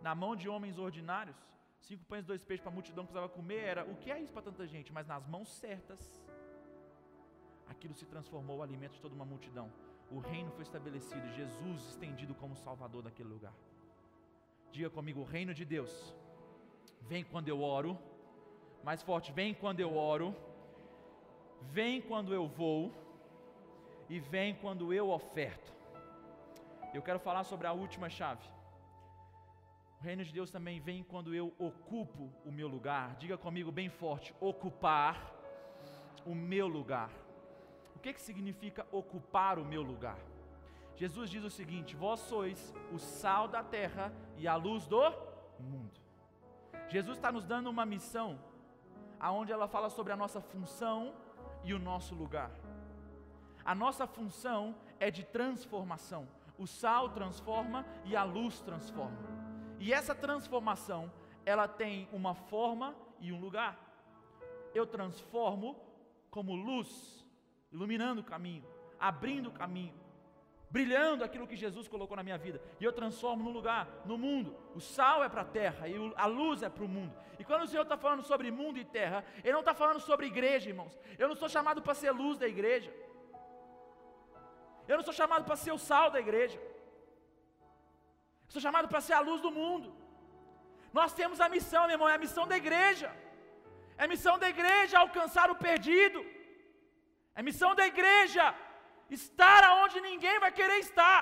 Na 0.00 0.14
mão 0.14 0.36
de 0.36 0.48
homens 0.48 0.78
ordinários, 0.78 1.36
cinco 1.80 2.04
pães 2.04 2.24
e 2.24 2.28
dois 2.28 2.44
peixes 2.44 2.62
para 2.62 2.70
a 2.70 2.78
multidão 2.78 3.04
que 3.04 3.12
precisava 3.12 3.32
comer 3.38 3.62
era 3.72 3.84
o 3.84 3.96
que 3.96 4.10
é 4.10 4.20
isso 4.20 4.32
para 4.32 4.42
tanta 4.42 4.66
gente? 4.66 4.92
Mas 4.92 5.08
nas 5.08 5.26
mãos 5.26 5.48
certas, 5.52 6.00
aquilo 7.68 7.94
se 7.94 8.06
transformou 8.06 8.58
o 8.58 8.62
alimento 8.62 8.92
de 8.92 9.00
toda 9.00 9.14
uma 9.14 9.24
multidão. 9.24 9.68
O 10.10 10.18
reino 10.18 10.50
foi 10.50 10.62
estabelecido, 10.62 11.34
Jesus 11.34 11.88
estendido 11.90 12.34
como 12.34 12.56
Salvador 12.56 13.02
daquele 13.02 13.28
lugar. 13.28 13.54
Diga 14.72 14.90
comigo, 14.90 15.20
o 15.20 15.24
reino 15.24 15.52
de 15.54 15.64
Deus 15.64 16.14
vem 17.02 17.24
quando 17.24 17.48
eu 17.48 17.62
oro, 17.62 17.98
mais 18.82 19.02
forte, 19.02 19.32
vem 19.32 19.52
quando 19.54 19.80
eu 19.80 19.96
oro 19.96 20.34
vem 21.60 22.00
quando 22.00 22.32
eu 22.32 22.46
vou 22.46 22.92
e 24.08 24.18
vem 24.18 24.54
quando 24.54 24.92
eu 24.92 25.10
oferto. 25.10 25.72
Eu 26.92 27.02
quero 27.02 27.18
falar 27.18 27.44
sobre 27.44 27.66
a 27.66 27.72
última 27.72 28.08
chave. 28.08 28.46
O 30.00 30.02
reino 30.02 30.24
de 30.24 30.32
Deus 30.32 30.50
também 30.50 30.80
vem 30.80 31.02
quando 31.02 31.34
eu 31.34 31.52
ocupo 31.58 32.32
o 32.44 32.50
meu 32.50 32.66
lugar. 32.66 33.16
Diga 33.16 33.36
comigo 33.36 33.70
bem 33.70 33.88
forte: 33.88 34.34
ocupar 34.40 35.32
o 36.24 36.34
meu 36.34 36.66
lugar. 36.66 37.10
O 38.00 38.02
que, 38.02 38.14
que 38.14 38.22
significa 38.22 38.86
ocupar 38.90 39.58
o 39.58 39.64
meu 39.64 39.82
lugar? 39.82 40.16
Jesus 40.96 41.28
diz 41.28 41.44
o 41.44 41.50
seguinte: 41.50 41.94
Vós 41.94 42.20
sois 42.20 42.74
o 42.90 42.98
sal 42.98 43.46
da 43.46 43.62
terra 43.62 44.10
e 44.38 44.48
a 44.48 44.56
luz 44.56 44.86
do 44.86 45.02
mundo. 45.58 46.00
Jesus 46.88 47.18
está 47.18 47.30
nos 47.30 47.44
dando 47.44 47.68
uma 47.68 47.84
missão, 47.84 48.40
aonde 49.18 49.52
ela 49.52 49.68
fala 49.68 49.90
sobre 49.90 50.14
a 50.14 50.16
nossa 50.16 50.40
função 50.40 51.14
e 51.62 51.74
o 51.74 51.78
nosso 51.78 52.14
lugar. 52.14 52.50
A 53.62 53.74
nossa 53.74 54.06
função 54.06 54.74
é 54.98 55.10
de 55.10 55.22
transformação. 55.22 56.26
O 56.56 56.66
sal 56.66 57.10
transforma 57.10 57.84
e 58.06 58.16
a 58.16 58.24
luz 58.24 58.62
transforma. 58.62 59.28
E 59.78 59.92
essa 59.92 60.14
transformação, 60.14 61.12
ela 61.44 61.68
tem 61.68 62.08
uma 62.14 62.34
forma 62.34 62.96
e 63.20 63.30
um 63.30 63.38
lugar. 63.38 63.78
Eu 64.74 64.86
transformo 64.86 65.76
como 66.30 66.54
luz, 66.54 67.26
iluminando 67.72 68.20
o 68.20 68.24
caminho, 68.24 68.64
abrindo 68.98 69.48
o 69.48 69.52
caminho, 69.52 69.94
brilhando 70.70 71.24
aquilo 71.24 71.46
que 71.46 71.56
Jesus 71.56 71.88
colocou 71.88 72.16
na 72.16 72.22
minha 72.22 72.38
vida, 72.38 72.60
e 72.78 72.84
eu 72.84 72.92
transformo 72.92 73.42
no 73.42 73.50
lugar, 73.50 73.88
no 74.04 74.16
mundo. 74.16 74.56
O 74.74 74.80
sal 74.80 75.22
é 75.24 75.28
para 75.28 75.42
a 75.42 75.44
terra 75.44 75.88
e 75.88 75.94
a 76.16 76.26
luz 76.26 76.62
é 76.62 76.68
para 76.68 76.84
o 76.84 76.88
mundo. 76.88 77.14
E 77.38 77.44
quando 77.44 77.62
o 77.62 77.66
Senhor 77.66 77.82
está 77.82 77.96
falando 77.96 78.22
sobre 78.22 78.50
mundo 78.50 78.78
e 78.78 78.84
terra, 78.84 79.24
Ele 79.42 79.52
não 79.52 79.60
está 79.60 79.74
falando 79.74 80.00
sobre 80.00 80.26
igreja, 80.26 80.68
irmãos. 80.68 80.98
Eu 81.18 81.28
não 81.28 81.34
sou 81.34 81.48
chamado 81.48 81.82
para 81.82 81.94
ser 81.94 82.10
luz 82.10 82.38
da 82.38 82.46
igreja. 82.46 82.92
Eu 84.86 84.96
não 84.98 85.04
sou 85.04 85.14
chamado 85.20 85.44
para 85.44 85.56
ser 85.56 85.72
o 85.72 85.78
sal 85.78 86.10
da 86.10 86.20
igreja. 86.20 86.58
Eu 88.46 88.52
sou 88.54 88.62
chamado 88.66 88.88
para 88.88 89.00
ser 89.00 89.14
a 89.14 89.20
luz 89.20 89.40
do 89.40 89.50
mundo. 89.50 89.88
Nós 90.92 91.12
temos 91.12 91.40
a 91.40 91.48
missão, 91.48 91.82
meu 91.86 91.94
irmão, 91.96 92.08
é 92.08 92.14
a 92.14 92.24
missão 92.26 92.46
da 92.46 92.56
igreja. 92.56 93.08
É 93.96 94.04
a 94.04 94.08
missão 94.08 94.38
da 94.38 94.48
igreja 94.54 94.98
alcançar 94.98 95.50
o 95.50 95.56
perdido. 95.66 96.20
É 97.40 97.42
missão 97.48 97.70
da 97.78 97.84
igreja 97.92 98.44
estar 99.18 99.60
aonde 99.68 99.98
ninguém 100.08 100.36
vai 100.44 100.50
querer 100.58 100.78
estar, 100.86 101.20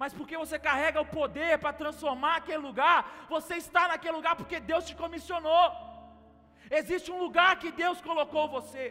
mas 0.00 0.12
porque 0.18 0.36
você 0.42 0.56
carrega 0.68 1.04
o 1.04 1.10
poder 1.18 1.52
para 1.62 1.78
transformar 1.82 2.34
aquele 2.38 2.62
lugar, 2.68 2.98
você 3.34 3.54
está 3.64 3.82
naquele 3.90 4.16
lugar 4.18 4.34
porque 4.40 4.58
Deus 4.70 4.86
te 4.88 4.96
comissionou. 5.02 5.66
Existe 6.80 7.08
um 7.14 7.20
lugar 7.24 7.52
que 7.62 7.70
Deus 7.82 8.00
colocou 8.08 8.44
você. 8.56 8.86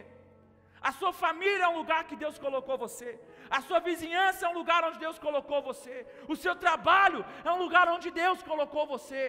A 0.89 0.93
sua 0.99 1.11
família 1.23 1.65
é 1.65 1.71
um 1.73 1.79
lugar 1.81 2.01
que 2.09 2.17
Deus 2.23 2.37
colocou 2.45 2.77
você. 2.85 3.09
A 3.57 3.61
sua 3.67 3.81
vizinhança 3.91 4.45
é 4.45 4.49
um 4.51 4.57
lugar 4.61 4.81
onde 4.87 4.99
Deus 5.05 5.19
colocou 5.27 5.61
você. 5.69 5.95
O 6.33 6.37
seu 6.43 6.55
trabalho 6.65 7.21
é 7.43 7.51
um 7.51 7.61
lugar 7.65 7.85
onde 7.95 8.11
Deus 8.23 8.41
colocou 8.51 8.85
você. 8.95 9.23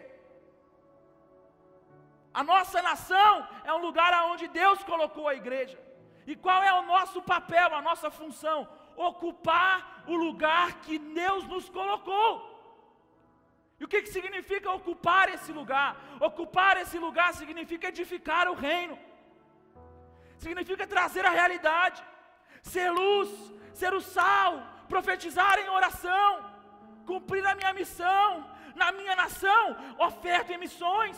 A 2.41 2.45
nossa 2.53 2.81
nação 2.91 3.33
é 3.65 3.73
um 3.79 3.83
lugar 3.89 4.13
onde 4.33 4.47
Deus 4.63 4.85
colocou 4.93 5.27
a 5.27 5.41
igreja. 5.45 5.79
E 6.27 6.37
qual 6.37 6.63
é 6.63 6.73
o 6.73 6.83
nosso 6.83 7.21
papel, 7.23 7.75
a 7.75 7.83
nossa 7.83 8.11
função? 8.11 8.69
ocupar 8.97 10.05
o 10.07 10.15
lugar 10.15 10.81
que 10.81 10.99
Deus 10.99 11.45
nos 11.47 11.69
colocou. 11.69 12.51
E 13.79 13.85
o 13.85 13.89
que, 13.89 14.03
que 14.03 14.09
significa 14.09 14.71
ocupar 14.71 15.29
esse 15.35 15.53
lugar? 15.53 15.97
Ocupar 16.21 16.77
esse 16.77 16.99
lugar 16.99 17.35
significa 17.35 17.89
edificar 17.89 18.49
o 18.49 18.55
reino, 18.55 18.97
significa 20.39 20.87
trazer 20.87 21.25
a 21.27 21.31
realidade, 21.31 22.03
ser 22.63 22.91
luz, 22.91 23.31
ser 23.75 23.93
o 23.93 24.01
sal, 24.01 24.63
profetizar 24.89 25.59
em 25.59 25.69
oração, 25.69 26.31
cumprir 27.07 27.45
a 27.45 27.57
minha 27.57 27.73
missão, 27.73 28.49
na 28.77 28.93
minha 28.93 29.17
nação, 29.17 29.77
oferta 29.99 30.53
em 30.53 30.59
missões. 30.59 31.17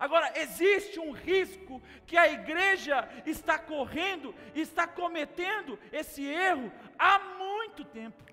Agora, 0.00 0.32
existe 0.38 0.98
um 0.98 1.10
risco 1.12 1.80
que 2.06 2.16
a 2.16 2.26
igreja 2.32 3.06
está 3.26 3.58
correndo, 3.58 4.34
está 4.54 4.88
cometendo 4.88 5.78
esse 5.92 6.24
erro 6.24 6.72
há 6.98 7.18
muito 7.36 7.84
tempo. 7.84 8.24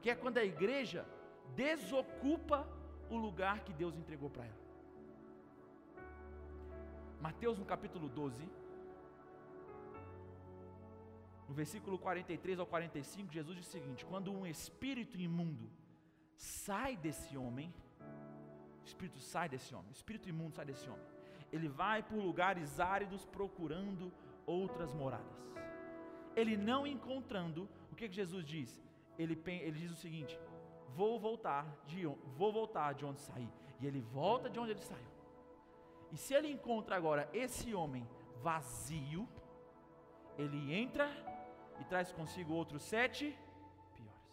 Que 0.00 0.10
é 0.10 0.14
quando 0.14 0.38
a 0.38 0.44
igreja 0.44 1.04
desocupa 1.56 2.68
o 3.10 3.16
lugar 3.16 3.64
que 3.64 3.72
Deus 3.72 3.96
entregou 3.96 4.30
para 4.30 4.44
ela. 4.44 4.68
Mateus 7.20 7.58
no 7.58 7.64
capítulo 7.64 8.08
12, 8.08 8.48
no 11.48 11.54
versículo 11.54 11.98
43 11.98 12.60
ao 12.60 12.66
45, 12.66 13.32
Jesus 13.32 13.56
diz 13.56 13.66
o 13.66 13.70
seguinte: 13.70 14.06
Quando 14.06 14.32
um 14.32 14.46
espírito 14.46 15.18
imundo 15.18 15.68
sai 16.36 16.96
desse 16.96 17.36
homem, 17.36 17.74
espírito 18.88 19.20
sai 19.32 19.48
desse 19.48 19.74
homem, 19.74 19.90
espírito 19.98 20.28
imundo 20.28 20.54
sai 20.56 20.66
desse 20.70 20.88
homem. 20.88 21.06
Ele 21.54 21.68
vai 21.68 22.02
por 22.02 22.18
lugares 22.28 22.78
áridos 22.94 23.24
procurando 23.38 24.12
outras 24.46 24.92
moradas. 24.92 25.38
Ele 26.36 26.56
não 26.56 26.86
encontrando, 26.86 27.68
o 27.92 27.94
que, 27.96 28.08
que 28.08 28.14
Jesus 28.22 28.44
diz? 28.44 28.70
Ele, 29.18 29.34
ele 29.46 29.78
diz 29.82 29.90
o 29.90 30.02
seguinte: 30.04 30.38
vou 31.00 31.18
voltar 31.18 31.64
de 31.86 32.04
vou 32.40 32.52
voltar 32.52 32.92
de 32.94 33.04
onde 33.04 33.20
saí. 33.20 33.50
E 33.80 33.86
ele 33.86 34.00
volta 34.00 34.50
de 34.50 34.58
onde 34.58 34.72
ele 34.72 34.80
saiu. 34.80 35.12
E 36.12 36.16
se 36.16 36.34
ele 36.34 36.50
encontra 36.56 36.96
agora 36.96 37.28
esse 37.32 37.74
homem 37.74 38.08
vazio, 38.42 39.28
ele 40.36 40.60
entra 40.82 41.06
e 41.80 41.84
traz 41.84 42.12
consigo 42.12 42.52
outros 42.52 42.82
sete 42.82 43.26
piores. 43.96 44.32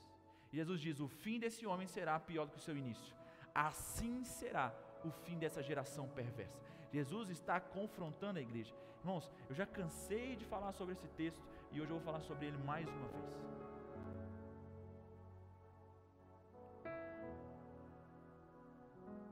E 0.52 0.58
Jesus 0.58 0.80
diz: 0.80 1.00
o 1.00 1.08
fim 1.08 1.40
desse 1.40 1.66
homem 1.66 1.88
será 1.88 2.20
pior 2.20 2.46
do 2.46 2.54
que 2.54 2.64
o 2.64 2.68
seu 2.70 2.78
início 2.78 3.16
assim 3.56 4.26
será 4.26 4.74
o 5.06 5.10
fim 5.10 5.38
dessa 5.38 5.64
geração 5.64 6.10
perversa. 6.10 6.60
Jesus 6.92 7.30
está 7.30 7.60
confrontando 7.60 8.40
a 8.40 8.42
igreja. 8.42 8.76
Irmãos, 9.00 9.32
eu 9.50 9.56
já 9.56 9.66
cansei 9.66 10.36
de 10.36 10.46
falar 10.46 10.74
sobre 10.74 10.94
esse 10.94 11.08
texto 11.10 11.42
e 11.72 11.80
hoje 11.80 11.90
eu 11.90 11.98
vou 11.98 12.06
falar 12.06 12.20
sobre 12.20 12.48
ele 12.48 12.58
mais 12.58 12.88
uma 12.88 13.08
vez. 13.08 13.46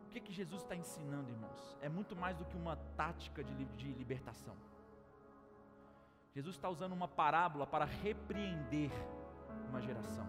O 0.06 0.10
que, 0.10 0.20
que 0.20 0.32
Jesus 0.32 0.62
está 0.62 0.76
ensinando, 0.76 1.32
irmãos? 1.32 1.78
É 1.82 1.90
muito 1.90 2.16
mais 2.16 2.38
do 2.38 2.46
que 2.46 2.56
uma 2.56 2.76
tática 2.96 3.44
de, 3.44 3.66
de 3.66 3.92
libertação. 3.94 4.56
Jesus 6.36 6.56
está 6.56 6.70
usando 6.70 6.94
uma 6.94 7.08
parábola 7.08 7.66
para 7.66 7.86
repreender 7.86 8.92
uma 9.70 9.82
geração. 9.82 10.28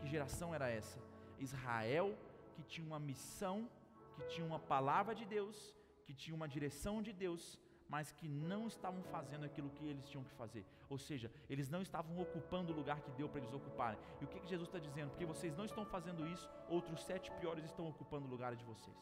Que 0.00 0.08
geração 0.08 0.54
era 0.54 0.70
essa? 0.70 0.98
Israel 1.38 2.16
que 2.54 2.62
tinha 2.62 2.86
uma 2.86 3.00
missão, 3.10 3.68
que 4.16 4.24
tinha 4.32 4.46
uma 4.46 4.58
palavra 4.58 5.14
de 5.14 5.24
Deus, 5.24 5.74
que 6.06 6.14
tinha 6.14 6.34
uma 6.34 6.48
direção 6.48 7.02
de 7.02 7.12
Deus, 7.12 7.58
mas 7.88 8.10
que 8.10 8.28
não 8.28 8.66
estavam 8.66 9.02
fazendo 9.14 9.44
aquilo 9.44 9.70
que 9.76 9.86
eles 9.86 10.08
tinham 10.08 10.24
que 10.24 10.32
fazer. 10.32 10.64
Ou 10.88 10.98
seja, 10.98 11.30
eles 11.48 11.68
não 11.68 11.82
estavam 11.82 12.18
ocupando 12.18 12.72
o 12.72 12.76
lugar 12.76 13.00
que 13.02 13.10
deu 13.12 13.28
para 13.28 13.40
eles 13.40 13.52
ocuparem. 13.52 13.98
E 14.20 14.24
o 14.24 14.28
que, 14.28 14.40
que 14.40 14.48
Jesus 14.48 14.68
está 14.68 14.78
dizendo? 14.78 15.10
Porque 15.10 15.26
vocês 15.26 15.54
não 15.56 15.66
estão 15.66 15.84
fazendo 15.84 16.26
isso, 16.26 16.48
outros 16.68 17.02
sete 17.04 17.30
piores 17.32 17.64
estão 17.66 17.86
ocupando 17.88 18.26
o 18.26 18.30
lugar 18.30 18.56
de 18.56 18.64
vocês. 18.64 18.96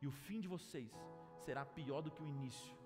E 0.00 0.06
o 0.06 0.12
fim 0.12 0.38
de 0.40 0.48
vocês 0.48 0.92
será 1.44 1.64
pior 1.64 2.02
do 2.02 2.10
que 2.10 2.22
o 2.22 2.26
início. 2.26 2.76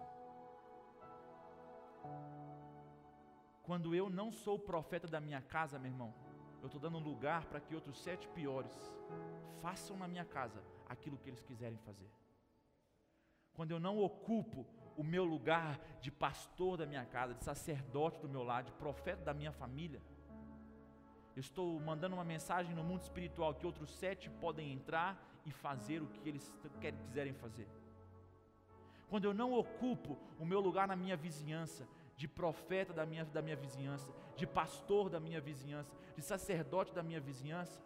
Quando 3.63 3.95
eu 3.95 4.09
não 4.09 4.33
sou 4.33 4.59
profeta 4.59 5.07
da 5.07 5.21
minha 5.21 5.43
casa, 5.43 5.79
meu 5.79 5.91
irmão, 5.91 6.15
eu 6.61 6.67
estou 6.67 6.81
dando 6.81 6.99
lugar 6.99 7.47
para 7.47 7.61
que 7.61 7.75
outros 7.75 8.01
sete 8.03 8.29
piores 8.29 8.73
façam 9.63 9.97
na 9.97 10.07
minha 10.07 10.25
casa 10.25 10.63
aquilo 10.89 11.19
que 11.19 11.29
eles 11.29 11.43
quiserem 11.43 11.79
fazer. 11.79 12.11
Quando 13.55 13.73
eu 13.73 13.81
não 13.81 13.99
ocupo 13.99 14.67
o 14.97 15.05
meu 15.05 15.25
lugar 15.25 15.79
de 16.01 16.11
pastor 16.11 16.77
da 16.77 16.87
minha 16.87 17.05
casa, 17.05 17.35
de 17.35 17.45
sacerdote 17.45 18.21
do 18.21 18.29
meu 18.29 18.43
lar, 18.43 18.63
de 18.63 18.73
profeta 18.73 19.25
da 19.25 19.35
minha 19.35 19.53
família, 19.53 20.01
eu 21.37 21.41
estou 21.41 21.81
mandando 21.81 22.17
uma 22.17 22.25
mensagem 22.25 22.75
no 22.75 22.83
mundo 22.83 23.03
espiritual 23.03 23.55
que 23.55 23.67
outros 23.67 23.91
sete 23.91 24.29
podem 24.29 24.73
entrar 24.73 25.19
e 25.47 25.51
fazer 25.51 26.03
o 26.03 26.07
que 26.07 26.29
eles 26.29 26.53
quiserem 27.07 27.33
fazer. 27.33 27.69
Quando 29.09 29.25
eu 29.25 29.35
não 29.35 29.53
ocupo 29.55 30.19
o 30.39 30.45
meu 30.45 30.61
lugar 30.61 30.87
na 30.87 30.97
minha 30.97 31.17
vizinhança, 31.17 31.89
de 32.21 32.29
profeta 32.29 32.93
da 32.93 33.07
minha, 33.07 33.25
da 33.25 33.41
minha 33.41 33.57
vizinhança, 33.57 34.13
de 34.37 34.47
pastor 34.47 35.09
da 35.09 35.19
minha 35.19 35.41
vizinhança, 35.41 35.91
de 36.15 36.21
sacerdote 36.21 36.93
da 36.93 37.03
minha 37.03 37.19
vizinhança, 37.19 37.83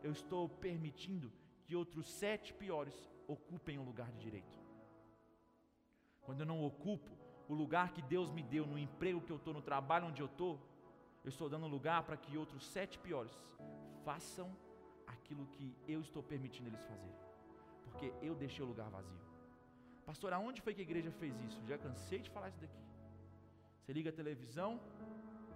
eu 0.00 0.12
estou 0.12 0.48
permitindo 0.48 1.28
que 1.64 1.74
outros 1.74 2.06
sete 2.08 2.54
piores 2.54 2.96
ocupem 3.26 3.76
o 3.76 3.82
lugar 3.82 4.12
de 4.12 4.20
direito. 4.26 4.56
Quando 6.22 6.38
eu 6.42 6.46
não 6.46 6.64
ocupo 6.64 7.10
o 7.48 7.54
lugar 7.62 7.92
que 7.92 8.00
Deus 8.00 8.30
me 8.30 8.44
deu 8.44 8.64
no 8.64 8.78
emprego 8.78 9.20
que 9.20 9.32
eu 9.32 9.40
estou, 9.40 9.52
no 9.52 9.60
trabalho 9.60 10.06
onde 10.06 10.22
eu 10.22 10.26
estou, 10.26 10.54
eu 11.24 11.30
estou 11.34 11.48
dando 11.48 11.66
lugar 11.66 12.04
para 12.04 12.16
que 12.16 12.38
outros 12.38 12.64
sete 12.76 12.96
piores 12.96 13.36
façam 14.04 14.56
aquilo 15.04 15.46
que 15.46 15.76
eu 15.88 16.00
estou 16.00 16.22
permitindo 16.22 16.68
eles 16.68 16.84
fazerem, 16.92 17.18
porque 17.82 18.12
eu 18.22 18.36
deixei 18.36 18.64
o 18.64 18.68
lugar 18.68 18.88
vazio. 18.88 19.24
Pastor, 20.06 20.32
aonde 20.32 20.62
foi 20.62 20.74
que 20.74 20.80
a 20.80 20.88
igreja 20.90 21.10
fez 21.10 21.34
isso? 21.40 21.60
Já 21.66 21.76
cansei 21.76 22.20
de 22.20 22.30
falar 22.30 22.50
isso 22.50 22.60
daqui. 22.60 22.84
Você 23.84 23.92
liga 23.92 24.08
a 24.08 24.12
televisão, 24.14 24.80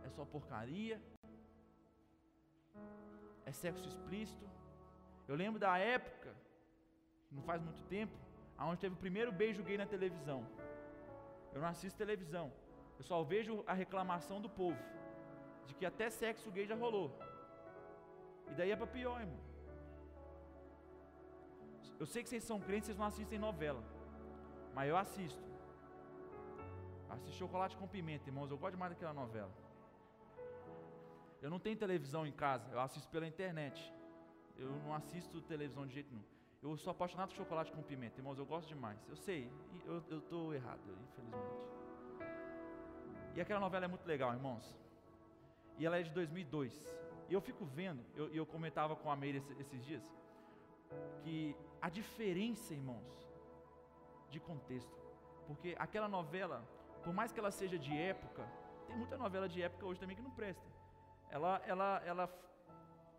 é 0.04 0.08
só 0.10 0.22
porcaria, 0.22 1.00
é 3.46 3.52
sexo 3.52 3.88
explícito. 3.88 4.46
Eu 5.26 5.34
lembro 5.34 5.58
da 5.58 5.78
época, 5.78 6.36
não 7.32 7.42
faz 7.42 7.62
muito 7.62 7.82
tempo, 7.84 8.12
aonde 8.58 8.82
teve 8.82 8.94
o 8.94 8.98
primeiro 8.98 9.32
beijo 9.32 9.62
gay 9.62 9.78
na 9.78 9.86
televisão. 9.86 10.46
Eu 11.54 11.62
não 11.62 11.68
assisto 11.68 11.96
televisão, 11.96 12.52
eu 12.98 13.02
só 13.02 13.22
vejo 13.22 13.64
a 13.66 13.72
reclamação 13.72 14.42
do 14.42 14.50
povo 14.50 14.78
de 15.64 15.72
que 15.72 15.86
até 15.86 16.10
sexo 16.10 16.50
gay 16.50 16.66
já 16.66 16.74
rolou. 16.74 17.18
E 18.50 18.54
daí 18.58 18.70
é 18.70 18.76
para 18.76 18.86
pior, 18.86 19.18
irmão. 19.22 19.40
Eu 21.98 22.04
sei 22.04 22.22
que 22.22 22.28
vocês 22.28 22.44
são 22.44 22.60
crentes, 22.60 22.88
vocês 22.88 22.98
não 22.98 23.06
assistem 23.06 23.38
novela. 23.38 23.82
Mas 24.74 24.86
eu 24.90 24.98
assisto. 24.98 25.47
Assisto 27.10 27.36
chocolate 27.36 27.76
com 27.76 27.86
pimenta, 27.86 28.28
irmãos. 28.28 28.50
Eu 28.50 28.58
gosto 28.58 28.74
demais 28.74 28.92
daquela 28.92 29.14
novela. 29.14 29.52
Eu 31.40 31.50
não 31.50 31.58
tenho 31.58 31.76
televisão 31.76 32.26
em 32.26 32.32
casa, 32.32 32.68
eu 32.72 32.80
assisto 32.80 33.08
pela 33.08 33.26
internet. 33.26 33.92
Eu 34.56 34.70
não 34.70 34.92
assisto 34.92 35.40
televisão 35.42 35.86
de 35.86 35.94
jeito 35.94 36.10
nenhum. 36.10 36.24
Eu 36.60 36.76
sou 36.76 36.90
apaixonado 36.90 37.28
por 37.28 37.36
chocolate 37.36 37.70
com 37.70 37.82
pimenta, 37.82 38.18
irmãos. 38.18 38.36
Eu 38.36 38.44
gosto 38.44 38.68
demais. 38.68 38.98
Eu 39.08 39.16
sei, 39.16 39.48
eu 39.86 40.18
estou 40.18 40.52
errado, 40.52 40.80
infelizmente. 41.04 41.68
E 43.36 43.40
aquela 43.40 43.60
novela 43.60 43.84
é 43.84 43.88
muito 43.88 44.04
legal, 44.04 44.32
irmãos. 44.32 44.76
E 45.78 45.86
ela 45.86 45.96
é 45.96 46.02
de 46.02 46.10
2002. 46.10 46.98
E 47.28 47.32
eu 47.32 47.40
fico 47.40 47.64
vendo, 47.64 48.04
eu, 48.16 48.28
eu 48.30 48.44
comentava 48.44 48.96
com 48.96 49.10
a 49.10 49.14
Meire 49.14 49.38
esses, 49.38 49.60
esses 49.60 49.84
dias, 49.84 50.02
que 51.22 51.54
a 51.80 51.88
diferença, 51.88 52.74
irmãos, 52.74 53.28
de 54.30 54.40
contexto. 54.40 54.98
Porque 55.46 55.76
aquela 55.78 56.08
novela, 56.08 56.66
por 57.08 57.14
mais 57.14 57.32
que 57.32 57.40
ela 57.40 57.50
seja 57.50 57.78
de 57.78 57.96
época, 57.96 58.46
tem 58.86 58.94
muita 58.94 59.16
novela 59.16 59.48
de 59.48 59.62
época 59.62 59.86
hoje 59.86 59.98
também 59.98 60.14
que 60.14 60.20
não 60.20 60.30
presta. 60.30 60.68
Ela, 61.30 61.58
ela, 61.66 62.02
ela, 62.04 62.24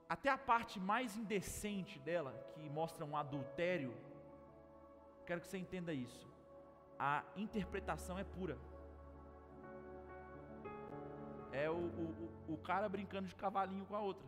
até 0.07 0.29
a 0.29 0.37
parte 0.37 0.79
mais 0.79 1.17
indecente 1.17 1.97
dela, 1.97 2.31
que 2.53 2.69
mostra 2.69 3.03
um 3.03 3.17
adultério, 3.17 3.91
quero 5.25 5.41
que 5.41 5.47
você 5.47 5.57
entenda 5.57 5.91
isso. 5.91 6.27
A 6.99 7.23
interpretação 7.35 8.19
é 8.19 8.23
pura. 8.23 8.59
É 11.51 11.67
o, 11.67 11.73
o, 12.03 12.53
o 12.53 12.57
cara 12.59 12.87
brincando 12.87 13.27
de 13.27 13.35
cavalinho 13.35 13.87
com 13.87 13.95
a 13.95 14.01
outra. 14.01 14.27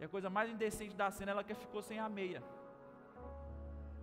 E 0.00 0.04
a 0.04 0.08
coisa 0.08 0.28
mais 0.28 0.50
indecente 0.50 0.96
da 0.96 1.12
cena 1.12 1.30
é 1.30 1.32
ela 1.32 1.44
que 1.44 1.54
ficou 1.54 1.80
sem 1.80 2.00
a 2.00 2.08
meia. 2.08 2.42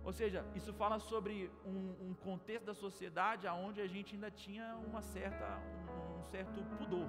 Ou 0.08 0.12
seja, 0.12 0.40
isso 0.54 0.72
fala 0.72 0.98
sobre 1.00 1.50
um, 1.64 2.10
um 2.10 2.14
contexto 2.14 2.64
da 2.64 2.74
sociedade 2.74 3.48
onde 3.48 3.80
a 3.80 3.88
gente 3.88 4.14
ainda 4.14 4.30
tinha 4.30 4.66
uma 4.88 5.02
certa, 5.02 5.48
um, 5.94 6.20
um 6.20 6.22
certo 6.22 6.62
pudor. 6.78 7.08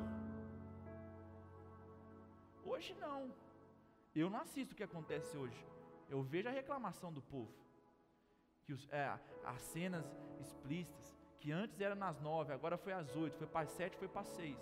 Hoje 2.66 2.96
não. 3.00 3.32
Eu 4.16 4.32
não 4.32 4.40
assisto 4.40 4.74
o 4.74 4.76
que 4.76 4.84
acontece 4.84 5.38
hoje. 5.38 5.64
Eu 6.10 6.24
vejo 6.24 6.50
a 6.50 6.52
reclamação 6.52 7.14
do 7.14 7.22
povo. 7.22 7.54
Que 8.64 8.74
os, 8.74 8.90
é, 8.92 9.06
as 9.46 9.62
cenas 9.62 10.06
explícitas, 10.40 11.16
que 11.40 11.52
antes 11.52 11.80
era 11.80 11.94
nas 11.94 12.20
nove, 12.20 12.52
agora 12.52 12.80
foi 12.80 12.94
às 12.94 13.16
oito, 13.16 13.38
foi 13.38 13.46
para 13.46 13.62
as 13.62 13.70
sete, 13.70 13.96
foi 13.96 14.08
para 14.08 14.22
as 14.22 14.28
seis. 14.30 14.58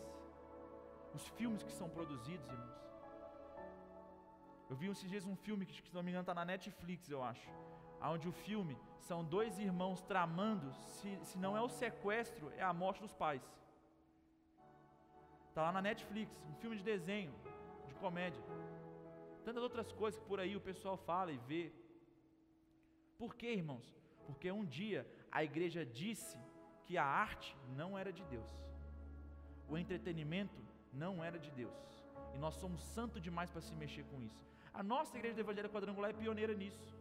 Os 1.14 1.26
filmes 1.30 1.64
que 1.64 1.72
são 1.72 1.88
produzidos, 1.88 2.50
irmãos. 2.50 2.76
Eu 4.70 4.76
vi 4.76 4.88
esses 4.88 5.10
dias 5.10 5.26
um 5.26 5.38
filme 5.38 5.66
que, 5.66 5.82
se 5.82 5.96
não 5.96 6.04
me 6.04 6.10
engano, 6.10 6.24
está 6.24 6.34
na 6.34 6.44
Netflix, 6.44 7.10
eu 7.10 7.24
acho. 7.24 7.50
Onde 8.10 8.28
o 8.28 8.32
filme 8.32 8.78
são 9.00 9.24
dois 9.24 9.58
irmãos 9.60 10.02
tramando, 10.02 10.74
se, 10.74 11.18
se 11.24 11.38
não 11.38 11.56
é 11.56 11.62
o 11.62 11.70
sequestro, 11.70 12.52
é 12.58 12.64
a 12.64 12.74
morte 12.74 13.02
dos 13.02 13.14
pais. 13.14 13.44
Está 15.50 15.64
lá 15.64 15.72
na 15.72 15.82
Netflix, 15.82 16.32
um 16.50 16.56
filme 16.56 16.76
de 16.76 16.84
desenho, 16.84 17.34
de 17.88 17.96
comédia. 17.96 18.44
Tantas 19.44 19.64
outras 19.64 19.92
coisas 19.92 20.20
que 20.20 20.26
por 20.26 20.40
aí 20.40 20.56
o 20.56 20.62
pessoal 20.62 20.98
fala 20.98 21.32
e 21.32 21.38
vê. 21.38 21.72
Por 23.18 23.36
quê, 23.36 23.54
irmãos? 23.54 23.96
Porque 24.26 24.52
um 24.52 24.66
dia 24.66 25.08
a 25.32 25.44
igreja 25.44 25.86
disse 25.86 26.38
que 26.84 26.98
a 26.98 27.06
arte 27.06 27.56
não 27.76 27.98
era 27.98 28.12
de 28.12 28.24
Deus, 28.26 28.50
o 29.68 29.78
entretenimento 29.78 30.62
não 30.94 31.24
era 31.24 31.38
de 31.40 31.52
Deus, 31.52 32.04
e 32.34 32.38
nós 32.38 32.56
somos 32.56 32.82
santos 32.84 33.22
demais 33.22 33.50
para 33.50 33.62
se 33.62 33.74
mexer 33.76 34.04
com 34.06 34.22
isso. 34.22 34.46
A 34.74 34.84
nossa 34.84 35.16
igreja 35.18 35.36
do 35.36 35.42
Evangelho 35.42 35.70
Quadrangular 35.70 36.12
é 36.12 36.14
pioneira 36.14 36.54
nisso. 36.54 36.95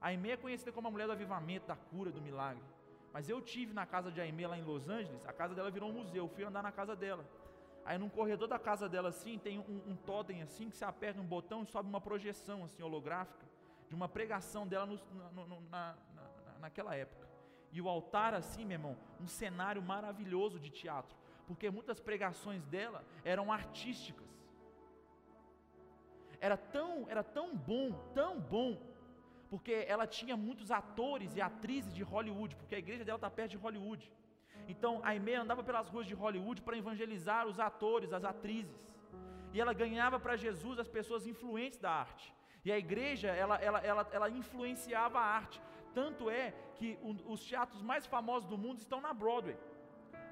Aimee 0.00 0.32
é 0.32 0.36
conhecida 0.36 0.72
como 0.72 0.88
a 0.88 0.90
mulher 0.90 1.06
do 1.06 1.12
avivamento, 1.12 1.66
da 1.66 1.76
cura, 1.76 2.10
do 2.10 2.20
milagre. 2.20 2.62
Mas 3.12 3.28
eu 3.28 3.40
tive 3.40 3.72
na 3.72 3.86
casa 3.86 4.10
de 4.10 4.20
Aimee 4.20 4.46
lá 4.46 4.58
em 4.58 4.62
Los 4.62 4.88
Angeles, 4.88 5.24
a 5.26 5.32
casa 5.32 5.54
dela 5.54 5.70
virou 5.70 5.88
um 5.90 5.92
museu, 5.92 6.24
eu 6.24 6.28
fui 6.28 6.44
andar 6.44 6.62
na 6.62 6.70
casa 6.70 6.94
dela. 6.94 7.24
Aí 7.84 7.96
num 7.96 8.08
corredor 8.08 8.48
da 8.48 8.58
casa 8.58 8.88
dela 8.88 9.08
assim, 9.08 9.38
tem 9.38 9.58
um, 9.58 9.82
um 9.86 9.96
totem 9.96 10.42
assim, 10.42 10.68
que 10.68 10.76
você 10.76 10.84
aperta 10.84 11.20
um 11.20 11.24
botão 11.24 11.62
e 11.62 11.66
sobe 11.66 11.88
uma 11.88 12.00
projeção 12.00 12.64
assim 12.64 12.82
holográfica, 12.82 13.46
de 13.88 13.94
uma 13.94 14.08
pregação 14.08 14.66
dela 14.66 14.86
no, 14.86 14.98
no, 15.32 15.46
no, 15.46 15.60
na, 15.70 15.94
na, 16.14 16.58
naquela 16.60 16.94
época. 16.94 17.26
E 17.72 17.80
o 17.80 17.88
altar 17.88 18.34
assim, 18.34 18.64
meu 18.64 18.74
irmão, 18.74 18.96
um 19.20 19.28
cenário 19.28 19.80
maravilhoso 19.80 20.58
de 20.58 20.68
teatro, 20.68 21.16
porque 21.46 21.70
muitas 21.70 22.00
pregações 22.00 22.64
dela 22.66 23.04
eram 23.24 23.52
artísticas. 23.52 24.26
Era 26.40 26.56
tão, 26.56 27.08
era 27.08 27.22
tão 27.22 27.56
bom, 27.56 27.92
tão 28.12 28.40
bom, 28.40 28.78
porque 29.56 29.74
ela 29.92 30.06
tinha 30.06 30.36
muitos 30.46 30.70
atores 30.70 31.30
e 31.34 31.40
atrizes 31.40 31.92
de 31.98 32.02
Hollywood, 32.12 32.54
porque 32.56 32.74
a 32.74 32.82
igreja 32.84 33.04
dela 33.06 33.16
está 33.16 33.30
perto 33.38 33.52
de 33.52 33.60
Hollywood. 33.64 34.04
Então 34.72 34.92
a 35.02 35.08
Aimee 35.12 35.38
andava 35.42 35.62
pelas 35.68 35.88
ruas 35.92 36.06
de 36.10 36.16
Hollywood 36.22 36.60
para 36.66 36.76
evangelizar 36.82 37.42
os 37.50 37.58
atores, 37.58 38.12
as 38.12 38.24
atrizes. 38.32 38.78
E 39.54 39.60
ela 39.62 39.72
ganhava 39.72 40.18
para 40.24 40.36
Jesus 40.36 40.78
as 40.78 40.90
pessoas 40.96 41.26
influentes 41.32 41.78
da 41.78 41.90
arte. 41.90 42.26
E 42.66 42.70
a 42.70 42.76
igreja, 42.76 43.28
ela, 43.28 43.56
ela, 43.68 43.80
ela, 43.90 44.06
ela 44.12 44.28
influenciava 44.28 45.18
a 45.18 45.26
arte. 45.40 45.58
Tanto 45.94 46.28
é 46.28 46.52
que 46.74 46.98
os 47.34 47.40
teatros 47.50 47.80
mais 47.90 48.04
famosos 48.04 48.46
do 48.52 48.58
mundo 48.58 48.78
estão 48.80 49.00
na 49.00 49.14
Broadway. 49.14 49.56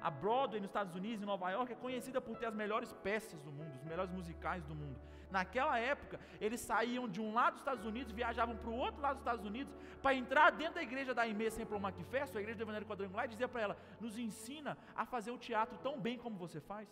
A 0.07 0.11
Broadway 0.11 0.59
nos 0.61 0.69
Estados 0.69 0.93
Unidos, 0.93 1.23
em 1.23 1.31
Nova 1.33 1.49
York, 1.49 1.73
é 1.73 1.75
conhecida 1.87 2.21
por 2.21 2.37
ter 2.37 2.45
as 2.45 2.53
melhores 2.53 2.93
peças 3.07 3.41
do 3.41 3.51
mundo, 3.51 3.73
os 3.75 3.85
melhores 3.91 4.11
musicais 4.11 4.63
do 4.65 4.75
mundo. 4.75 4.99
Naquela 5.35 5.77
época, 5.77 6.17
eles 6.39 6.61
saíam 6.61 7.05
de 7.15 7.19
um 7.19 7.33
lado 7.33 7.53
dos 7.53 7.61
Estados 7.63 7.85
Unidos, 7.91 8.13
viajavam 8.19 8.55
para 8.55 8.69
o 8.69 8.77
outro 8.85 9.01
lado 9.05 9.15
dos 9.15 9.23
Estados 9.25 9.45
Unidos, 9.51 9.73
para 10.01 10.15
entrar 10.21 10.49
dentro 10.61 10.75
da 10.75 10.83
igreja 10.89 11.13
da 11.13 11.23
Aimee 11.23 11.51
Semple 11.51 11.79
McPherson, 11.85 12.37
a 12.37 12.41
igreja 12.41 12.59
do 12.59 12.63
Evangelho 12.63 12.85
Quadrangular, 12.91 13.25
e 13.25 13.33
dizer 13.33 13.49
para 13.49 13.63
ela: 13.65 13.77
nos 13.99 14.17
ensina 14.17 14.77
a 14.95 15.05
fazer 15.13 15.31
o 15.31 15.37
teatro 15.47 15.77
tão 15.87 15.99
bem 16.05 16.17
como 16.17 16.37
você 16.37 16.61
faz. 16.61 16.87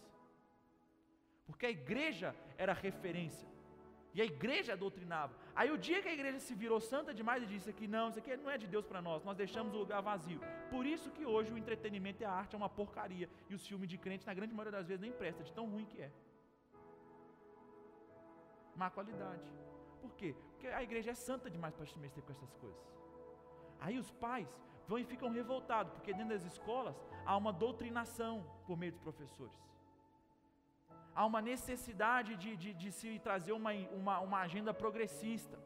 Porque 1.47 1.65
a 1.65 1.69
igreja 1.69 2.35
era 2.57 2.73
referência. 2.73 3.47
E 4.13 4.21
a 4.21 4.25
igreja 4.25 4.75
doutrinava. 4.83 5.33
Aí 5.55 5.71
o 5.71 5.77
dia 5.77 6.01
que 6.01 6.09
a 6.09 6.13
igreja 6.17 6.39
se 6.47 6.53
virou 6.53 6.81
santa 6.91 7.13
demais 7.19 7.41
e 7.43 7.47
disse 7.53 7.71
que 7.79 7.87
não, 7.95 8.09
isso 8.09 8.19
aqui 8.19 8.35
não 8.35 8.51
é 8.55 8.57
de 8.57 8.67
Deus 8.67 8.85
para 8.91 9.01
nós, 9.07 9.23
nós 9.23 9.37
deixamos 9.37 9.73
o 9.73 9.79
lugar 9.83 10.01
vazio. 10.01 10.41
Por 10.69 10.85
isso 10.85 11.09
que 11.15 11.25
hoje 11.25 11.53
o 11.53 11.57
entretenimento 11.57 12.21
e 12.21 12.25
a 12.25 12.33
arte 12.41 12.55
é 12.55 12.57
uma 12.57 12.69
porcaria. 12.81 13.29
E 13.49 13.55
os 13.55 13.65
filmes 13.65 13.89
de 13.93 13.97
crente, 13.97 14.27
na 14.27 14.33
grande 14.33 14.53
maioria 14.53 14.77
das 14.79 14.87
vezes, 14.89 15.01
nem 15.01 15.13
presta, 15.13 15.43
de 15.49 15.53
tão 15.53 15.67
ruim 15.73 15.85
que 15.85 16.01
é 16.01 16.11
má 18.75 18.89
qualidade. 18.89 19.43
Por 20.01 20.11
quê? 20.19 20.35
Porque 20.49 20.67
a 20.67 20.83
igreja 20.83 21.11
é 21.11 21.15
santa 21.15 21.49
demais 21.49 21.75
para 21.75 21.85
se 21.85 21.99
mexer 21.99 22.21
com 22.21 22.31
essas 22.31 22.53
coisas. 22.55 22.81
Aí 23.79 23.97
os 23.99 24.11
pais 24.11 24.47
vão 24.87 24.97
e 24.99 25.05
ficam 25.05 25.29
revoltados, 25.29 25.93
porque 25.93 26.13
dentro 26.13 26.33
das 26.35 26.45
escolas 26.45 26.95
há 27.25 27.35
uma 27.37 27.53
doutrinação 27.53 28.33
por 28.65 28.77
meio 28.77 28.91
dos 28.91 29.01
professores. 29.01 29.59
há 31.15 31.25
uma 31.25 31.41
necessidade 31.41 32.35
de, 32.43 32.51
de, 32.61 32.73
de 32.73 32.91
se 32.91 33.19
trazer 33.19 33.51
uma, 33.51 33.71
uma, 33.99 34.19
uma 34.19 34.39
agenda 34.39 34.73
progressista. 34.73 35.57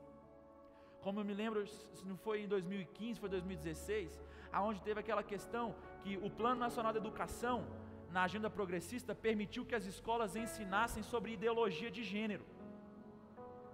Como 1.01 1.19
eu 1.19 1.25
me 1.29 1.33
lembro, 1.33 1.65
se 1.65 2.05
não 2.05 2.17
foi 2.17 2.41
em 2.43 2.47
2015, 2.47 3.19
foi 3.19 3.29
2016, 3.29 4.19
aonde 4.51 4.81
teve 4.81 4.99
aquela 4.99 5.23
questão 5.23 5.75
que 6.01 6.17
o 6.17 6.29
Plano 6.29 6.59
Nacional 6.59 6.91
de 6.91 6.97
Educação, 6.97 7.65
na 8.11 8.23
agenda 8.23 8.49
progressista, 8.49 9.15
permitiu 9.15 9.65
que 9.65 9.75
as 9.75 9.85
escolas 9.85 10.35
ensinassem 10.35 11.03
sobre 11.03 11.33
ideologia 11.33 11.89
de 11.89 12.03
gênero. 12.03 12.45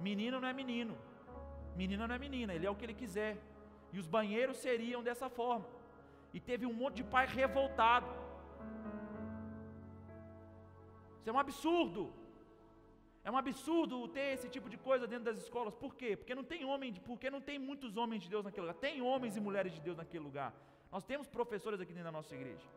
Menino 0.08 0.38
não 0.42 0.50
é 0.52 0.54
menino, 0.62 0.96
menina 1.82 2.04
não 2.08 2.16
é 2.16 2.20
menina, 2.28 2.52
ele 2.54 2.66
é 2.68 2.72
o 2.72 2.76
que 2.78 2.86
ele 2.88 3.02
quiser. 3.04 3.34
E 3.94 4.00
os 4.02 4.08
banheiros 4.16 4.58
seriam 4.58 5.02
dessa 5.08 5.28
forma. 5.40 5.66
E 6.36 6.40
teve 6.50 6.66
um 6.66 6.76
monte 6.82 6.96
de 7.02 7.06
pai 7.16 7.26
revoltado. 7.40 8.10
Isso 11.20 11.30
é 11.30 11.34
um 11.34 11.40
absurdo. 11.46 12.04
É 13.24 13.32
um 13.32 13.38
absurdo 13.38 14.08
ter 14.16 14.28
esse 14.36 14.50
tipo 14.56 14.68
de 14.74 14.78
coisa 14.88 15.06
dentro 15.08 15.26
das 15.30 15.38
escolas. 15.44 15.76
Por 15.84 15.92
quê? 16.00 16.10
Porque 16.18 16.36
não 16.40 16.44
tem 16.44 16.66
homem, 16.66 16.94
porque 17.10 17.30
não 17.36 17.40
tem 17.50 17.58
muitos 17.58 17.96
homens 17.96 18.24
de 18.24 18.30
Deus 18.34 18.44
naquele 18.44 18.66
lugar. 18.68 18.80
Tem 18.88 19.02
homens 19.02 19.38
e 19.38 19.42
mulheres 19.48 19.72
de 19.74 19.82
Deus 19.88 19.96
naquele 19.96 20.24
lugar. 20.30 20.52
Nós 20.92 21.06
temos 21.06 21.28
professores 21.28 21.80
aqui 21.80 21.94
dentro 21.94 22.10
da 22.12 22.18
nossa 22.20 22.36
igreja. 22.36 22.68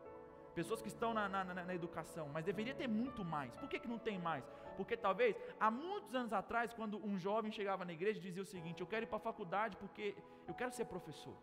Pessoas 0.59 0.81
que 0.81 0.91
estão 0.93 1.13
na, 1.13 1.25
na, 1.29 1.43
na, 1.69 1.75
educação, 1.79 2.25
mas 2.33 2.43
deveria 2.43 2.73
ter 2.73 2.87
muito 2.87 3.23
mais. 3.23 3.55
Por 3.61 3.69
que, 3.69 3.79
que 3.81 3.87
não 3.87 3.99
tem 3.99 4.17
mais? 4.17 4.43
Porque 4.75 4.95
talvez 4.97 5.35
há 5.59 5.69
muitos 5.69 6.15
anos 6.15 6.33
atrás, 6.33 6.73
quando 6.73 6.95
um 7.09 7.15
jovem 7.25 7.51
chegava 7.51 7.85
na 7.85 7.93
igreja, 7.97 8.19
dizia 8.19 8.41
o 8.41 8.51
seguinte: 8.53 8.81
Eu 8.81 8.87
quero 8.87 9.05
ir 9.05 9.11
para 9.11 9.17
a 9.17 9.27
faculdade 9.27 9.77
porque 9.77 10.05
eu 10.47 10.55
quero 10.55 10.71
ser 10.71 10.85
professor. 10.85 11.37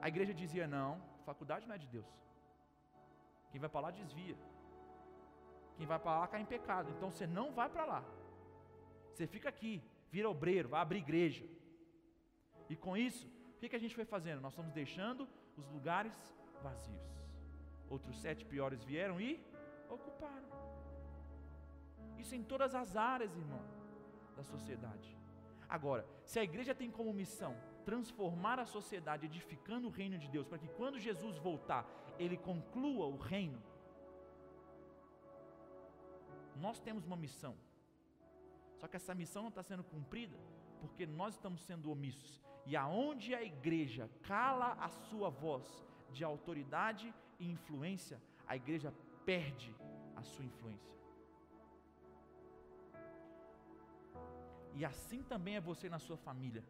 A 0.00 0.08
igreja 0.08 0.32
dizia: 0.32 0.66
Não, 0.66 0.92
faculdade 1.26 1.68
não 1.68 1.74
é 1.74 1.78
de 1.84 1.86
Deus. 1.86 2.10
Quem 3.50 3.60
vai 3.60 3.68
para 3.68 3.82
lá 3.86 3.90
desvia. 3.90 4.38
Quem 5.76 5.86
vai 5.86 5.98
para 5.98 6.20
lá 6.20 6.26
cai 6.26 6.40
em 6.40 6.46
pecado. 6.56 6.90
Então 6.96 7.10
você 7.10 7.26
não 7.26 7.52
vai 7.52 7.68
para 7.68 7.84
lá. 7.84 8.02
Você 9.12 9.26
fica 9.26 9.50
aqui, 9.50 9.82
vira 10.10 10.30
obreiro, 10.30 10.70
vai 10.70 10.80
abrir 10.80 11.00
igreja. 11.00 11.44
E 12.70 12.76
com 12.76 12.96
isso, 12.96 13.26
o 13.56 13.58
que, 13.58 13.68
que 13.68 13.76
a 13.76 13.84
gente 13.84 13.94
foi 13.94 14.06
fazendo? 14.06 14.40
Nós 14.40 14.54
estamos 14.54 14.72
deixando 14.72 15.28
os 15.58 15.68
lugares 15.68 16.16
vazios. 16.62 17.23
Outros 17.88 18.18
sete 18.20 18.44
piores 18.44 18.82
vieram 18.82 19.20
e 19.20 19.44
ocuparam. 19.88 20.48
Isso 22.18 22.34
em 22.34 22.42
todas 22.42 22.74
as 22.74 22.96
áreas, 22.96 23.36
irmão, 23.36 23.62
da 24.36 24.42
sociedade. 24.42 25.16
Agora, 25.68 26.06
se 26.24 26.38
a 26.38 26.44
igreja 26.44 26.74
tem 26.74 26.90
como 26.90 27.12
missão 27.12 27.56
transformar 27.84 28.58
a 28.58 28.66
sociedade, 28.66 29.26
edificando 29.26 29.88
o 29.88 29.90
reino 29.90 30.18
de 30.18 30.28
Deus, 30.28 30.46
para 30.46 30.58
que 30.58 30.68
quando 30.68 30.98
Jesus 30.98 31.36
voltar, 31.38 31.86
ele 32.18 32.36
conclua 32.36 33.06
o 33.06 33.16
reino, 33.16 33.62
nós 36.56 36.80
temos 36.80 37.04
uma 37.04 37.16
missão. 37.16 37.54
Só 38.76 38.88
que 38.88 38.96
essa 38.96 39.14
missão 39.14 39.42
não 39.42 39.48
está 39.50 39.62
sendo 39.62 39.84
cumprida 39.84 40.38
porque 40.80 41.06
nós 41.06 41.34
estamos 41.34 41.62
sendo 41.62 41.90
omissos. 41.90 42.40
E 42.66 42.76
aonde 42.76 43.34
a 43.34 43.42
igreja 43.42 44.10
cala 44.22 44.72
a 44.72 44.88
sua 44.88 45.30
voz 45.30 45.64
de 46.10 46.22
autoridade 46.22 47.12
influência, 47.40 48.20
a 48.46 48.56
igreja 48.56 48.92
perde 49.24 49.74
a 50.16 50.22
sua 50.22 50.44
influência. 50.44 50.94
E 54.74 54.84
assim 54.84 55.22
também 55.22 55.56
é 55.56 55.60
você 55.60 55.88
na 55.88 55.98
sua 55.98 56.16
família, 56.16 56.64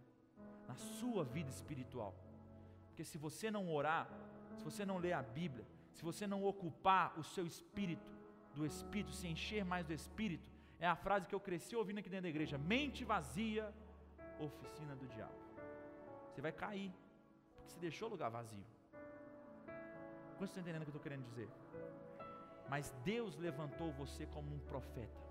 na 0.68 0.76
sua 0.76 1.24
vida 1.24 1.50
espiritual. 1.50 2.14
Porque 2.88 3.04
se 3.04 3.18
você 3.18 3.50
não 3.50 3.72
orar, 3.72 4.08
se 4.56 4.64
você 4.64 4.84
não 4.84 4.98
ler 4.98 5.14
a 5.14 5.22
Bíblia, 5.22 5.66
se 5.92 6.02
você 6.02 6.26
não 6.26 6.44
ocupar 6.44 7.18
o 7.18 7.24
seu 7.24 7.46
espírito 7.46 8.12
do 8.54 8.64
Espírito, 8.64 9.12
se 9.12 9.26
encher 9.26 9.64
mais 9.64 9.84
do 9.84 9.92
Espírito, 9.92 10.48
é 10.78 10.86
a 10.86 10.96
frase 10.96 11.26
que 11.26 11.34
eu 11.34 11.40
cresci 11.40 11.74
ouvindo 11.74 11.98
aqui 11.98 12.08
dentro 12.08 12.24
da 12.24 12.28
igreja: 12.28 12.56
mente 12.56 13.04
vazia, 13.04 13.72
oficina 14.38 14.94
do 14.94 15.06
diabo. 15.08 15.34
Você 16.30 16.40
vai 16.40 16.52
cair, 16.52 16.92
porque 17.54 17.70
você 17.70 17.78
deixou 17.78 18.08
o 18.08 18.10
lugar 18.12 18.30
vazio. 18.30 18.64
Quantos 20.36 20.50
estão 20.50 20.62
entendendo 20.62 20.82
o 20.82 20.84
que 20.84 20.90
eu 20.90 20.96
estou 20.96 21.02
querendo 21.02 21.24
dizer? 21.24 21.48
Mas 22.68 22.94
Deus 23.04 23.36
levantou 23.36 23.92
você 23.92 24.26
como 24.26 24.54
um 24.54 24.58
profeta. 24.58 25.22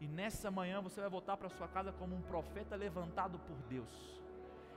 E 0.00 0.06
nessa 0.06 0.50
manhã 0.50 0.80
você 0.80 1.00
vai 1.00 1.10
voltar 1.10 1.36
para 1.36 1.48
sua 1.48 1.68
casa 1.68 1.92
como 1.92 2.14
um 2.14 2.22
profeta 2.22 2.76
levantado 2.76 3.38
por 3.38 3.56
Deus 3.68 4.14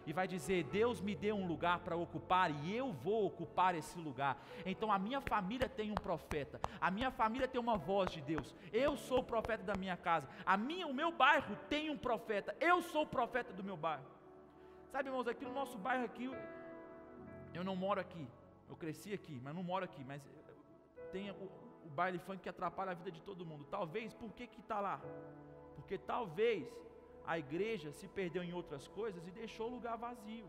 e 0.07 0.13
vai 0.13 0.25
dizer: 0.25 0.63
Deus 0.63 1.01
me 1.01 1.13
deu 1.13 1.35
um 1.35 1.45
lugar 1.45 1.79
para 1.79 1.95
ocupar 1.95 2.49
e 2.49 2.73
eu 2.73 2.93
vou 2.93 3.25
ocupar 3.25 3.75
esse 3.75 3.99
lugar. 3.99 4.41
Então 4.65 4.89
a 4.89 4.97
minha 4.97 5.19
família 5.19 5.67
tem 5.67 5.91
um 5.91 5.95
profeta, 5.95 6.59
a 6.79 6.89
minha 6.89 7.11
família 7.11 7.47
tem 7.47 7.59
uma 7.59 7.77
voz 7.77 8.09
de 8.09 8.21
Deus. 8.21 8.55
Eu 8.71 8.95
sou 8.95 9.19
o 9.19 9.23
profeta 9.23 9.63
da 9.63 9.75
minha 9.75 9.97
casa, 9.97 10.27
a 10.45 10.55
minha, 10.55 10.87
o 10.87 10.93
meu 10.93 11.11
bairro 11.11 11.57
tem 11.69 11.89
um 11.89 11.97
profeta. 11.97 12.55
Eu 12.59 12.81
sou 12.81 13.03
o 13.03 13.07
profeta 13.07 13.51
do 13.51 13.63
meu 13.63 13.75
bairro. 13.75 14.05
Sabe, 14.91 15.09
irmãos, 15.09 15.27
aqui 15.27 15.43
no 15.43 15.53
nosso 15.53 15.77
bairro 15.77 16.05
aqui, 16.05 16.31
eu 17.53 17.63
não 17.65 17.75
moro 17.75 17.99
aqui. 17.99 18.25
Eu 18.67 18.75
cresci 18.75 19.13
aqui, 19.13 19.39
mas 19.43 19.55
não 19.55 19.63
moro 19.63 19.85
aqui. 19.85 20.03
Mas 20.03 20.21
tem 21.11 21.31
o, 21.31 21.49
o 21.85 21.89
baile 21.89 22.19
funk 22.19 22.41
que 22.41 22.49
atrapalha 22.49 22.91
a 22.91 22.93
vida 22.93 23.11
de 23.11 23.21
todo 23.21 23.45
mundo. 23.45 23.65
Talvez, 23.65 24.13
por 24.13 24.31
que 24.33 24.47
que 24.47 24.59
está 24.59 24.79
lá? 24.79 25.01
Porque 25.75 25.97
talvez 25.97 26.67
a 27.25 27.37
igreja 27.37 27.91
se 27.91 28.07
perdeu 28.07 28.43
em 28.43 28.53
outras 28.53 28.87
coisas 28.87 29.27
e 29.27 29.31
deixou 29.31 29.67
o 29.69 29.75
lugar 29.75 29.97
vazio. 29.97 30.47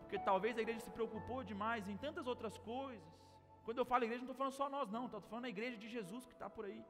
Porque 0.00 0.18
talvez 0.18 0.58
a 0.58 0.62
igreja 0.62 0.80
se 0.80 0.90
preocupou 0.90 1.42
demais 1.44 1.88
em 1.88 1.96
tantas 1.96 2.26
outras 2.26 2.56
coisas. 2.58 3.20
Quando 3.64 3.78
eu 3.78 3.84
falo 3.84 4.04
igreja, 4.04 4.22
não 4.22 4.30
estou 4.30 4.36
falando 4.36 4.52
só 4.52 4.68
nós, 4.68 4.90
não, 4.90 5.06
estou 5.06 5.20
falando 5.20 5.44
a 5.44 5.48
igreja 5.48 5.76
de 5.76 5.88
Jesus 5.88 6.26
que 6.26 6.32
está 6.32 6.48
por 6.50 6.64
aí. 6.64 6.84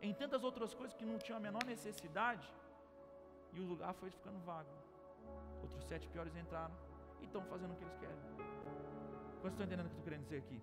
Em 0.00 0.14
tantas 0.14 0.42
outras 0.42 0.72
coisas 0.72 0.94
que 0.96 1.04
não 1.04 1.18
tinham 1.18 1.36
a 1.36 1.40
menor 1.40 1.64
necessidade, 1.64 2.48
e 3.52 3.60
o 3.60 3.64
lugar 3.64 3.92
foi 3.94 4.10
ficando 4.10 4.38
vago. 4.40 4.70
Outros 5.62 5.84
sete 5.84 6.08
piores 6.08 6.34
entraram 6.34 6.74
e 7.20 7.24
estão 7.24 7.42
fazendo 7.44 7.72
o 7.72 7.76
que 7.76 7.84
eles 7.84 7.96
querem. 7.96 8.99
Quantos 9.40 9.54
estão 9.54 9.66
entendendo 9.66 9.86
o 9.86 9.90
que 9.90 9.96
eu 9.96 9.98
estou 9.98 10.04
querendo 10.04 10.24
dizer 10.24 10.38
aqui? 10.38 10.60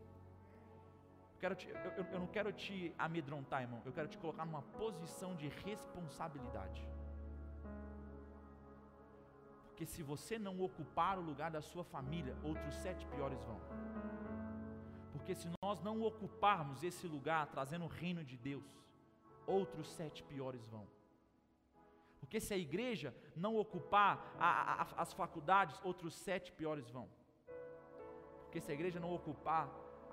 Eu, 1.41 1.55
te, 1.55 1.69
eu, 1.69 2.05
eu 2.13 2.19
não 2.19 2.27
quero 2.27 2.51
te 2.51 2.93
amedrontar, 2.97 3.61
irmão. 3.61 3.81
Eu 3.85 3.93
quero 3.93 4.07
te 4.07 4.17
colocar 4.17 4.45
numa 4.45 4.61
posição 4.61 5.35
de 5.35 5.47
responsabilidade. 5.47 6.87
Porque 9.67 9.85
se 9.85 10.01
você 10.01 10.39
não 10.39 10.59
ocupar 10.59 11.19
o 11.19 11.21
lugar 11.21 11.51
da 11.51 11.61
sua 11.61 11.83
família, 11.83 12.35
outros 12.43 12.73
sete 12.75 13.05
piores 13.07 13.39
vão. 13.43 13.59
Porque 15.11 15.35
se 15.35 15.47
nós 15.61 15.81
não 15.81 16.01
ocuparmos 16.01 16.83
esse 16.83 17.07
lugar, 17.07 17.45
trazendo 17.47 17.85
o 17.85 17.87
reino 17.87 18.23
de 18.23 18.37
Deus, 18.37 18.65
outros 19.45 19.91
sete 19.91 20.23
piores 20.23 20.65
vão. 20.67 20.87
Porque 22.19 22.39
se 22.39 22.53
a 22.53 22.57
igreja 22.57 23.15
não 23.35 23.55
ocupar 23.55 24.35
a, 24.39 24.81
a, 24.81 25.01
as 25.01 25.13
faculdades, 25.13 25.79
outros 25.83 26.15
sete 26.15 26.51
piores 26.51 26.89
vão. 26.89 27.07
Porque 28.57 28.65
se 28.65 28.71
a 28.71 28.79
igreja 28.79 28.99
não 28.99 29.13
ocupar 29.13 29.65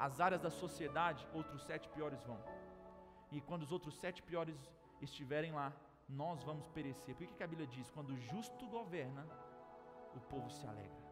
as 0.07 0.21
áreas 0.21 0.43
da 0.43 0.51
sociedade, 0.51 1.27
outros 1.33 1.63
sete 1.65 1.89
piores 1.89 2.23
vão. 2.25 2.39
E 3.33 3.41
quando 3.41 3.63
os 3.63 3.73
outros 3.73 3.95
sete 3.95 4.23
piores 4.23 4.59
estiverem 5.01 5.53
lá, 5.53 5.73
nós 6.07 6.43
vamos 6.45 6.69
perecer. 6.69 7.15
Por 7.15 7.27
que, 7.27 7.37
que 7.39 7.43
a 7.43 7.47
Bíblia 7.47 7.67
diz? 7.67 7.91
Quando 7.91 8.11
o 8.11 8.19
justo 8.19 8.67
governa, 8.67 9.27
o 10.15 10.21
povo 10.33 10.51
se 10.51 10.67
alegra. 10.67 11.05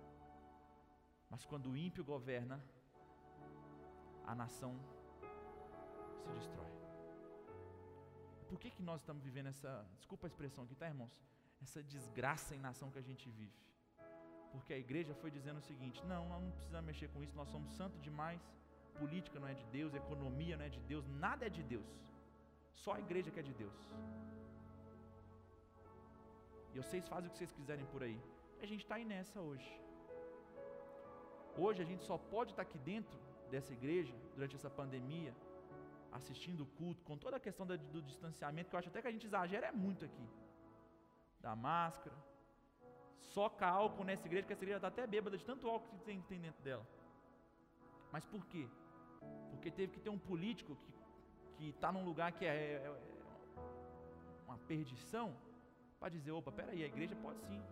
Mas 1.31 1.47
quando 1.47 1.71
o 1.71 1.77
ímpio 1.87 2.05
governa, 2.05 2.63
a 4.27 4.35
nação 4.35 4.79
se 6.21 6.29
destrói. 6.39 6.71
Por 8.47 8.59
que, 8.61 8.71
que 8.71 8.83
nós 8.83 9.01
estamos 9.01 9.23
vivendo 9.25 9.47
essa, 9.47 9.73
desculpa 9.97 10.27
a 10.27 10.29
expressão 10.33 10.65
aqui, 10.65 10.75
tá, 10.75 10.87
irmãos? 10.87 11.19
Essa 11.63 11.83
desgraça 11.83 12.55
em 12.55 12.59
nação 12.59 12.91
que 12.91 12.99
a 12.99 13.07
gente 13.11 13.31
vive. 13.31 13.59
Porque 14.53 14.73
a 14.79 14.79
igreja 14.79 15.15
foi 15.23 15.31
dizendo 15.31 15.59
o 15.59 15.67
seguinte: 15.71 16.05
não, 16.13 16.23
nós 16.29 16.43
não 16.43 16.51
precisamos 16.59 16.87
mexer 16.87 17.09
com 17.15 17.23
isso, 17.25 17.35
nós 17.43 17.49
somos 17.55 17.73
santos 17.81 18.01
demais, 18.09 18.41
política 19.01 19.39
não 19.41 19.49
é 19.49 19.55
de 19.55 19.67
Deus, 19.79 19.95
economia 19.95 20.57
não 20.57 20.65
é 20.65 20.69
de 20.69 20.83
Deus, 20.93 21.07
nada 21.25 21.47
é 21.47 21.53
de 21.59 21.63
Deus. 21.63 21.91
Só 22.75 22.93
a 22.95 23.01
igreja 23.07 23.31
que 23.31 23.41
é 23.41 23.47
de 23.51 23.55
Deus. 23.55 23.79
E 26.75 26.79
vocês 26.83 27.07
fazem 27.07 27.29
o 27.29 27.33
que 27.33 27.39
vocês 27.39 27.53
quiserem 27.53 27.87
por 27.87 28.03
aí 28.03 28.19
a 28.65 28.67
gente 28.67 28.83
está 28.85 28.95
aí 28.95 29.05
nessa 29.05 29.41
hoje. 29.41 29.71
Hoje 31.65 31.83
a 31.83 31.85
gente 31.91 32.05
só 32.05 32.17
pode 32.17 32.53
estar 32.53 32.65
tá 32.65 32.69
aqui 32.69 32.79
dentro 32.79 33.19
dessa 33.51 33.73
igreja, 33.73 34.15
durante 34.35 34.55
essa 34.59 34.71
pandemia, 34.71 35.35
assistindo 36.13 36.63
o 36.63 36.67
culto, 36.79 37.03
com 37.09 37.17
toda 37.25 37.37
a 37.37 37.41
questão 37.41 37.67
do, 37.67 37.77
do 37.77 38.01
distanciamento, 38.01 38.71
que 38.71 38.77
eu 38.77 38.79
acho 38.79 38.89
até 38.89 39.03
que 39.03 39.09
a 39.09 39.15
gente 39.17 39.27
exagera 39.27 39.67
é 39.67 39.73
muito 39.73 40.05
aqui. 40.05 40.27
Da 41.41 41.55
máscara. 41.57 42.17
Soca 43.35 43.67
álcool 43.67 44.05
nessa 44.05 44.27
igreja, 44.27 44.47
que 44.47 44.53
essa 44.53 44.65
igreja 44.65 44.79
está 44.79 44.89
até 44.89 45.07
bêbada 45.07 45.37
de 45.37 45.45
tanto 45.45 45.69
álcool 45.69 45.99
que 45.99 46.05
tem, 46.05 46.41
dentro 46.41 46.63
dela. 46.63 46.87
Mas 48.11 48.25
por 48.25 48.45
quê? 48.47 48.69
Porque 49.51 49.71
teve 49.71 49.93
que 49.93 50.01
ter 50.01 50.11
um 50.11 50.19
político 50.19 50.77
que 51.57 51.69
está 51.69 51.91
num 51.91 52.05
lugar 52.05 52.33
que 52.33 52.45
é, 52.45 52.55
é, 52.55 52.87
é 52.87 53.61
uma 54.47 54.59
perdição, 54.59 55.35
para 55.99 56.09
dizer, 56.09 56.33
opa, 56.33 56.51
peraí, 56.51 56.83
a 56.83 56.87
igreja 56.87 57.15
pode 57.17 57.41
sim 57.43 57.63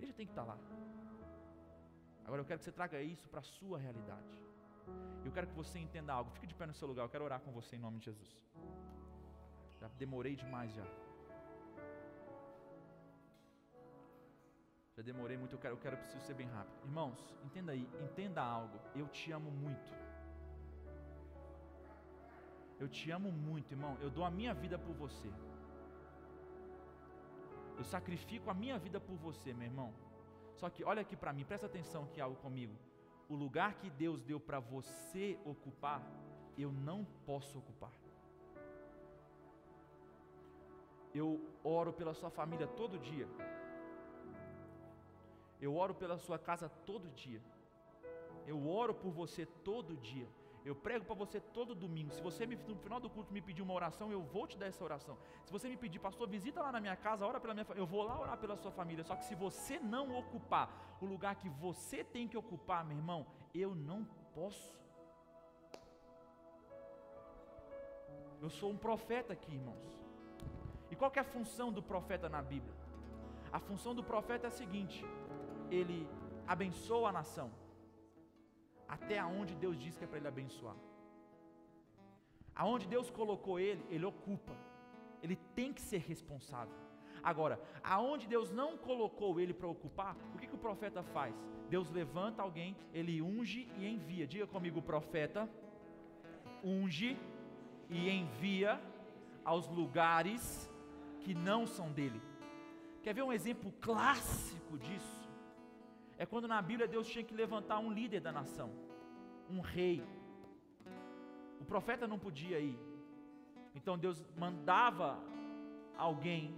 igreja 0.00 0.14
tem 0.14 0.26
que 0.26 0.32
estar 0.32 0.44
lá. 0.44 0.58
Agora 2.24 2.40
eu 2.40 2.46
quero 2.46 2.58
que 2.58 2.64
você 2.64 2.72
traga 2.72 3.00
isso 3.02 3.28
para 3.28 3.40
a 3.40 3.42
sua 3.42 3.78
realidade. 3.78 4.32
Eu 5.24 5.32
quero 5.32 5.46
que 5.46 5.54
você 5.54 5.78
entenda 5.78 6.12
algo. 6.12 6.30
Fique 6.30 6.46
de 6.46 6.54
pé 6.54 6.66
no 6.66 6.72
seu 6.72 6.88
lugar. 6.88 7.04
Eu 7.04 7.08
quero 7.08 7.24
orar 7.24 7.40
com 7.40 7.52
você 7.52 7.76
em 7.76 7.78
nome 7.78 7.98
de 7.98 8.06
Jesus. 8.06 8.30
Já 9.78 9.88
demorei 9.98 10.34
demais 10.36 10.72
já. 10.72 10.84
Já 15.00 15.04
demorei 15.04 15.34
muito, 15.38 15.54
eu 15.54 15.58
quero, 15.58 15.74
eu 15.76 15.78
quero, 15.78 15.96
eu 15.96 16.00
preciso 16.00 16.22
ser 16.26 16.34
bem 16.34 16.46
rápido. 16.46 16.78
Irmãos, 16.84 17.18
entenda 17.42 17.72
aí, 17.72 17.88
entenda 18.02 18.42
algo. 18.42 18.78
Eu 18.94 19.08
te 19.08 19.32
amo 19.32 19.50
muito. 19.50 19.90
Eu 22.78 22.86
te 22.86 23.10
amo 23.10 23.32
muito, 23.32 23.72
irmão. 23.72 23.96
Eu 24.02 24.10
dou 24.10 24.26
a 24.26 24.30
minha 24.30 24.52
vida 24.52 24.78
por 24.78 24.94
você. 24.94 25.32
Eu 27.78 27.84
sacrifico 27.84 28.50
a 28.50 28.54
minha 28.62 28.78
vida 28.78 29.00
por 29.00 29.16
você, 29.16 29.54
meu 29.54 29.68
irmão. 29.68 29.90
Só 30.54 30.68
que 30.68 30.84
olha 30.84 31.00
aqui 31.00 31.16
para 31.16 31.32
mim, 31.32 31.46
presta 31.46 31.66
atenção 31.66 32.04
que 32.08 32.20
algo 32.20 32.36
comigo. 32.36 32.76
O 33.26 33.34
lugar 33.34 33.76
que 33.76 33.88
Deus 33.88 34.22
deu 34.22 34.38
para 34.38 34.60
você 34.60 35.38
ocupar, 35.46 36.02
eu 36.58 36.70
não 36.70 37.06
posso 37.24 37.58
ocupar. 37.58 37.94
Eu 41.14 41.40
oro 41.64 41.90
pela 41.90 42.12
sua 42.12 42.28
família 42.28 42.66
todo 42.66 42.98
dia. 42.98 43.26
Eu 45.60 45.76
oro 45.76 45.94
pela 45.94 46.16
sua 46.18 46.38
casa 46.38 46.68
todo 46.86 47.10
dia. 47.10 47.42
Eu 48.46 48.68
oro 48.68 48.94
por 48.94 49.12
você 49.12 49.44
todo 49.44 49.96
dia. 49.96 50.28
Eu 50.64 50.74
prego 50.74 51.04
para 51.04 51.14
você 51.14 51.40
todo 51.40 51.74
domingo. 51.74 52.12
Se 52.12 52.20
você 52.20 52.46
me, 52.46 52.56
no 52.56 52.76
final 52.76 53.00
do 53.00 53.08
culto 53.08 53.32
me 53.32 53.40
pedir 53.40 53.62
uma 53.62 53.72
oração, 53.72 54.10
eu 54.12 54.22
vou 54.22 54.46
te 54.46 54.58
dar 54.58 54.66
essa 54.66 54.84
oração. 54.84 55.16
Se 55.44 55.52
você 55.52 55.68
me 55.68 55.76
pedir, 55.76 55.98
pastor, 55.98 56.28
visita 56.28 56.62
lá 56.62 56.70
na 56.70 56.80
minha 56.80 56.96
casa, 56.96 57.26
ora 57.26 57.40
pela 57.40 57.54
minha 57.54 57.66
eu 57.74 57.86
vou 57.86 58.02
lá 58.02 58.20
orar 58.20 58.36
pela 58.36 58.56
sua 58.56 58.70
família. 58.70 59.02
Só 59.04 59.16
que 59.16 59.24
se 59.24 59.34
você 59.34 59.78
não 59.78 60.16
ocupar 60.18 60.98
o 61.00 61.06
lugar 61.06 61.34
que 61.36 61.48
você 61.48 62.04
tem 62.04 62.28
que 62.28 62.36
ocupar, 62.36 62.84
meu 62.84 62.96
irmão, 62.96 63.26
eu 63.54 63.74
não 63.74 64.04
posso. 64.34 64.78
Eu 68.40 68.50
sou 68.50 68.70
um 68.70 68.76
profeta 68.76 69.32
aqui, 69.32 69.54
irmãos. 69.54 70.00
E 70.90 70.96
qual 70.96 71.12
é 71.14 71.20
a 71.20 71.24
função 71.24 71.72
do 71.72 71.82
profeta 71.82 72.28
na 72.28 72.42
Bíblia? 72.42 72.74
A 73.52 73.58
função 73.58 73.94
do 73.94 74.04
profeta 74.04 74.46
é 74.46 74.48
a 74.48 74.50
seguinte: 74.50 75.04
ele 75.70 76.08
abençoa 76.46 77.08
a 77.10 77.12
nação, 77.12 77.50
até 78.88 79.18
aonde 79.18 79.54
Deus 79.54 79.76
diz 79.78 79.96
que 79.96 80.04
é 80.04 80.06
para 80.06 80.18
ele 80.18 80.28
abençoar. 80.28 80.76
Aonde 82.54 82.86
Deus 82.86 83.08
colocou 83.10 83.58
ele, 83.58 83.82
ele 83.88 84.04
ocupa. 84.04 84.54
Ele 85.22 85.36
tem 85.54 85.72
que 85.72 85.80
ser 85.80 85.98
responsável. 85.98 86.74
Agora, 87.22 87.60
aonde 87.82 88.26
Deus 88.26 88.50
não 88.50 88.76
colocou 88.76 89.38
ele 89.40 89.54
para 89.54 89.68
ocupar, 89.68 90.16
o 90.34 90.38
que, 90.38 90.46
que 90.46 90.54
o 90.54 90.58
profeta 90.58 91.02
faz? 91.02 91.34
Deus 91.68 91.90
levanta 91.90 92.42
alguém, 92.42 92.76
ele 92.92 93.22
unge 93.22 93.68
e 93.78 93.86
envia. 93.86 94.26
Diga 94.26 94.46
comigo, 94.46 94.80
o 94.80 94.82
profeta 94.82 95.48
unge 96.64 97.16
e 97.88 98.08
envia 98.08 98.80
aos 99.44 99.68
lugares 99.68 100.70
que 101.20 101.34
não 101.34 101.66
são 101.66 101.92
dele. 101.92 102.20
Quer 103.02 103.14
ver 103.14 103.22
um 103.22 103.32
exemplo 103.32 103.72
clássico 103.80 104.78
disso? 104.78 105.19
É 106.22 106.26
quando 106.26 106.46
na 106.46 106.60
Bíblia 106.60 106.86
Deus 106.86 107.08
tinha 107.08 107.24
que 107.24 107.32
levantar 107.32 107.78
um 107.78 107.90
líder 107.90 108.20
da 108.20 108.30
nação, 108.30 108.70
um 109.48 109.60
rei. 109.60 110.04
O 111.58 111.64
profeta 111.64 112.06
não 112.06 112.18
podia 112.18 112.58
ir. 112.60 112.78
Então 113.74 113.96
Deus 113.96 114.22
mandava 114.36 115.18
alguém, 115.96 116.54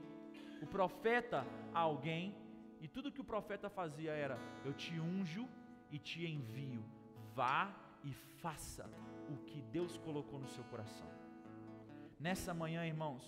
o 0.60 0.66
profeta 0.66 1.46
a 1.72 1.78
alguém, 1.78 2.34
e 2.80 2.88
tudo 2.88 3.12
que 3.12 3.20
o 3.20 3.30
profeta 3.32 3.70
fazia 3.70 4.10
era: 4.10 4.36
Eu 4.64 4.72
te 4.72 4.98
unjo 4.98 5.48
e 5.92 5.96
te 5.96 6.26
envio. 6.26 6.84
Vá 7.32 7.72
e 8.02 8.12
faça 8.42 8.90
o 9.30 9.36
que 9.44 9.62
Deus 9.62 9.96
colocou 9.96 10.40
no 10.40 10.48
seu 10.48 10.64
coração. 10.64 11.08
Nessa 12.18 12.52
manhã, 12.52 12.84
irmãos, 12.84 13.24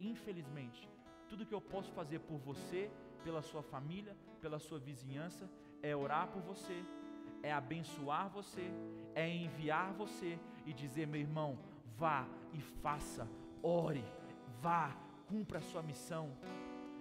infelizmente, 0.00 0.90
tudo 1.28 1.46
que 1.46 1.54
eu 1.54 1.60
posso 1.60 1.92
fazer 1.92 2.18
por 2.18 2.38
você 2.38 2.90
pela 3.22 3.40
sua 3.40 3.62
família, 3.62 4.16
pela 4.40 4.58
sua 4.58 4.80
vizinhança, 4.80 5.48
é 5.82 5.94
orar 5.94 6.28
por 6.28 6.42
você, 6.42 6.84
é 7.42 7.52
abençoar 7.52 8.28
você, 8.28 8.70
é 9.14 9.28
enviar 9.28 9.92
você 9.92 10.38
e 10.66 10.72
dizer, 10.72 11.06
meu 11.06 11.20
irmão, 11.20 11.58
vá 11.96 12.26
e 12.52 12.60
faça, 12.60 13.28
ore, 13.62 14.04
vá, 14.60 14.94
cumpra 15.26 15.58
a 15.58 15.62
sua 15.62 15.82
missão. 15.82 16.30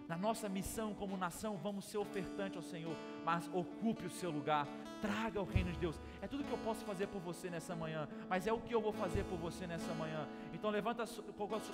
Na 0.08 0.18
nossa 0.18 0.50
missão 0.50 0.94
como 0.96 1.16
nação, 1.16 1.56
vamos 1.58 1.86
ser 1.86 2.00
ofertante 2.00 2.58
ao 2.58 2.64
Senhor, 2.64 2.96
mas 3.24 3.48
ocupe 3.54 4.08
o 4.08 4.10
seu 4.10 4.32
lugar, 4.32 4.68
traga 5.02 5.40
o 5.40 5.46
reino 5.46 5.72
de 5.72 5.78
Deus. 5.78 6.02
É 6.20 6.28
tudo 6.28 6.44
que 6.44 6.52
eu 6.52 6.58
posso 6.60 6.84
fazer 6.84 7.08
por 7.08 7.22
você 7.22 7.48
nessa 7.48 7.76
manhã, 7.76 8.08
mas 8.28 8.48
é 8.48 8.52
o 8.52 8.60
que 8.60 8.74
eu 8.74 8.82
vou 8.82 8.92
fazer 8.92 9.24
por 9.26 9.38
você 9.38 9.68
nessa 9.68 9.94
manhã. 9.94 10.28
Então 10.52 10.72
levanta, 10.72 11.06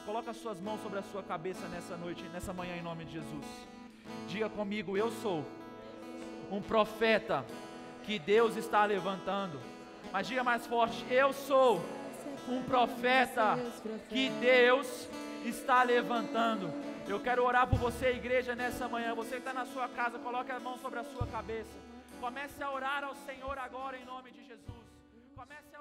coloca 0.06 0.32
as 0.32 0.38
suas 0.38 0.60
mãos 0.60 0.82
sobre 0.82 1.00
a 1.00 1.04
sua 1.04 1.24
cabeça 1.24 1.66
nessa 1.70 1.96
noite, 1.96 2.24
nessa 2.30 2.52
manhã 2.52 2.76
em 2.76 2.82
nome 2.82 3.06
de 3.06 3.14
Jesus. 3.14 3.46
Diga 4.28 4.50
comigo, 4.50 4.98
eu 4.98 5.10
sou 5.10 5.46
um 6.56 6.62
profeta 6.62 7.46
que 8.04 8.18
Deus 8.18 8.56
está 8.56 8.86
levantando. 8.86 9.60
Mas 10.12 10.28
diga 10.28 10.44
mais 10.44 10.66
forte: 10.66 11.06
Eu 11.12 11.34
sou 11.34 11.84
um 12.48 12.64
profeta 12.64 13.58
que 14.10 14.30
Deus 14.30 15.10
está 15.44 15.84
levantando. 15.84 16.72
Eu 17.08 17.20
quero 17.20 17.44
orar 17.44 17.68
por 17.68 17.78
você, 17.78 18.12
igreja, 18.12 18.56
nessa 18.56 18.88
manhã. 18.88 19.14
Você 19.14 19.32
que 19.32 19.38
está 19.38 19.54
na 19.54 19.66
sua 19.66 19.88
casa, 19.90 20.18
coloque 20.18 20.52
a 20.52 20.60
mão 20.60 20.78
sobre 20.78 21.00
a 21.00 21.04
sua 21.04 21.28
cabeça. 21.28 21.78
Comece 22.20 22.64
a 22.64 22.72
orar 22.72 23.04
ao 23.04 23.16
Senhor 23.16 23.58
agora 23.58 23.98
em 23.98 24.06
nome 24.06 24.32
de 24.32 24.44
Jesus. 24.44 24.86
Comece 25.36 25.76